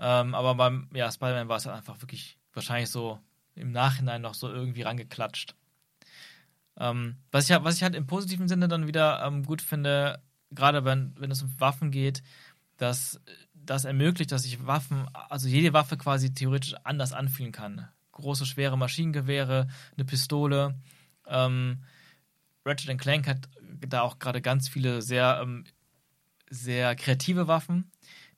[0.00, 3.20] Ähm, aber beim ja, Spider-Man war es halt einfach wirklich wahrscheinlich so
[3.54, 5.54] im Nachhinein noch so irgendwie rangeklatscht.
[6.78, 10.20] Ähm, was, ich, halt- was ich halt im positiven Sinne dann wieder ähm, gut finde,
[10.54, 12.22] gerade wenn, wenn es um Waffen geht,
[12.76, 13.20] dass
[13.54, 17.88] das ermöglicht, dass ich Waffen, also jede Waffe quasi theoretisch anders anfühlen kann.
[18.12, 20.78] Große, schwere Maschinengewehre, eine Pistole.
[21.26, 21.84] Ähm,
[22.64, 23.48] Ratchet Clank hat
[23.86, 25.64] da auch gerade ganz viele sehr, ähm,
[26.50, 27.90] sehr kreative Waffen,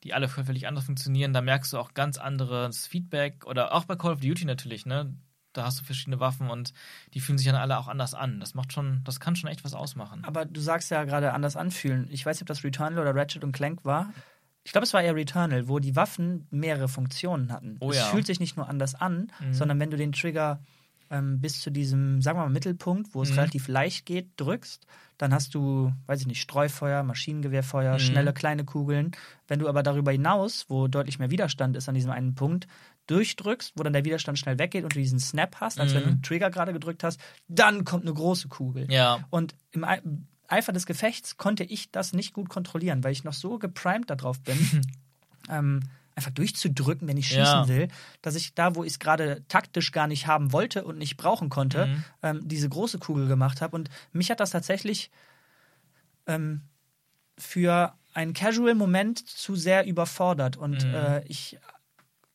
[0.03, 1.33] die alle völlig anders funktionieren.
[1.33, 5.13] Da merkst du auch ganz anderes Feedback oder auch bei Call of Duty natürlich, ne?
[5.55, 6.73] Da hast du verschiedene Waffen und
[7.13, 8.39] die fühlen sich dann alle auch anders an.
[8.39, 10.23] Das macht schon, das kann schon echt was ausmachen.
[10.25, 12.07] Aber du sagst ja gerade anders anfühlen.
[12.11, 14.13] Ich weiß nicht, ob das Returnal oder Ratchet und Clank war.
[14.63, 17.77] Ich glaube, es war eher Returnal, wo die Waffen mehrere Funktionen hatten.
[17.79, 18.05] Oh es ja.
[18.07, 19.53] fühlt sich nicht nur anders an, Mhm.
[19.53, 20.59] sondern wenn du den Trigger
[21.11, 23.35] ähm, bis zu diesem, sagen wir mal, Mittelpunkt, wo es Mhm.
[23.35, 24.87] relativ leicht geht, drückst,
[25.19, 27.99] dann hast du, weiß ich nicht, Streufeuer, Maschinengewehrfeuer, Mhm.
[27.99, 29.11] schnelle kleine Kugeln.
[29.47, 32.65] Wenn du aber darüber hinaus, wo deutlich mehr Widerstand ist an diesem einen Punkt,
[33.07, 35.95] durchdrückst, wo dann der Widerstand schnell weggeht und du diesen Snap hast, als Mhm.
[35.97, 38.91] wenn du den Trigger gerade gedrückt hast, dann kommt eine große Kugel.
[38.91, 40.01] Ja, Und im Ei-
[40.47, 44.39] Eifer des Gefechts konnte ich das nicht gut kontrollieren, weil ich noch so geprimed darauf
[44.41, 44.57] bin,
[45.49, 45.81] ähm,
[46.15, 47.67] einfach durchzudrücken, wenn ich schießen Ja.
[47.67, 47.87] will,
[48.21, 51.49] dass ich da, wo ich es gerade taktisch gar nicht haben wollte und nicht brauchen
[51.49, 52.03] konnte, Mhm.
[52.23, 53.75] ähm, diese große Kugel gemacht habe.
[53.75, 55.11] Und mich hat das tatsächlich
[56.27, 56.61] ähm,
[57.37, 60.57] für einen Casual-Moment zu sehr überfordert.
[60.57, 60.93] Und Mhm.
[60.93, 61.57] äh, ich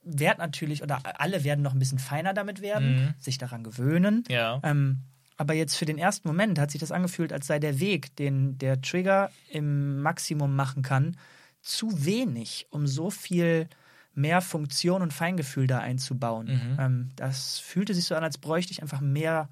[0.03, 3.15] werde natürlich, oder alle werden noch ein bisschen feiner damit werden, Mhm.
[3.19, 4.25] sich daran gewöhnen.
[4.29, 4.61] ja.
[4.63, 5.01] Ähm,
[5.37, 8.59] aber jetzt für den ersten Moment hat sich das angefühlt, als sei der Weg, den
[8.59, 11.17] der Trigger im Maximum machen kann,
[11.63, 13.67] zu wenig, um so viel
[14.13, 16.47] mehr Funktion und Feingefühl da einzubauen.
[16.47, 16.77] Mhm.
[16.79, 19.49] Ähm, das fühlte sich so an, als bräuchte ich einfach mehr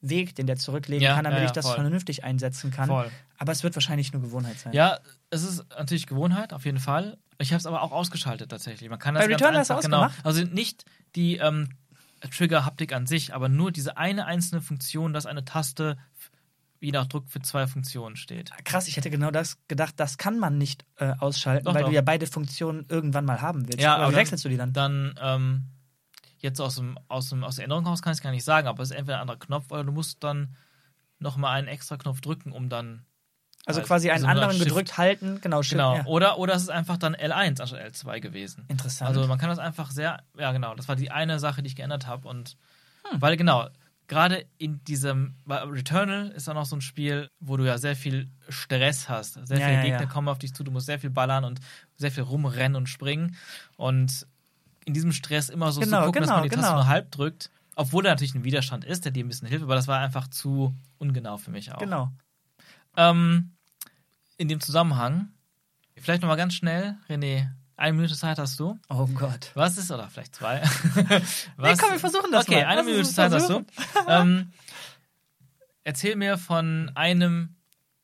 [0.00, 1.74] Weg, den der zurücklegen Ja, kann, damit ja, ich das voll.
[1.76, 2.88] vernünftig einsetzen kann.
[2.88, 3.10] Voll.
[3.38, 4.72] Aber es wird wahrscheinlich nur Gewohnheit sein.
[4.72, 4.98] Ja,
[5.30, 7.18] es ist natürlich Gewohnheit, auf jeden Fall.
[7.40, 8.88] Ich habe es aber auch ausgeschaltet tatsächlich.
[8.90, 10.04] Man kann das Bei ganz Return hast du einfach, genau.
[10.04, 10.26] ausgemacht?
[10.26, 10.84] Also nicht
[11.16, 11.70] die ähm,
[12.30, 15.96] Trigger-Haptik an sich, aber nur diese eine einzelne Funktion, dass eine Taste
[16.80, 18.50] je nach Druck für zwei Funktionen steht.
[18.64, 21.88] Krass, ich hätte genau das gedacht, das kann man nicht äh, ausschalten, Doch, weil doch.
[21.90, 23.80] du ja beide Funktionen irgendwann mal haben willst.
[23.80, 24.72] Ja, aber aber dann- wechselst du die dann?
[24.72, 25.64] Dann ähm,
[26.38, 28.66] jetzt aus, dem, aus, dem, aus der Erinnerung raus kann ich es gar nicht sagen,
[28.66, 30.56] aber es ist entweder ein anderer Knopf oder du musst dann
[31.18, 33.04] nochmal einen extra Knopf drücken, um dann.
[33.66, 35.96] Also halt quasi einen so eine anderen gedrückt halten, genau, Shift, Genau.
[35.96, 36.06] ja.
[36.06, 38.64] Oder, oder es ist einfach dann L1 anstatt L2 gewesen.
[38.68, 39.08] Interessant.
[39.08, 41.76] Also man kann das einfach sehr, ja genau, das war die eine Sache, die ich
[41.76, 42.56] geändert habe und
[43.10, 43.20] Hm.
[43.22, 43.68] weil genau,
[44.08, 47.94] gerade in diesem, weil Returnal ist dann auch so ein Spiel, wo du ja sehr
[47.96, 50.98] viel Stress hast, sehr Ja, viele ja, Gegner kommen auf dich zu, du musst sehr
[50.98, 51.60] viel ballern und
[51.96, 53.36] sehr viel rumrennen und springen
[53.76, 54.26] und
[54.86, 56.74] in diesem Stress immer so Genau, zu gucken, dass genau, man die Taste genau.
[56.76, 59.74] nur halb drückt, obwohl da natürlich ein Widerstand ist, der dir ein bisschen hilft, aber
[59.76, 61.78] das war einfach zu ungenau für mich auch.
[61.78, 62.10] genau.
[62.96, 63.52] Ähm,
[64.36, 65.28] in dem Zusammenhang,
[65.96, 68.78] vielleicht nochmal ganz schnell, René, eine Minute Zeit hast du.
[68.88, 69.52] Oh Gott.
[69.54, 70.62] Was ist, oder vielleicht zwei?
[71.56, 72.66] Nee, komm, wir versuchen das okay, mal.
[72.66, 73.64] eine Minute Zeit hast du.
[74.08, 74.52] ähm,
[75.84, 77.56] erzähl mir von einem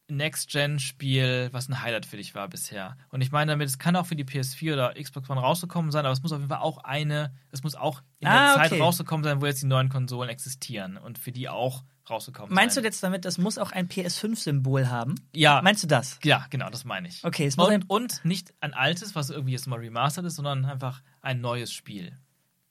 [0.08, 2.96] Next-Gen-Spiel, was ein Highlight für dich war bisher.
[3.10, 6.06] Und ich meine damit, es kann auch für die PS4 oder Xbox One rausgekommen sein,
[6.06, 8.72] aber es muss auf jeden Fall auch eine, es muss auch in der Ah, Zeit
[8.72, 8.80] okay.
[8.80, 12.80] rausgekommen sein, wo jetzt die neuen Konsolen existieren und für die auch rausgekommen Meinst du
[12.80, 12.84] sein.
[12.84, 15.14] jetzt damit, das muss auch ein PS5-Symbol haben?
[15.34, 15.60] Ja.
[15.62, 16.18] Meinst du das?
[16.22, 17.24] Ja, genau, das meine ich.
[17.24, 20.64] Okay, es muss Und, und nicht ein altes, was irgendwie jetzt mal remastered ist, sondern
[20.64, 22.12] einfach ein neues Spiel.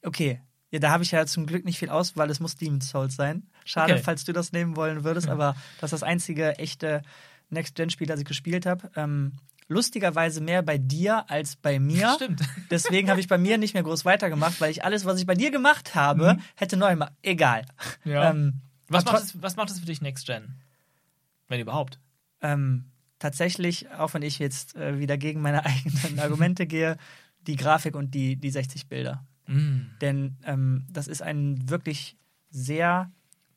[0.04, 0.42] okay.
[0.72, 2.30] Ja, da habe ich ja zum Glück nicht viel Auswahl.
[2.30, 3.44] Es muss Demon's Souls sein.
[3.64, 4.02] Schade, Okay.
[4.04, 7.02] falls du das nehmen wollen würdest, aber das ist das einzige echte
[7.50, 8.90] Next-Gen-Spiel, das ich gespielt habe.
[8.98, 9.34] Ähm,
[9.70, 12.14] lustigerweise mehr bei dir als bei mir.
[12.16, 12.42] Stimmt.
[12.72, 15.36] Deswegen habe ich bei mir nicht mehr groß weitergemacht, weil ich alles, was ich bei
[15.36, 17.14] dir gemacht habe, hätte neu gemacht.
[17.22, 17.64] Egal.
[18.04, 18.12] Mhm.
[18.12, 18.30] Ja.
[18.32, 20.56] Ähm, Was macht, es, was macht es für dich Next Gen?
[21.48, 22.00] Wenn überhaupt.
[22.42, 22.86] ähm,
[23.20, 26.98] tatsächlich, auch wenn ich jetzt äh, wieder gegen meine eigenen Argumente gehe,
[27.42, 29.26] die Grafik und die, die 60 Bilder.
[29.48, 29.82] Mm.
[30.02, 32.18] Denn ähm, das ist ein wirklich
[32.50, 33.12] sehr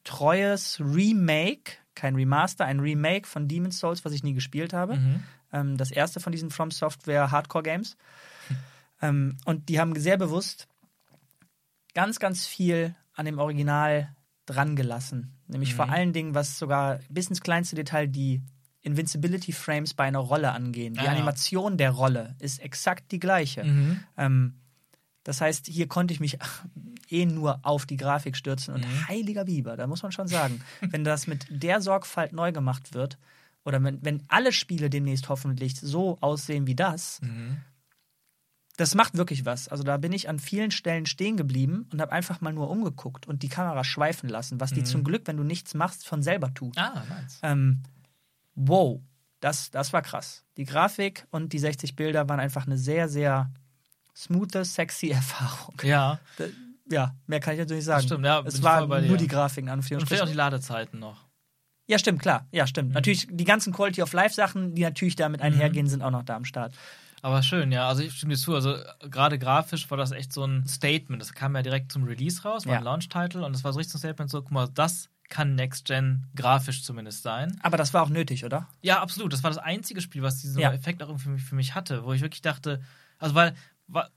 [0.04, 4.96] treues Remake, kein Remaster, ein Remake von Demon's Souls, was ich nie gespielt habe.
[4.96, 5.22] Mhm.
[5.52, 7.96] Ähm, das erste von diesen From Software Hardcore Games.
[9.00, 10.68] Ähm, und die haben sehr bewusst
[11.94, 14.14] ganz, ganz viel an dem Original
[14.48, 15.34] dran gelassen.
[15.46, 15.76] Nämlich Mhm.
[15.76, 18.42] vor allen Dingen, was sogar bis ins kleinste Detail die
[18.80, 20.94] Invincibility Frames bei einer Rolle angehen.
[20.94, 21.10] Die Ah, ja.
[21.10, 23.64] Animation der Rolle ist exakt die gleiche.
[23.64, 24.00] Mhm.
[24.16, 24.54] Ähm,
[25.24, 26.38] das heißt, hier konnte ich mich
[27.10, 29.08] eh nur auf die Grafik stürzen und Mhm.
[29.08, 33.18] heiliger Biber, da muss man schon sagen, wenn das mit der Sorgfalt neu gemacht wird
[33.64, 37.58] oder wenn, wenn alle Spiele demnächst hoffentlich so aussehen wie das, Mhm.
[38.78, 39.68] Das macht wirklich was.
[39.68, 43.26] Also da bin ich an vielen Stellen stehen geblieben und habe einfach mal nur umgeguckt
[43.26, 44.84] und die Kamera schweifen lassen, was die Mhm.
[44.86, 46.78] zum Glück, wenn du nichts machst, von selber tut.
[46.78, 47.40] Ah, nice.
[47.42, 47.82] Ähm,
[48.54, 49.00] wow,
[49.40, 50.44] das, das war krass.
[50.56, 53.50] Die Grafik und die 60 Bilder waren einfach eine sehr, sehr
[54.16, 55.74] smoothe, sexy Erfahrung.
[55.82, 56.18] Ja.
[56.90, 58.02] Ja, mehr kann ich natürlich nicht sagen.
[58.06, 59.16] stimmt, ja, es ich war voll bei nur dir.
[59.18, 61.26] die Grafik in Und vielleicht auch die Ladezeiten noch.
[61.86, 62.46] Ja, stimmt, klar.
[62.52, 62.90] Ja, stimmt.
[62.90, 62.94] Mhm.
[62.94, 66.36] Natürlich, die ganzen Quality of Life Sachen, die natürlich damit einhergehen, sind auch noch da
[66.36, 66.74] am Start.
[67.22, 67.88] Aber schön, ja.
[67.88, 68.54] Also ich stimme dir zu.
[68.54, 71.20] Also äh, gerade grafisch war das echt so ein Statement.
[71.20, 72.78] Das kam ja direkt zum Release raus, war Ja.
[72.78, 75.54] ein Launch-Title und das war so richtig so ein Statement, so, guck mal, das kann
[75.56, 77.58] Next Gen grafisch zumindest sein.
[77.62, 78.66] Aber das war auch nötig, oder?
[78.80, 79.32] Ja, absolut.
[79.32, 80.72] Das war das einzige Spiel, was diesen Ja.
[80.72, 82.80] Effekt auch irgendwie für mich, hatte, wo ich wirklich dachte,
[83.18, 83.54] also weil,
[83.88, 84.08] wa-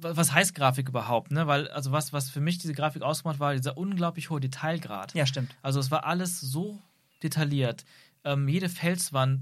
[0.00, 1.46] wa- was heißt Grafik überhaupt, ne?
[1.48, 5.14] Weil, also was, was für mich diese Grafik ausgemacht war, dieser unglaublich hohe Detailgrad.
[5.14, 5.56] Ja, stimmt.
[5.62, 6.80] Also es war alles so
[7.24, 7.84] detailliert.
[8.24, 9.40] Ähm, jede Felswand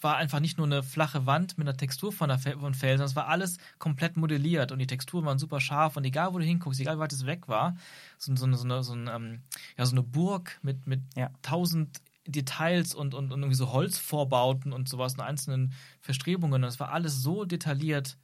[0.00, 2.98] war einfach nicht nur eine flache Wand mit einer Textur von, der Fel von Felsen,
[2.98, 6.38] sondern es war alles komplett modelliert und die Texturen waren super scharf und egal wo
[6.38, 7.76] du hinguckst, egal wie weit es weg war,
[8.18, 9.42] so, so, eine, so, eine, so, ein, ähm,
[9.78, 11.30] ja, so eine Burg mit, mit Ja.
[11.42, 16.62] tausend Details und, und, und irgendwie so Holzvorbauten und sowas und einzelnen Verstrebungen.
[16.64, 18.18] Und es war alles so detailliert.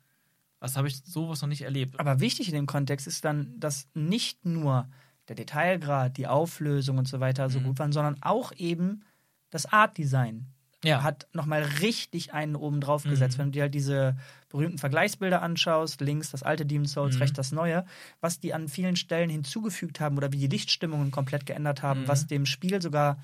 [0.58, 1.98] Was habe ich sowas noch nicht erlebt?
[2.00, 4.88] Aber wichtig in dem Kontext ist dann, dass nicht nur
[5.28, 7.64] der Detailgrad, die Auflösung und so weiter so Mhm.
[7.64, 9.04] gut waren, sondern auch eben
[9.50, 10.46] das Art-Design
[10.84, 11.02] ja.
[11.02, 13.36] hat nochmal richtig einen oben drauf gesetzt.
[13.38, 13.42] Mhm.
[13.42, 14.16] Wenn du dir halt diese
[14.50, 17.22] berühmten Vergleichsbilder anschaust, links das alte Demon's Souls, Mhm.
[17.22, 17.84] rechts das neue,
[18.20, 22.08] was die an vielen Stellen hinzugefügt haben oder wie die Lichtstimmungen komplett geändert haben, Mhm.
[22.08, 23.22] was dem Spiel sogar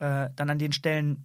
[0.00, 1.24] äh, dann an den Stellen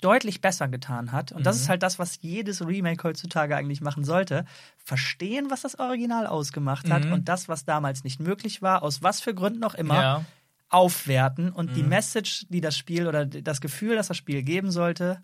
[0.00, 1.32] deutlich besser getan hat.
[1.32, 1.62] Und das Mhm.
[1.62, 4.44] ist halt das, was jedes Remake heutzutage eigentlich machen sollte.
[4.78, 7.12] Verstehen, was das Original ausgemacht hat Mhm.
[7.12, 10.24] und das, was damals nicht möglich war, aus was für Gründen auch immer, ja.
[10.70, 11.88] Aufwerten und die Mhm.
[11.88, 15.22] Message, die das Spiel oder das Gefühl, das das Spiel geben sollte,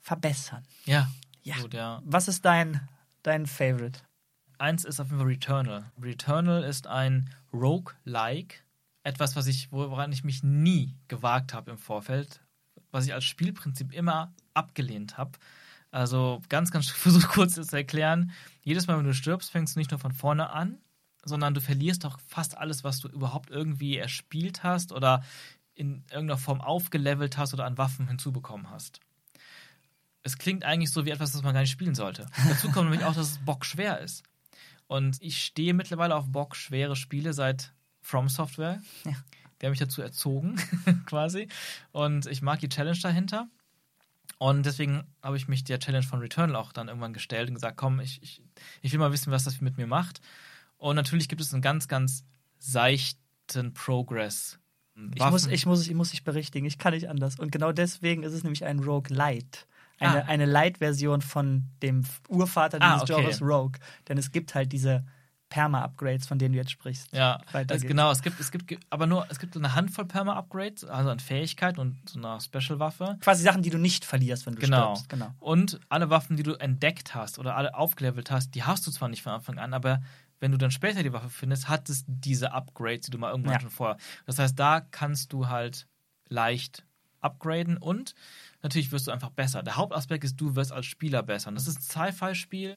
[0.00, 0.64] verbessern.
[0.84, 1.10] Ja.
[1.42, 1.56] Ja.
[1.58, 2.00] Gut, ja.
[2.04, 2.88] Was ist dein,
[3.22, 4.00] dein Favorite?
[4.58, 5.92] Eins ist auf jeden Fall Returnal.
[6.00, 8.56] Returnal ist ein Roguelike.
[9.02, 12.40] Etwas, was ich, woran ich mich nie gewagt habe im Vorfeld,
[12.90, 15.32] was ich als Spielprinzip immer abgelehnt habe.
[15.90, 18.32] Also ganz, ganz versuch kurz zu erklären.
[18.62, 20.78] Jedes Mal, wenn du stirbst, fängst du nicht nur von vorne an,
[21.24, 25.22] sondern du verlierst doch fast alles, was du überhaupt irgendwie erspielt hast oder
[25.74, 29.00] in irgendeiner Form aufgelevelt hast oder an Waffen hinzubekommen hast.
[30.22, 32.26] Es klingt eigentlich so wie etwas, das man gar nicht spielen sollte.
[32.48, 34.22] Dazu kommt nämlich auch, dass es bockschwer ist.
[34.86, 38.80] Und ich stehe mittlerweile auf bockschwere Spiele seit From Software.
[39.04, 39.12] Ja.
[39.60, 40.56] Die haben mich dazu erzogen,
[41.06, 41.48] quasi.
[41.92, 43.48] Und ich mag die Challenge dahinter.
[44.38, 47.76] Und deswegen habe ich mich der Challenge von Returnal auch dann irgendwann gestellt und gesagt,
[47.76, 48.42] komm, ich, ich,
[48.82, 50.20] ich will mal wissen, was das mit mir macht.
[50.84, 52.24] Und natürlich gibt es einen ganz, ganz
[52.58, 54.58] seichten Progress.
[55.14, 57.38] Ich muss, ich, muss, ich muss dich berichtigen, ich kann nicht anders.
[57.38, 59.66] Und genau deswegen ist es nämlich ein Rogue Light.
[59.98, 60.28] Eine, Ah.
[60.28, 63.20] eine Light-Version von dem Urvater Ah, dieses okay.
[63.22, 63.78] Genres Rogue.
[64.08, 65.04] Denn es gibt halt diese
[65.48, 67.12] Perma-Upgrades, von denen du jetzt sprichst.
[67.12, 67.82] Ja, geht's.
[67.82, 71.78] genau, es gibt, es gibt aber nur, es gibt eine Handvoll Perma-Upgrades, also an Fähigkeiten
[71.80, 73.18] und so einer Special-Waffe.
[73.20, 74.94] Quasi Sachen, die du nicht verlierst, wenn du Genau.
[74.96, 75.08] stirbst.
[75.10, 75.30] Genau.
[75.38, 79.08] Und alle Waffen, die du entdeckt hast oder alle aufgelevelt hast, die hast du zwar
[79.08, 80.02] nicht von Anfang an, aber
[80.44, 83.54] wenn du dann später die Waffe findest, hat es diese Upgrades, die du mal irgendwann
[83.54, 83.60] Ja.
[83.60, 83.96] schon vorher.
[84.26, 85.86] Das heißt, da kannst du halt
[86.28, 86.84] leicht
[87.22, 88.14] upgraden und
[88.62, 89.62] natürlich wirst du einfach besser.
[89.62, 91.48] Der Hauptaspekt ist, du wirst als Spieler besser.
[91.48, 92.76] Und das ist ein Sci-Fi-Spiel.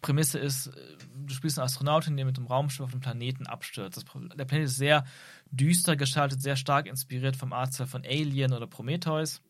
[0.00, 3.98] Prämisse ist, äh, du spielst einen Astronautin, der mit dem Raumschiff auf dem Planeten abstürzt.
[3.98, 5.04] Das, der Planet ist sehr
[5.50, 9.42] düster gestaltet, sehr stark inspiriert vom Artstyle von Alien oder Prometheus.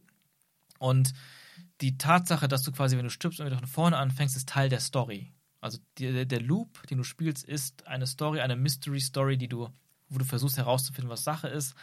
[0.80, 1.12] Und
[1.80, 4.68] die Tatsache, dass du quasi, wenn du stirbst und wieder von vorne anfängst, ist Teil
[4.68, 5.32] der Story.
[5.62, 9.68] Also die, der, Loop, den du spielst, ist eine Story, eine Mystery-Story, die du,
[10.09, 11.74] wo du versuchst herauszufinden, was Sache ist.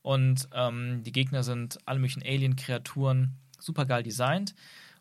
[0.00, 4.54] Und ähm, die Gegner sind alle möglichen Alien-Kreaturen, super geil designt.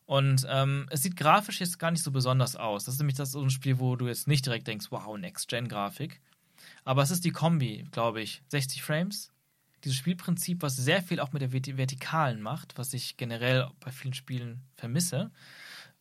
[0.05, 2.83] Und ähm, es sieht grafisch jetzt gar nicht so besonders aus.
[2.83, 6.19] Das ist nämlich das so ein Spiel, wo du jetzt nicht direkt denkst, wow, Next-Gen-Grafik.
[6.83, 8.41] Aber es ist die Kombi, glaube ich.
[8.49, 9.31] 60 Frames.
[9.85, 14.13] Dieses Spielprinzip, was sehr viel auch mit der Vertikalen macht, was ich generell bei vielen
[14.13, 15.31] Spielen vermisse,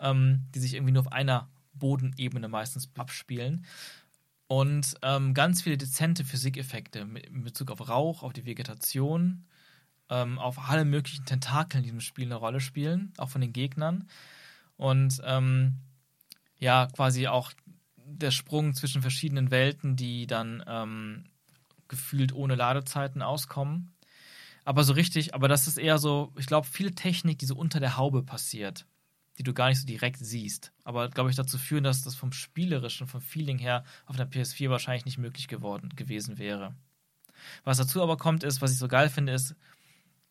[0.01, 1.49] ähm, die sich irgendwie nur auf einer
[1.79, 3.65] Bodenebene meistens abspielen.
[4.49, 9.45] Und ähm, ganz viele dezente Physikeffekte in Bezug auf Rauch, auf die Vegetation,
[10.09, 14.09] ähm, auf alle möglichen Tentakeln, die im Spiel eine Rolle spielen, auch von den Gegnern.
[14.77, 15.75] Und ähm,
[16.59, 17.53] ja, quasi auch
[17.97, 21.25] der Sprung zwischen verschiedenen Welten, die dann ähm,
[21.89, 23.93] gefühlt ohne Ladezeiten auskommen.
[24.65, 27.81] Aber so richtig, aber das ist eher so, ich glaube, viel Technik, die so unter
[27.81, 28.87] der Haube passiert,
[29.39, 30.73] die du gar nicht so direkt siehst.
[30.85, 34.71] Aber glaube ich dazu führen, dass das vom spielerischen, vom Feeling her auf der PS4
[34.71, 36.75] wahrscheinlich nicht möglich geworden gewesen wäre.
[37.65, 39.55] Was dazu aber kommt, ist, was ich so geil finde, ist,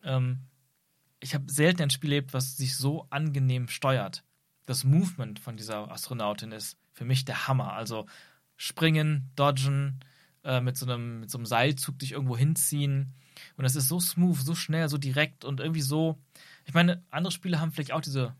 [0.02, 0.40] ähm,
[1.20, 4.24] ich habe selten ein Spiel erlebt, was sich so angenehm steuert.
[4.66, 7.72] Das Movement von dieser Astronautin ist für mich der Hammer.
[7.72, 8.06] Also
[8.56, 10.00] springen, dodgen,
[10.44, 13.14] äh, mit, so einem, mit so einem Seilzug dich irgendwo hinziehen.
[13.56, 16.18] Und das ist so smooth, so schnell, so direkt und irgendwie so.
[16.64, 18.34] Ich meine, andere Spiele haben vielleicht auch diese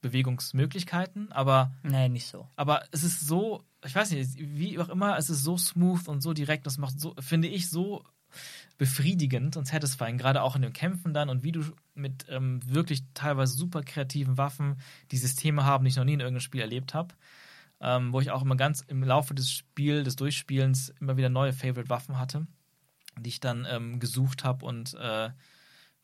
[0.00, 1.72] Bewegungsmöglichkeiten, aber.
[1.82, 2.48] Nee, nicht so.
[2.56, 6.20] Aber es ist so, ich weiß nicht, wie auch immer, es ist so smooth und
[6.20, 8.04] so direkt, das macht so, finde ich, so
[8.78, 11.64] befriedigend und satisfying, gerade auch in den Kämpfen dann und wie du
[11.94, 16.20] mit ähm, wirklich teilweise super kreativen Waffen die Systeme haben, die ich noch nie in
[16.20, 17.14] irgendeinem Spiel erlebt habe.
[17.82, 21.54] Ähm, wo ich auch immer ganz im Laufe des Spiels, des Durchspielens immer wieder neue
[21.54, 22.46] Favorite-Waffen hatte,
[23.18, 25.30] die ich dann ähm, gesucht habe und äh,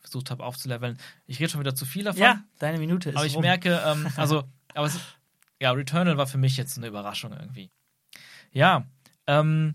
[0.07, 0.99] versucht habe aufzuleveln.
[1.27, 2.23] Ich rede schon wieder zu viel davon.
[2.23, 3.43] Ja, deine Minute ist Aber ich rum.
[3.43, 4.99] merke, ähm, also, aber es,
[5.61, 7.70] ja, Returnal war für mich jetzt eine Überraschung irgendwie.
[8.53, 8.87] Ja,
[9.27, 9.74] ähm,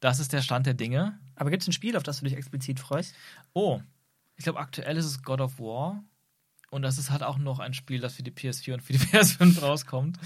[0.00, 1.18] das ist der Stand der Dinge.
[1.36, 3.14] Aber gibt es ein Spiel, auf das du dich explizit freust?
[3.52, 3.80] Oh,
[4.36, 6.02] ich glaube, aktuell ist es God of War.
[6.70, 8.98] Und das ist halt auch noch ein Spiel, das für die PS4 und für die
[9.00, 10.18] PS5 rauskommt.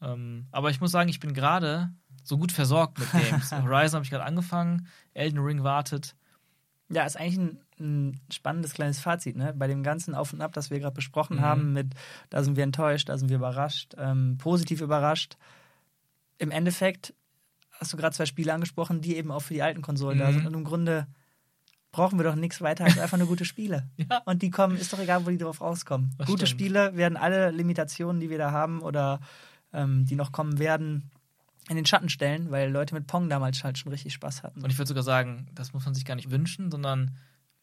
[0.00, 3.50] Ähm, aber ich muss sagen, ich bin gerade so gut versorgt mit Games.
[3.50, 6.14] Horizon habe ich gerade angefangen, Elden Ring wartet.
[6.88, 9.52] Ja, ist eigentlich ein, ein spannendes kleines Fazit, ne?
[9.54, 11.40] Bei dem ganzen Auf und Ab, das wir gerade besprochen Mhm.
[11.42, 11.94] haben, mit
[12.30, 15.36] da sind wir enttäuscht, da sind wir überrascht, ähm, positiv überrascht.
[16.38, 17.14] Im Endeffekt
[17.72, 20.34] hast du gerade zwei Spiele angesprochen, die eben auch für die alten Konsolen da Mhm.
[20.34, 20.46] sind.
[20.46, 21.06] Und im Grunde
[21.90, 23.88] brauchen wir doch nichts weiter als einfach nur gute Spiele.
[24.10, 24.18] Ja.
[24.24, 26.14] Und die kommen, ist doch egal, wo die drauf rauskommen.
[26.18, 26.60] Das gute stimmt.
[26.60, 29.20] Spiele werden alle Limitationen, die wir da haben oder
[29.72, 31.10] ähm, die noch kommen werden,
[31.68, 34.62] in den Schatten stellen, weil Leute mit Pong damals halt schon richtig Spaß hatten.
[34.62, 37.16] Und ich würde sogar sagen, das muss man sich gar nicht wünschen, sondern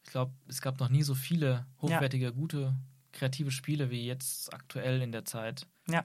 [0.04, 2.74] ich glaube, es gab noch nie so viele hochwertige, gute,
[3.12, 5.66] kreative Spiele wie jetzt aktuell in der Zeit.
[5.88, 6.04] Ja.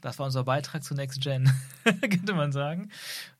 [0.00, 1.50] Das war unser Beitrag zu Next Gen,
[1.84, 2.90] könnte man sagen.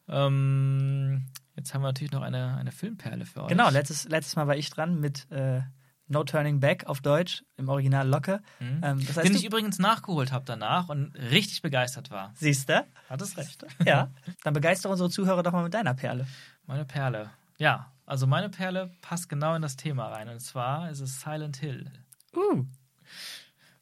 [0.08, 1.26] Ähm,
[1.56, 3.48] jetzt haben wir natürlich noch eine, eine Filmperle für euch.
[3.48, 5.60] Genau, letztes, letztes Mal war ich dran mit äh,
[6.06, 8.40] No Turning Back auf Deutsch, im Original Locke.
[8.60, 8.80] Mhm.
[8.82, 12.32] Ähm, das heißt, Den ich übrigens nachgeholt habe danach und richtig begeistert war.
[12.34, 12.86] siehst du?
[13.08, 13.64] Hattest recht.
[13.84, 14.10] Ja.
[14.42, 16.26] Dann begeistere unsere Zuhörer doch mal mit deiner Perle.
[16.66, 17.30] Meine Perle.
[17.58, 20.28] Ja, also meine Perle passt genau in das Thema rein.
[20.28, 21.90] Und zwar ist es Silent Hill
[22.36, 22.64] Uh.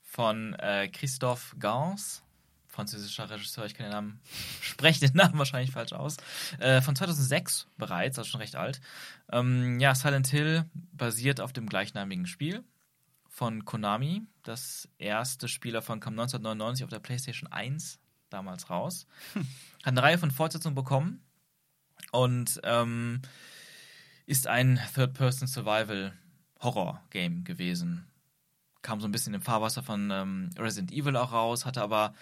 [0.03, 2.23] von äh, Christophe Gans,
[2.67, 4.21] französischer Regisseur, ich kann den Namen,
[4.61, 6.17] spreche den Namen wahrscheinlich falsch aus,
[6.59, 8.81] äh, von 2006 bereits, also schon recht alt.
[9.31, 12.63] Ähm, ja, Silent Hill basiert auf dem gleichnamigen Spiel
[13.29, 14.23] von Konami.
[14.43, 19.07] Das erste Spiel davon kam 1999 auf der PlayStation 1 damals raus.
[19.35, 19.45] Hat
[19.85, 21.25] eine Reihe von Fortsetzungen bekommen
[22.11, 23.23] und ähm,
[24.27, 28.07] ist ein Third-Person-Survival-Horror-Game gewesen.
[28.83, 32.15] Kam so ein bisschen im Fahrwasser von ähm, Resident Evil auch raus, hatte aber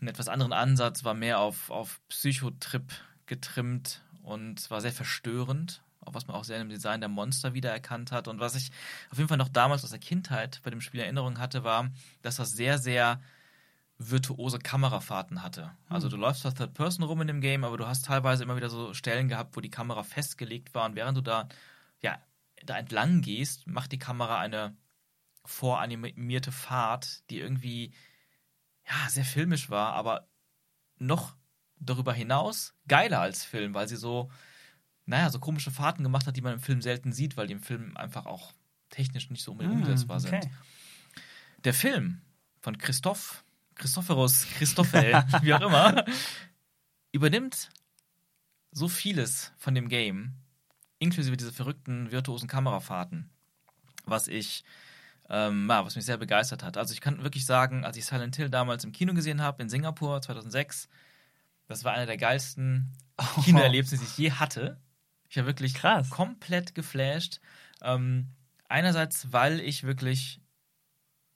[0.00, 2.92] einen etwas anderen Ansatz, war mehr auf, auf Psychotrip
[3.26, 8.12] getrimmt und war sehr verstörend, auch was man auch sehr im Design der Monster wiedererkannt
[8.12, 8.28] hat.
[8.28, 8.70] Und was ich
[9.10, 11.90] auf jeden Fall noch damals aus der Kindheit bei dem Spiel Erinnerung hatte, war,
[12.22, 13.20] dass das sehr, sehr
[13.98, 15.72] virtuose Kamerafahrten hatte.
[15.88, 18.56] Also du läufst zwar Third Person rum in dem Game, aber du hast teilweise immer
[18.56, 21.48] wieder so Stellen gehabt, wo die Kamera festgelegt war und während du da
[22.00, 22.18] ja
[22.64, 24.76] da entlang gehst, macht die Kamera eine
[25.44, 27.92] voranimierte Fahrt, die irgendwie
[28.86, 30.28] ja sehr filmisch war, aber
[30.98, 31.36] noch
[31.80, 34.30] darüber hinaus geiler als Film, weil sie so
[35.08, 37.62] naja, so komische Fahrten gemacht hat, die man im Film selten sieht, weil die im
[37.62, 38.52] Film einfach auch
[38.90, 40.34] technisch nicht so unbedingt umsetzbar sind.
[40.34, 40.50] okay.
[41.64, 42.20] Der Film
[42.60, 43.42] von Christoph,
[43.78, 46.04] Christophorus, Christoffel, wie auch immer,
[47.12, 47.70] übernimmt
[48.70, 50.34] so vieles von dem Game,
[50.98, 53.30] inklusive diese verrückten virtuosen Kamerafahrten,
[54.04, 54.64] was ich,
[55.28, 56.76] ähm, ja, was mich sehr begeistert hat.
[56.76, 59.68] Also ich kann wirklich sagen, als ich Silent Hill damals im Kino gesehen habe, in
[59.68, 60.88] Singapur 2006,
[61.66, 62.92] das war einer der geilsten
[63.44, 64.80] Kinoerlebnisse, die ich je hatte.
[65.28, 66.08] Ich war wirklich Krass.
[66.10, 67.40] komplett geflasht.
[67.82, 68.28] Ähm,
[68.68, 70.40] einerseits, weil ich wirklich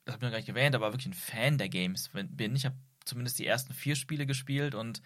[0.05, 2.55] das habe ich noch gar nicht erwähnt, aber wirklich ein Fan der Games bin.
[2.55, 2.75] Ich habe
[3.05, 5.01] zumindest die ersten vier Spiele gespielt und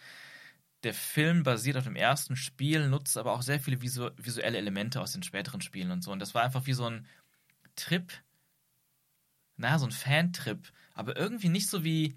[0.83, 5.01] der Film basiert auf dem ersten Spiel, nutzt aber auch sehr viele visu visuelle Elemente
[5.01, 6.11] aus den späteren Spielen und so.
[6.11, 7.07] Und das war einfach wie so ein
[7.75, 8.11] Trip,
[9.55, 12.15] naja, so ein Fantrip, aber irgendwie nicht so wie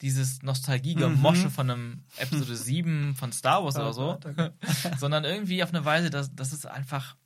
[0.00, 1.50] dieses Nostalgie-Gemosche mhm.
[1.50, 4.18] von einem Episode 7 von Star Wars oder so,
[4.98, 7.16] sondern irgendwie auf eine Weise, dass, dass es einfach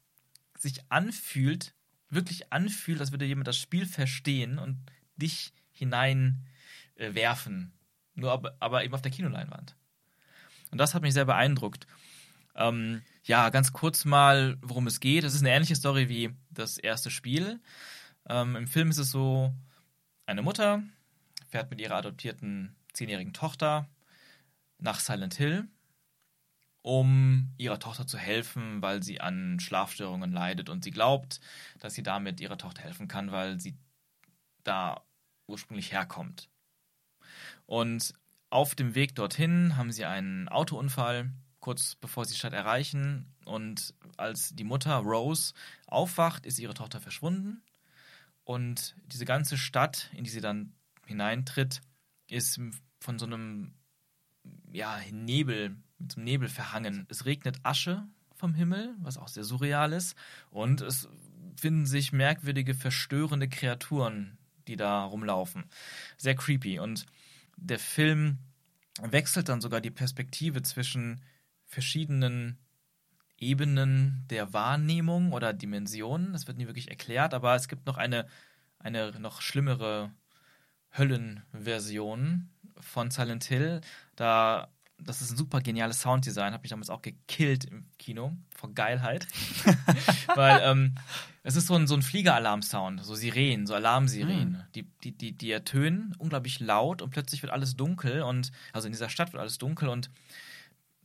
[0.59, 1.75] sich anfühlt,
[2.13, 4.79] wirklich anfühlt, als würde jemand das Spiel verstehen und
[5.17, 7.73] dich hineinwerfen.
[8.17, 9.77] Äh, Nur aber, aber eben auf der Kinoleinwand.
[10.71, 11.87] Und das hat mich sehr beeindruckt.
[12.55, 15.25] Ähm, ja, ganz kurz mal, worum es geht.
[15.25, 17.61] Es ist eine ähnliche Story wie das erste Spiel.
[18.29, 19.53] Ähm, Im Film ist es so,
[20.27, 20.83] eine Mutter
[21.49, 23.89] fährt mit ihrer adoptierten zehnjährigen Tochter
[24.79, 25.67] nach Silent Hill,
[26.83, 31.41] um ihrer Tochter zu helfen, weil sie an Schlafstörungen leidet und sie glaubt,
[31.79, 33.77] dass sie damit ihrer Tochter helfen kann, weil sie
[34.65, 35.03] da
[35.47, 36.49] ursprünglich herkommt.
[37.67, 38.15] Und
[38.51, 41.31] auf dem Weg dorthin haben sie einen Autounfall,
[41.61, 43.33] kurz bevor sie die Stadt erreichen.
[43.45, 45.55] Und als die Mutter Rose
[45.87, 47.63] aufwacht, ist ihre Tochter verschwunden.
[48.45, 50.75] Und diese ganze Stadt, in die sie dann
[51.07, 51.81] hineintritt,
[52.29, 52.61] ist
[53.01, 53.75] von so einem
[54.73, 57.07] ja, Nebel, mit so einem Nebel verhangen.
[57.09, 60.17] Es regnet Asche vom Himmel, was auch sehr surreal ist.
[60.51, 61.09] Und es
[61.57, 65.65] finden sich merkwürdige, verstörende Kreaturen, die da rumlaufen.
[66.17, 66.81] Sehr creepy.
[66.81, 67.07] Und
[67.57, 68.39] der Film
[69.01, 71.23] wechselt dann sogar die Perspektive zwischen
[71.67, 72.59] verschiedenen
[73.39, 76.33] Ebenen der Wahrnehmung oder Dimensionen.
[76.33, 78.27] Das wird nie wirklich erklärt, aber es gibt noch eine,
[78.79, 80.13] eine noch schlimmere
[80.97, 83.81] Höllenversion von Silent Hill.
[84.17, 84.69] Da,
[85.05, 89.27] das ist ein super geniales Sounddesign, habe mich damals auch gekillt im Kino vor Geilheit.
[90.35, 90.95] Weil ähm,
[91.43, 94.53] es ist so ein, so ein Fliegeralarm-Sound, so Sirenen, so Alarmsirenen.
[94.53, 94.63] Mhm.
[94.75, 98.93] Die, die, die, die ertönen unglaublich laut und plötzlich wird alles dunkel und, also in
[98.93, 100.11] dieser Stadt wird alles dunkel und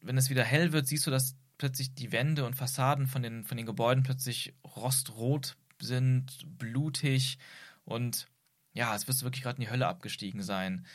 [0.01, 3.43] wenn es wieder hell wird, siehst du, dass plötzlich die Wände und Fassaden von den,
[3.43, 7.37] von den Gebäuden plötzlich rostrot sind, blutig
[7.83, 8.27] und
[8.73, 10.85] ja, als wirst du wirklich gerade in die Hölle abgestiegen sein.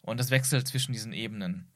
[0.00, 1.68] Und das wechselt zwischen diesen Ebenen.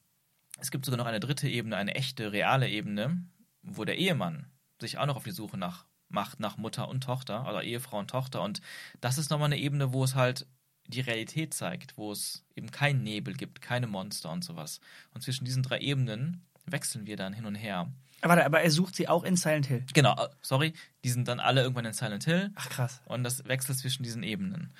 [0.63, 3.21] Es gibt sogar noch eine dritte Ebene, eine echte, reale Ebene,
[3.63, 4.45] wo der Ehemann
[4.79, 8.09] sich auch noch auf die Suche nach macht nach Mutter und Tochter, oder Ehefrau und
[8.09, 8.41] Tochter.
[8.41, 8.61] Und
[9.01, 10.47] das ist nochmal eine Ebene, wo es halt
[10.87, 14.79] die Realität zeigt, wo es eben keinen Nebel gibt, keine Monster und sowas.
[15.13, 17.91] Und zwischen diesen drei Ebenen wechseln wir dann hin und her.
[18.21, 19.85] Aber, aber er sucht sie auch in Silent Hill.
[19.93, 20.71] Genau, äh, sorry,
[21.03, 22.51] die sind dann alle irgendwann in Silent Hill.
[22.55, 23.01] Ach krass.
[23.05, 24.71] Und das wechselt zwischen diesen Ebenen.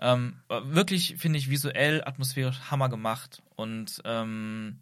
[0.00, 3.42] Ähm, wirklich finde ich visuell, atmosphärisch Hammer gemacht.
[3.56, 4.78] Und ähm,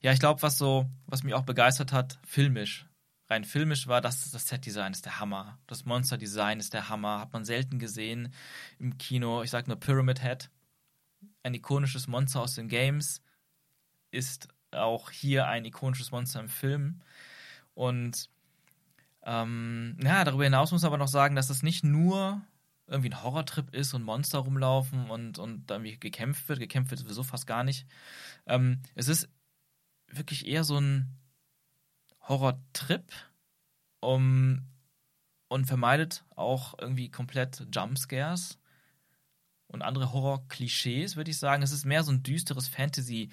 [0.00, 2.86] ja, ich glaube, was so, was mich auch begeistert hat, filmisch,
[3.28, 5.58] rein filmisch war, das, das Set-Design ist der Hammer.
[5.66, 7.20] Das Monster-Design ist der Hammer.
[7.20, 8.32] Hat man selten gesehen
[8.78, 9.42] im Kino.
[9.42, 10.50] Ich sag nur Pyramid Head.
[11.42, 13.22] Ein ikonisches Monster aus den Games
[14.10, 17.00] ist auch hier ein ikonisches Monster im Film.
[17.74, 18.28] Und
[19.22, 22.42] ähm, ja, darüber hinaus muss man aber noch sagen, dass es nicht nur
[22.86, 26.58] irgendwie ein Horrortrip ist und Monster rumlaufen und, und irgendwie gekämpft wird.
[26.58, 27.86] Gekämpft wird sowieso fast gar nicht.
[28.46, 29.28] Ähm, es ist
[30.10, 31.18] wirklich eher so ein
[32.28, 33.04] Horror-Trip
[34.00, 34.62] um,
[35.48, 38.58] und vermeidet auch irgendwie komplett Jumpscares
[39.66, 41.62] und andere Horror-Klischees, würde ich sagen.
[41.62, 43.30] Es ist mehr so ein düsteres Fantasy-Ding,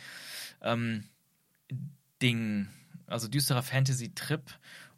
[2.22, 2.68] ähm,
[3.08, 4.44] also düsterer Fantasy-Trip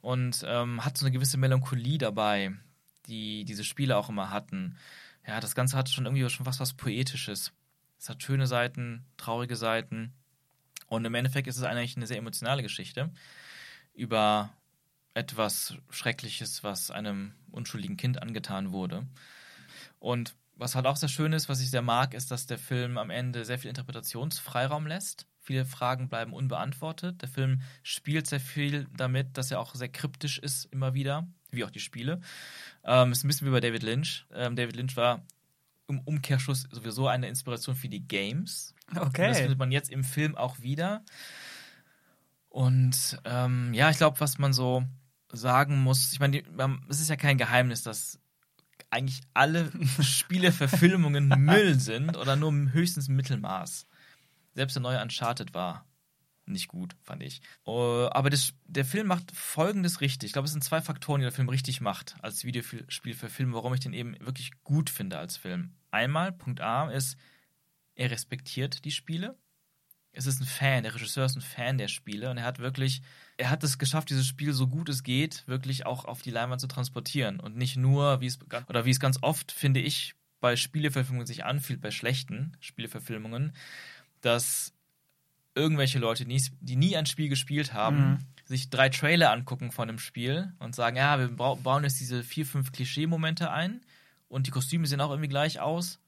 [0.01, 2.53] und ähm, hat so eine gewisse Melancholie dabei,
[3.07, 4.77] die diese Spiele auch immer hatten.
[5.27, 7.53] Ja, das Ganze hat schon irgendwie schon fast was Poetisches.
[7.99, 10.14] Es hat schöne Seiten, traurige Seiten.
[10.89, 13.11] Und im Endeffekt ist es eigentlich eine sehr emotionale Geschichte
[13.93, 14.51] über
[15.13, 19.05] etwas Schreckliches, was einem unschuldigen Kind angetan wurde.
[19.99, 22.97] Und was halt auch sehr schön ist, was ich sehr mag, ist, dass der Film
[22.97, 25.25] am Ende sehr viel Interpretationsfreiraum lässt.
[25.39, 27.21] Viele Fragen bleiben unbeantwortet.
[27.21, 31.63] Der Film spielt sehr viel damit, dass er auch sehr kryptisch ist, immer wieder, wie
[31.63, 32.19] auch die Spiele.
[32.83, 34.25] Ähm, ist ein bisschen wie bei David Lynch.
[34.33, 35.23] Ähm, David Lynch war
[35.87, 38.75] im Umkehrschluss sowieso eine Inspiration für die Games.
[38.95, 39.03] Okay.
[39.03, 41.03] Und das findet man jetzt im Film auch wieder.
[42.49, 44.83] Und ähm, ja, ich glaube, was man so
[45.31, 46.43] sagen muss, ich meine,
[46.89, 48.19] es ist ja kein Geheimnis, dass
[48.89, 49.71] eigentlich alle
[50.01, 53.85] Spieleverfilmungen Müll sind oder nur höchstens Mittelmaß.
[54.55, 55.85] Selbst der neue Uncharted war
[56.49, 57.41] nicht gut, fand ich.
[57.65, 60.27] Uh, aber das, der Film macht Folgendes richtig.
[60.27, 63.53] Ich glaube, es sind zwei Faktoren, die der Film richtig macht als Videospiel für Film,
[63.53, 65.75] warum ich den eben wirklich gut finde als Film.
[65.91, 67.17] Einmal, Punkt A, ist,
[67.99, 69.38] er respektiert die Spiele
[70.11, 73.01] es ist ein Fan, der Regisseur ist ein Fan der Spiele und er hat wirklich,
[73.38, 76.61] er hat es geschafft, dieses Spiel so gut es geht, wirklich auch auf die Leinwand
[76.61, 80.55] zu transportieren und nicht nur, wie es oder wie es ganz oft finde ich bei
[80.55, 83.53] Spieleverfilmungen sich anfühlt, bei schlechten Spieleverfilmungen,
[84.21, 84.73] dass
[85.53, 88.19] irgendwelche Leute, die nie, ein Spiel gespielt haben, Mhm.
[88.45, 92.45] sich drei Trailer angucken von dem Spiel und sagen, ja, wir bauen jetzt diese vier,
[92.45, 93.81] fünf Klischee-Momente ein
[94.27, 95.99] und die Kostüme sehen auch irgendwie gleich aus,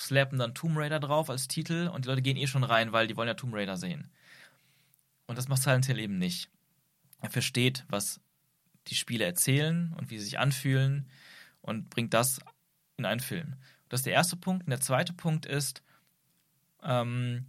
[0.00, 3.06] slappen dann Tomb Raider drauf als Titel und die Leute gehen eh schon rein, weil
[3.06, 4.10] die wollen ja Tomb Raider sehen.
[5.26, 6.50] Und das macht Silent Hill eben nicht.
[7.20, 8.20] Er versteht, was
[8.86, 11.08] die Spiele erzählen und wie sie sich anfühlen
[11.60, 12.40] und bringt das
[12.96, 13.56] in einen Film.
[13.88, 14.64] Das ist der erste Punkt.
[14.64, 15.82] Und der zweite Punkt ist,
[16.82, 17.46] ähm,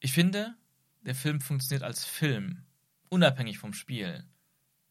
[0.00, 0.54] ich finde,
[1.02, 2.64] der Film funktioniert als Film,
[3.08, 4.24] unabhängig vom Spiel.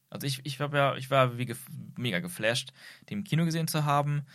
[0.09, 1.65] Also ich, ich, hab ja, ich war wie gef
[1.97, 2.73] mega geflasht,
[3.09, 4.25] den im Kino gesehen zu haben,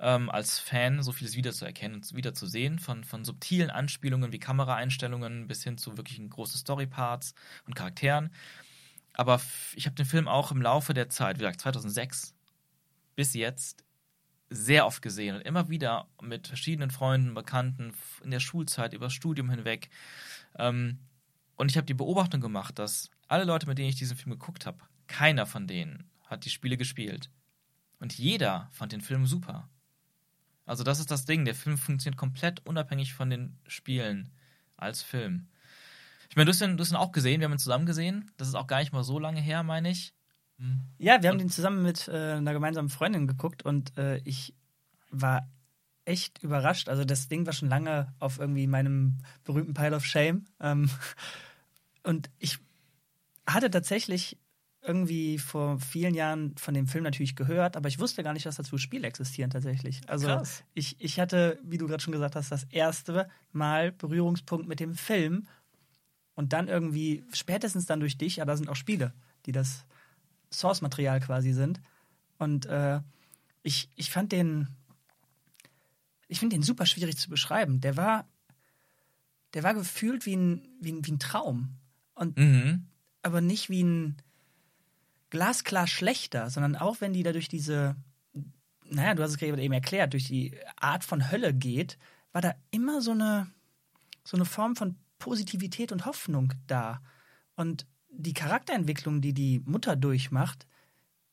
[0.00, 5.62] ähm, als Fan so vieles wiederzuerkennen und wiederzusehen, von, von subtilen Anspielungen wie Kameraeinstellungen bis
[5.62, 7.34] hin zu wirklichen großen Storyparts
[7.66, 8.30] und Charakteren.
[9.12, 9.40] Aber
[9.74, 12.34] ich habe den Film auch im Laufe der Zeit, wie gesagt 2006
[13.14, 13.84] bis jetzt,
[14.48, 17.92] sehr oft gesehen und immer wieder mit verschiedenen Freunden, Bekannten
[18.24, 19.90] in der Schulzeit, über das Studium hinweg.
[20.58, 20.98] Ähm,
[21.56, 24.66] und ich habe die Beobachtung gemacht, dass alle Leute, mit denen ich diesen Film geguckt
[24.66, 27.30] habe, keiner von denen hat die Spiele gespielt.
[28.00, 29.68] Und jeder fand den Film super.
[30.70, 34.30] Also das ist das Ding, der Film funktioniert komplett unabhängig von den Spielen
[34.76, 35.48] als Film.
[36.28, 38.30] Ich meine, du hast ihn, du hast ihn auch gesehen, wir haben ihn zusammen gesehen.
[38.36, 40.14] Das ist auch gar nicht mal so lange her, meine ich.
[40.96, 44.54] Ja, wir haben den zusammen mit äh, einer gemeinsamen Freundin geguckt und äh, ich
[45.10, 45.50] war
[46.04, 46.88] echt überrascht.
[46.88, 50.44] Also das Ding war schon lange auf irgendwie meinem berühmten Pile of Shame.
[50.60, 50.88] Ähm,
[52.04, 52.60] und ich
[53.44, 54.38] hatte tatsächlich
[54.82, 58.56] irgendwie vor vielen Jahren von dem Film natürlich gehört, aber ich wusste gar nicht, dass
[58.56, 60.00] dazu Spiele existieren tatsächlich.
[60.06, 60.64] Also Krass.
[60.74, 64.94] ich, ich hatte, wie du gerade schon gesagt hast, das erste Mal Berührungspunkt mit dem
[64.94, 65.46] Film
[66.34, 69.12] und dann irgendwie, spätestens dann durch dich, aber da sind auch Spiele,
[69.44, 69.84] die das
[70.50, 71.80] Source-Material quasi sind.
[72.38, 73.00] Und äh,
[73.62, 74.68] ich, ich fand den,
[76.28, 77.80] ich finde den super schwierig zu beschreiben.
[77.82, 78.26] Der war,
[79.52, 81.76] der war gefühlt wie ein, wie ein, wie ein Traum.
[82.14, 82.86] Und Mhm.
[83.22, 84.16] aber nicht wie ein
[85.30, 87.96] glasklar schlechter, sondern auch wenn die da durch diese,
[88.84, 91.98] naja, du hast es gerade eben erklärt, durch die Art von Hölle geht,
[92.32, 93.48] war da immer so eine,
[94.24, 97.00] so eine Form von Positivität und Hoffnung da.
[97.54, 100.66] Und die Charakterentwicklung, die die Mutter durchmacht,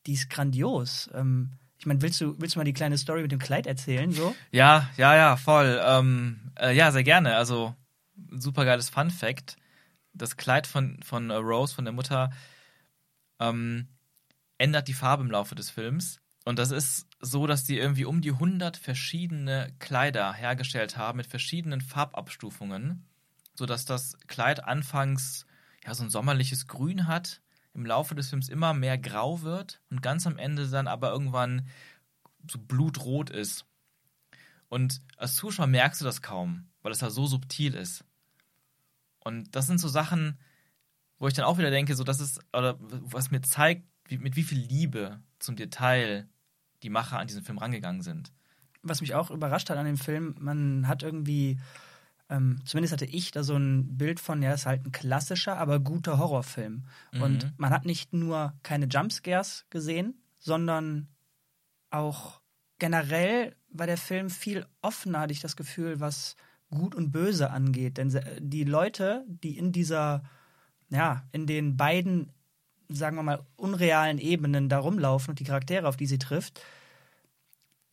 [0.06, 1.10] die ist grandios.
[1.14, 4.12] Ähm, ich meine, willst du, willst du mal die kleine Story mit dem Kleid erzählen?
[4.12, 4.34] So?
[4.50, 5.80] Ja, ja, ja, voll.
[5.84, 7.36] Ähm, äh, ja, sehr gerne.
[7.36, 7.74] Also,
[8.30, 9.56] super geiles Fun Fact.
[10.12, 12.30] Das Kleid von, von äh, Rose, von der Mutter,
[13.40, 13.88] ähm,
[14.58, 16.20] ändert die Farbe im Laufe des Films.
[16.44, 21.26] Und das ist so, dass die irgendwie um die 100 verschiedene Kleider hergestellt haben mit
[21.26, 23.06] verschiedenen Farbabstufungen,
[23.54, 25.46] sodass das Kleid anfangs
[25.84, 27.40] ja so ein sommerliches Grün hat,
[27.74, 31.68] im Laufe des Films immer mehr grau wird und ganz am Ende dann aber irgendwann
[32.50, 33.66] so blutrot ist.
[34.68, 38.04] Und als Zuschauer merkst du das kaum, weil es da so subtil ist.
[39.20, 40.38] Und das sind so Sachen,
[41.18, 44.36] wo ich dann auch wieder denke, so das ist, oder was mir zeigt, wie, mit
[44.36, 46.28] wie viel Liebe zum Detail
[46.82, 48.32] die Macher an diesen Film rangegangen sind.
[48.82, 51.58] was mich auch überrascht hat an dem Film, man hat irgendwie,
[52.30, 55.80] ähm, zumindest hatte ich da so ein Bild von, ja, ist halt ein klassischer, aber
[55.80, 56.84] guter Horrorfilm.
[57.12, 57.22] Mhm.
[57.22, 61.08] Und man hat nicht nur keine Jumpscares gesehen, sondern
[61.90, 62.40] auch
[62.78, 66.36] generell war der Film viel offener, hatte ich das Gefühl, was
[66.70, 67.96] Gut und Böse angeht.
[67.96, 70.22] Denn se- die Leute, die in dieser,
[70.90, 72.32] ja, in den beiden,
[72.88, 76.60] sagen wir mal, unrealen Ebenen da rumlaufen und die Charaktere, auf die sie trifft,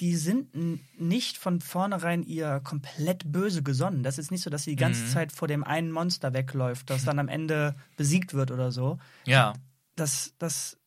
[0.02, 0.54] die sind
[1.00, 4.04] nicht von vornherein ihr komplett böse gesonnen.
[4.04, 5.08] Das ist nicht so, dass sie die ganze Mhm.
[5.08, 9.00] Zeit vor dem einen Monster wegläuft, das dann am Ende besiegt wird oder so.
[9.26, 9.54] Ja,
[9.96, 10.78] Das, das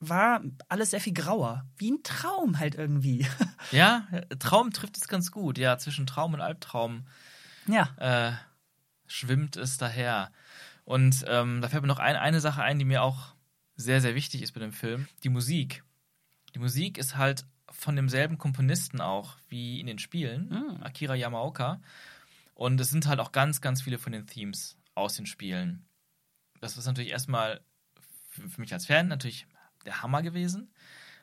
[0.00, 1.64] war alles sehr viel grauer.
[1.78, 3.24] Wie ein Traum halt irgendwie.
[3.70, 4.06] ja,
[4.40, 5.56] Traum trifft es ganz gut.
[5.56, 7.06] Ja, zwischen Traum und Albtraum
[7.68, 7.88] ja.
[7.98, 8.32] äh,
[9.06, 10.32] schwimmt es daher.
[10.86, 13.34] Und ähm, da fällt mir noch ein, eine Sache ein, die mir auch
[13.74, 15.08] sehr, sehr wichtig ist bei dem Film.
[15.24, 15.82] Die Musik.
[16.54, 20.82] Die Musik ist halt von demselben Komponisten auch wie in den Spielen, Mm.
[20.84, 21.80] Akira Yamaoka.
[22.54, 25.84] Und es sind halt auch ganz, ganz viele von den Themes aus den Spielen.
[26.60, 27.60] Das ist natürlich erstmal
[28.30, 29.48] für, für mich als Fan natürlich
[29.84, 30.72] der Hammer gewesen.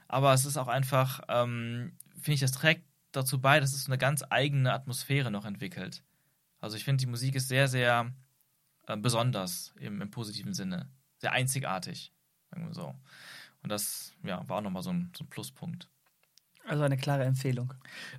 [0.09, 2.83] Aber es ist auch einfach, ähm, finde ich, das trägt
[3.13, 6.03] dazu bei, dass es so eine ganz eigene Atmosphäre noch entwickelt.
[6.59, 8.11] Also ich finde, die Musik ist sehr, sehr
[8.87, 10.89] äh, besonders im, im positiven Sinne.
[11.19, 12.11] Sehr einzigartig,
[12.49, 12.95] sagen wir so.
[13.61, 15.87] Und das ja, war auch nochmal so ein, so ein Pluspunkt.
[16.65, 17.73] Also eine klare Empfehlung.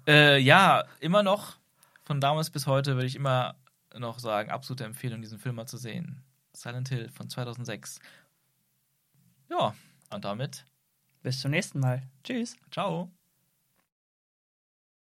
[0.07, 1.57] Äh, ja, immer noch,
[2.05, 3.57] von damals bis heute, würde ich immer
[3.97, 6.23] noch sagen, absolute Empfehlung, diesen Film mal zu sehen.
[6.53, 8.01] Silent Hill von 2006.
[9.51, 9.75] Ja,
[10.11, 10.65] und damit,
[11.23, 12.03] Bis zum nächsten Mal.
[12.23, 12.57] Tschüss.
[12.71, 13.11] ciao.